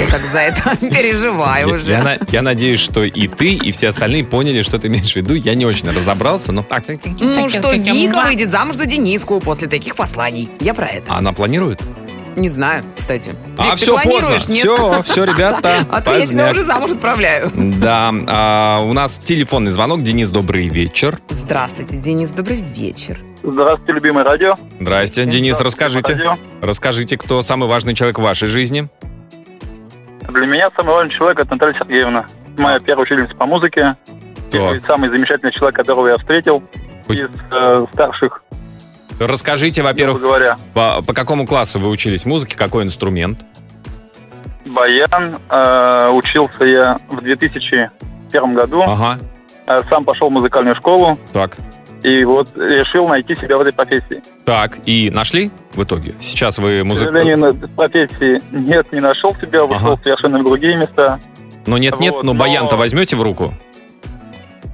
Я 0.01 0.07
так 0.11 0.23
за 0.23 0.39
это 0.39 0.77
переживаю 0.81 1.75
уже. 1.75 1.91
я 1.93 2.03
на- 2.03 2.19
я 2.31 2.43
надеюсь, 2.43 2.81
что 2.81 3.03
и 3.05 3.29
ты, 3.29 3.53
и 3.53 3.71
все 3.73 3.89
остальные 3.89 4.25
поняли, 4.25 4.63
что 4.63 4.79
ты 4.79 4.87
имеешь 4.89 5.13
в 5.13 5.17
виду. 5.17 5.35
Я 5.35 5.55
не 5.55 5.67
очень 5.67 5.91
разобрался, 5.91 6.53
но 6.53 6.63
так. 6.63 6.85
Ну 7.21 7.49
что, 7.49 7.73
Вика 7.73 8.23
выйдет 8.23 8.51
замуж 8.51 8.77
за 8.77 8.87
Дениску 8.87 9.41
после 9.41 9.69
таких 9.69 9.97
посланий. 9.97 10.49
Я 10.61 10.75
про 10.75 10.87
это. 10.87 11.13
А 11.13 11.19
она 11.19 11.33
планирует? 11.33 11.83
Не 12.37 12.49
знаю, 12.49 12.85
кстати. 12.97 13.33
А 13.59 13.63
Вик, 13.65 13.71
ты 13.73 13.77
все 13.79 13.93
поздно. 13.93 14.11
планируешь? 14.11 14.49
Нет? 14.49 14.63
Все, 14.65 15.03
все, 15.03 15.25
ребята. 15.25 15.85
А 15.91 16.01
то 16.01 16.17
я 16.17 16.25
тебя 16.27 16.51
уже 16.53 16.63
замуж 16.63 16.93
отправляю. 16.93 17.51
Да, 17.55 18.13
а, 18.29 18.81
у 18.83 18.93
нас 18.93 19.19
телефонный 19.19 19.73
звонок. 19.73 20.03
Денис, 20.03 20.31
добрый 20.31 20.69
вечер. 20.69 21.19
Здравствуйте, 21.29 21.97
Денис, 21.97 22.31
добрый 22.31 22.63
вечер. 22.63 23.19
Здравствуйте, 23.43 23.93
любимое 23.95 24.25
радио. 24.25 24.55
Здрасте, 24.81 25.25
Денис, 25.25 25.59
расскажите. 25.61 26.13
Радио. 26.15 26.35
Расскажите, 26.63 27.19
кто 27.19 27.43
самый 27.43 27.69
важный 27.69 27.95
человек 27.95 28.19
в 28.19 28.23
вашей 28.23 28.49
жизни? 28.49 28.89
Для 30.29 30.47
меня 30.47 30.71
самый 30.77 30.95
важный 30.95 31.11
человек 31.11 31.41
это 31.41 31.53
Наталья 31.53 31.75
Сергеевна. 31.75 32.27
Моя 32.59 32.79
первая 32.79 33.05
учительница 33.05 33.35
по 33.35 33.47
музыке. 33.47 33.97
И 34.53 34.81
самый 34.87 35.09
замечательный 35.11 35.53
человек, 35.53 35.77
которого 35.77 36.09
я 36.09 36.19
встретил 36.19 36.63
из 37.09 37.29
э, 37.51 37.87
старших. 37.93 38.43
Расскажите, 39.21 39.83
во-первых, 39.83 40.21
говоря. 40.21 40.57
по, 40.75 41.03
по 41.03 41.13
какому 41.13 41.47
классу 41.47 41.79
вы 41.79 41.89
учились 41.89 42.25
музыке, 42.25 42.57
какой 42.57 42.85
инструмент? 42.85 43.39
Баян. 44.65 45.37
Э, 45.49 46.09
учился 46.11 46.65
я 46.65 46.99
в 47.09 47.21
2001 47.21 48.55
году. 48.55 48.83
Ага. 48.83 49.19
Э, 49.67 49.81
сам 49.89 50.05
пошел 50.05 50.29
в 50.29 50.33
музыкальную 50.33 50.75
школу. 50.77 51.19
Так. 51.33 51.57
И 52.03 52.25
вот 52.25 52.49
решил 52.57 53.07
найти 53.07 53.35
себя 53.35 53.59
в 53.59 53.61
этой 53.61 53.73
профессии. 53.73 54.23
Так, 54.45 54.79
и 54.87 55.11
нашли 55.13 55.51
в 55.75 55.83
итоге? 55.83 56.15
Сейчас 56.21 56.59
вы 56.59 56.81
К 56.81 56.85
музык... 56.85 57.09
сожалению, 57.09 57.69
профессии 57.77 58.41
нет, 58.53 58.91
не 58.93 59.01
нашел 59.01 59.35
себя, 59.37 59.65
вышел 59.67 59.97
в 59.97 60.03
совершенно 60.03 60.43
другие 60.43 60.77
места. 60.77 61.21
Но 61.67 61.77
нет-нет, 61.79 62.13
Вот, 62.15 62.25
но- 62.25 62.35
баян-то 62.35 62.77
возьмете 62.77 63.17
в 63.17 63.23
руку? 63.23 63.55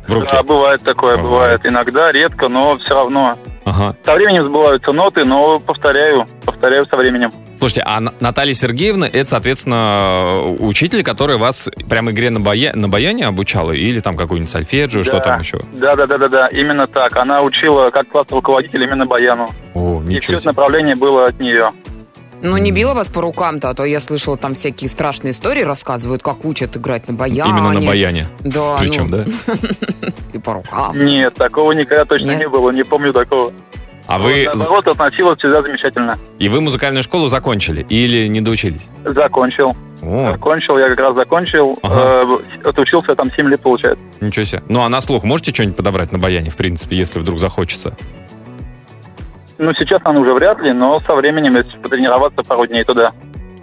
В 0.09 0.13
руки? 0.13 0.29
Да, 0.33 0.43
бывает 0.43 0.83
такое, 0.83 1.17
бывает. 1.17 1.61
Иногда, 1.65 2.13
редко, 2.13 2.49
но 2.49 2.79
все 2.79 2.95
равно. 2.95 3.37
Ага. 3.65 3.97
Со 4.05 4.15
временем 4.15 4.45
сбываются 4.45 4.93
ноты, 4.93 5.25
но 5.25 5.59
повторяю, 5.59 6.27
повторяю 6.45 6.87
со 6.87 6.97
временем. 6.97 7.31
Слушайте, 7.59 7.83
а 7.85 8.01
Наталья 8.21 8.53
Сергеевна, 8.53 9.09
это, 9.09 9.29
соответственно, 9.29 10.55
учитель, 10.61 11.03
который 11.03 11.37
вас 11.37 11.69
прям 11.89 12.09
игре 12.11 12.31
на, 12.31 12.39
бая... 12.41 12.73
на 12.75 12.89
баяне 12.89 13.27
обучала? 13.27 13.73
Или 13.73 13.99
там 14.01 14.17
какую-нибудь 14.17 14.51
сольфеджио, 14.51 15.03
что 15.03 15.15
Да. 15.15 15.21
там 15.21 15.41
еще? 15.41 15.59
Да, 15.73 15.97
да, 15.97 16.07
да, 16.07 16.19
да, 16.19 16.29
да, 16.29 16.49
именно 16.49 16.87
так. 16.87 17.17
Она 17.17 17.41
учила 17.43 17.91
как 17.91 18.09
классный 18.09 18.37
руководитель 18.37 18.85
именно 18.85 19.05
баяну. 19.07 19.49
О, 19.75 20.01
И 20.03 20.05
все 20.05 20.15
ничего 20.33 20.37
это 20.37 20.47
направление 20.47 20.95
было 20.95 21.25
от 21.25 21.41
нее. 21.41 21.73
Ну, 22.43 22.57
не 22.59 22.71
била 22.71 22.95
вас 22.95 23.09
по 23.09 23.21
рукам-то, 23.23 23.71
а 23.71 23.75
то 23.75 23.85
я 23.85 24.01
слышала, 24.01 24.37
там 24.37 24.55
всякие 24.55 24.89
страшные 24.89 25.33
истории 25.33 25.63
рассказывают, 25.63 26.23
как 26.23 26.45
учат 26.45 26.77
играть 26.77 27.09
на 27.09 27.15
баяне. 27.15 27.51
Именно 27.51 27.73
на 27.73 27.81
баяне. 27.81 28.27
Да, 28.41 28.77
Причем, 28.79 29.09
ну, 29.11 29.19
да? 29.19 29.25
и 30.33 30.39
по 30.39 30.55
рукам. 30.55 30.97
Нет, 31.05 31.35
такого 31.35 31.73
никогда 31.73 32.05
точно 32.05 32.37
не 32.37 32.49
было, 32.49 32.71
не 32.71 32.85
помню 32.85 33.13
такого. 33.13 33.53
А 34.07 34.19
вы... 34.19 34.45
Вот, 34.47 34.57
наоборот, 34.57 34.87
относилась 34.87 35.39
всегда 35.39 35.63
замечательно. 35.63 36.19
И 36.39 36.49
вы 36.49 36.61
музыкальную 36.61 37.03
школу 37.03 37.29
закончили? 37.29 37.85
Или 37.89 38.29
не 38.29 38.41
доучились? 38.41 38.89
Закончил. 39.05 39.77
О, 40.03 40.31
Закончил, 40.33 40.79
я 40.79 40.87
как 40.87 41.01
раз 41.01 41.17
закончил. 41.17 41.77
Ага. 41.83 42.37
Э, 42.65 42.69
отучился 42.69 43.17
там 43.17 43.33
7 43.33 43.49
лет, 43.49 43.61
получается. 43.61 44.05
ничего 44.21 44.45
себе. 44.45 44.63
Ну, 44.69 44.83
а 44.83 44.89
на 44.89 45.01
слух 45.01 45.25
можете 45.25 45.53
что-нибудь 45.53 45.77
подобрать 45.77 46.13
на 46.13 46.19
баяне, 46.19 46.51
в 46.51 46.57
принципе, 46.57 46.97
если 46.97 47.19
вдруг 47.19 47.41
захочется? 47.41 47.97
Ну, 49.59 49.73
сейчас 49.75 50.01
она 50.05 50.21
уже 50.21 50.35
вряд 50.35 50.61
ли, 50.61 50.73
но 50.73 51.01
со 51.01 51.15
временем, 51.15 51.55
если 51.57 51.77
потренироваться 51.79 52.43
пару 52.43 52.67
дней 52.67 52.85
туда. 52.85 53.13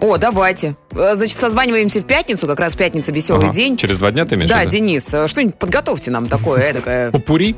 О, 0.00 0.16
давайте. 0.18 0.74
Э, 0.92 1.14
Значит, 1.14 1.38
созваниваемся 1.38 2.00
в 2.00 2.06
пятницу, 2.06 2.46
как 2.46 2.58
раз 2.60 2.74
пятница 2.74 3.12
веселый 3.12 3.44
Ага. 3.46 3.54
день. 3.54 3.76
Через 3.76 3.98
два 3.98 4.10
дня 4.10 4.24
ты 4.24 4.34
имеешь 4.34 4.50
Да, 4.50 4.60
виду? 4.60 4.70
Денис, 4.72 5.14
э, 5.14 5.28
что-нибудь 5.28 5.54
подготовьте 5.58 6.10
нам 6.10 6.26
такое, 6.26 6.60
эдакое. 6.62 7.10
Попури? 7.12 7.56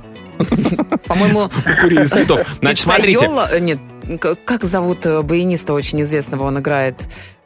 По-моему, 1.06 1.48
Попури 1.64 2.02
из 2.02 2.10
цветов. 2.10 2.40
Значит, 2.60 2.84
смотрите. 2.84 3.28
Э, 3.50 3.58
Нет, 3.58 3.78
как 4.44 4.64
зовут 4.64 5.06
баяниста 5.24 5.72
очень 5.72 6.02
известного, 6.02 6.44
он 6.44 6.58
играет... 6.60 6.96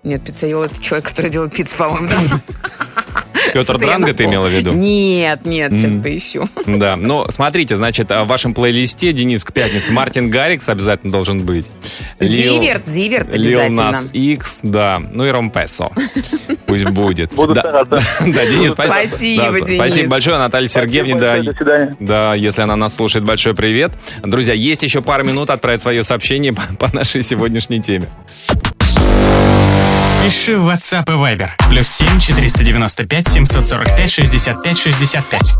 Нет, 0.03 0.23
пиццайола 0.25 0.65
это 0.65 0.81
человек, 0.83 1.09
который 1.09 1.31
делает 1.31 1.53
пиццу, 1.53 1.77
по-моему? 1.77 2.09
Петр 3.53 3.79
Дранго 3.79 4.15
ты 4.15 4.25
имела 4.25 4.47
в 4.49 4.51
виду? 4.51 4.73
Нет, 4.73 5.45
нет, 5.45 5.73
сейчас 5.77 5.97
поищу. 6.03 6.45
Да, 6.67 6.97
но 6.97 7.27
смотрите, 7.31 7.77
значит, 7.77 8.11
а 8.11 8.25
в 8.25 8.29
вашем 8.29 8.55
плейлисте, 8.55 9.13
Денис, 9.13 9.45
к 9.45 9.53
пятнице, 9.53 9.93
Мартин 9.93 10.31
Гаррикс 10.31 10.69
обязательно 10.71 11.13
должен 11.13 11.41
быть. 11.45 11.67
Лил- 12.19 12.63
Зиверт, 12.63 12.87
Зиверт 12.87 13.35
Лил 13.35 13.59
обязательно. 13.61 13.91
Нас 13.93 14.09
Икс, 14.13 14.61
да, 14.63 15.03
ну 15.13 15.27
и 15.27 15.31
Ромпесо. 15.31 15.91
Пусть 16.67 16.85
будет. 16.91 17.33
Буду 17.35 17.55
Да. 17.55 17.61
стараться. 17.61 18.01
Да, 18.27 18.47
Денис, 18.47 18.73
спасибо. 18.73 18.93
Спасибо, 18.93 19.43
Да, 19.53 19.61
Денис. 19.61 19.75
Спасибо 19.75 20.09
большое, 20.09 20.39
Наталье 20.39 20.69
Сергеевне. 20.69 21.15
Да, 21.17 21.35
большое, 21.35 21.43
до 21.53 21.57
свидания. 21.59 21.97
да, 22.01 22.35
если 22.35 22.63
она 22.63 22.77
нас 22.77 22.95
слушает, 22.95 23.25
большой 23.25 23.55
привет. 23.55 23.93
Друзья, 24.23 24.55
есть 24.55 24.83
еще 24.83 25.03
пару 25.03 25.25
минут 25.25 25.51
отправить 25.51 25.83
свое 25.83 26.03
сообщение 26.05 26.53
по 26.55 26.95
нашей 26.95 27.23
сегодняшней 27.23 27.81
теме. 27.83 28.07
Пиши 30.23 30.57
в 30.57 30.69
WhatsApp 30.69 31.05
и 31.07 31.17
Viber. 31.17 31.49
Плюс 31.71 31.89
7 31.89 32.21
495 32.21 33.29
745 33.29 34.11
65 34.11 34.79
65. 34.79 35.55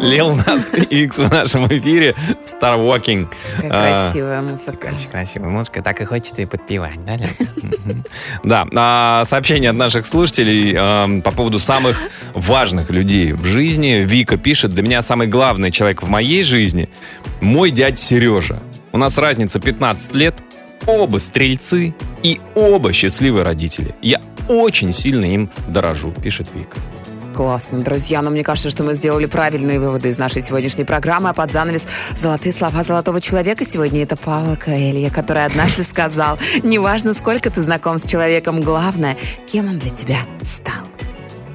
Лил 0.00 0.34
Нас 0.34 0.72
Икс 0.72 1.18
в 1.18 1.30
нашем 1.30 1.66
эфире. 1.66 2.14
Star 2.44 2.78
Walking. 2.78 3.28
Какая 3.56 3.70
А, 3.70 4.04
красивая 4.06 4.42
музыка. 4.42 4.92
Очень 4.96 5.10
красивая 5.10 5.48
музыка, 5.48 5.82
так 5.82 6.00
и 6.00 6.04
хочется 6.04 6.42
и 6.42 6.46
подпевать, 6.46 7.04
да. 7.04 7.18
Да, 8.44 8.66
а, 8.74 9.24
сообщение 9.24 9.70
от 9.70 9.76
наших 9.76 10.06
слушателей 10.06 11.20
по 11.22 11.30
поводу 11.32 11.58
самых 11.60 12.00
важных 12.34 12.90
людей 12.90 13.32
в 13.32 13.44
жизни. 13.44 14.04
Вика 14.04 14.36
пишет, 14.36 14.70
для 14.70 14.82
меня 14.82 15.02
самый 15.02 15.26
главный 15.26 15.70
человек 15.70 16.02
в 16.02 16.08
моей 16.08 16.42
жизни– 16.42 16.88
мой 17.40 17.70
дядя 17.70 17.96
Сережа. 17.96 18.62
У 18.92 18.98
нас 18.98 19.18
разница 19.18 19.60
15 19.60 20.14
лет, 20.14 20.34
оба 20.86 21.18
стрельцы 21.18 21.94
и 22.22 22.40
оба 22.54 22.92
счастливые 22.92 23.44
родители. 23.44 23.94
Я 24.02 24.20
очень 24.48 24.92
сильно 24.92 25.24
им 25.24 25.50
дорожу, 25.68 26.12
пишет 26.12 26.48
Вика. 26.54 26.76
Классно, 27.36 27.82
друзья. 27.82 28.22
Но 28.22 28.30
мне 28.30 28.42
кажется, 28.42 28.70
что 28.70 28.82
мы 28.82 28.94
сделали 28.94 29.26
правильные 29.26 29.78
выводы 29.78 30.08
из 30.08 30.16
нашей 30.16 30.40
сегодняшней 30.40 30.84
программы. 30.84 31.28
А 31.28 31.34
под 31.34 31.52
занавес 31.52 31.86
«Золотые 32.16 32.54
слова 32.54 32.82
золотого 32.82 33.20
человека» 33.20 33.62
сегодня 33.66 34.02
это 34.04 34.16
Павла 34.16 34.56
Коэлья, 34.56 35.10
который 35.10 35.44
однажды 35.44 35.84
сказал, 35.84 36.38
«Неважно, 36.62 37.12
сколько 37.12 37.50
ты 37.50 37.60
знаком 37.60 37.98
с 37.98 38.06
человеком, 38.06 38.62
главное, 38.62 39.18
кем 39.46 39.68
он 39.68 39.78
для 39.78 39.90
тебя 39.90 40.20
стал». 40.42 40.86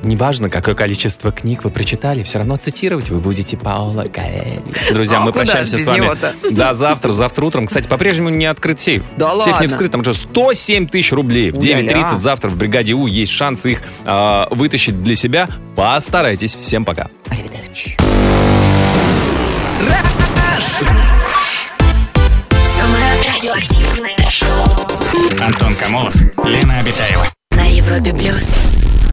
Неважно, 0.04 0.50
какое 0.50 0.74
количество 0.74 1.32
книг 1.32 1.64
вы 1.64 1.70
прочитали, 1.70 2.24
все 2.24 2.40
равно 2.40 2.58
цитировать 2.58 3.10
вы 3.10 3.20
будете 3.20 3.56
Паула 3.58 4.06
Коэльо. 4.06 4.62
Друзья, 4.94 5.18
А 5.18 5.22
мы 5.22 5.32
куда 5.32 5.46
прощаемся 5.46 5.78
с 5.78 5.86
вами. 5.86 6.10
Да, 6.52 6.74
завтра, 6.74 7.12
завтра 7.14 7.46
утром. 7.46 7.68
Кстати, 7.68 7.88
по-прежнему 7.88 8.30
не 8.30 8.46
открыт 8.46 8.80
сейф. 8.80 9.04
Да 9.18 9.30
сейф 9.30 9.48
ладно? 9.48 9.62
не 9.62 9.68
вскрыт, 9.68 9.92
там 9.92 10.02
уже 10.02 10.14
107 10.14 10.88
тысяч 10.88 11.12
рублей. 11.12 11.52
В 11.52 11.58
Уля-ля. 11.58 11.92
9.30 11.92 12.20
завтра 12.20 12.50
в 12.50 12.58
бригаде 12.58 12.94
У 12.94 13.06
есть 13.06 13.32
шанс 13.32 13.66
их 13.66 13.82
а, 14.06 14.48
вытащить 14.52 15.02
для 15.04 15.16
себя. 15.16 15.48
Постарайтесь. 15.76 16.56
Всем 16.60 16.84
пока. 16.86 17.10
Самое 22.76 23.14
радиоактивное 23.36 24.30
шоу 24.30 25.46
Антон 25.46 25.76
Камолов, 25.76 26.16
Лена 26.44 26.80
Обитаева. 26.80 27.26
на 27.52 27.66
Европе 27.66 28.14
плюс. 28.14 28.46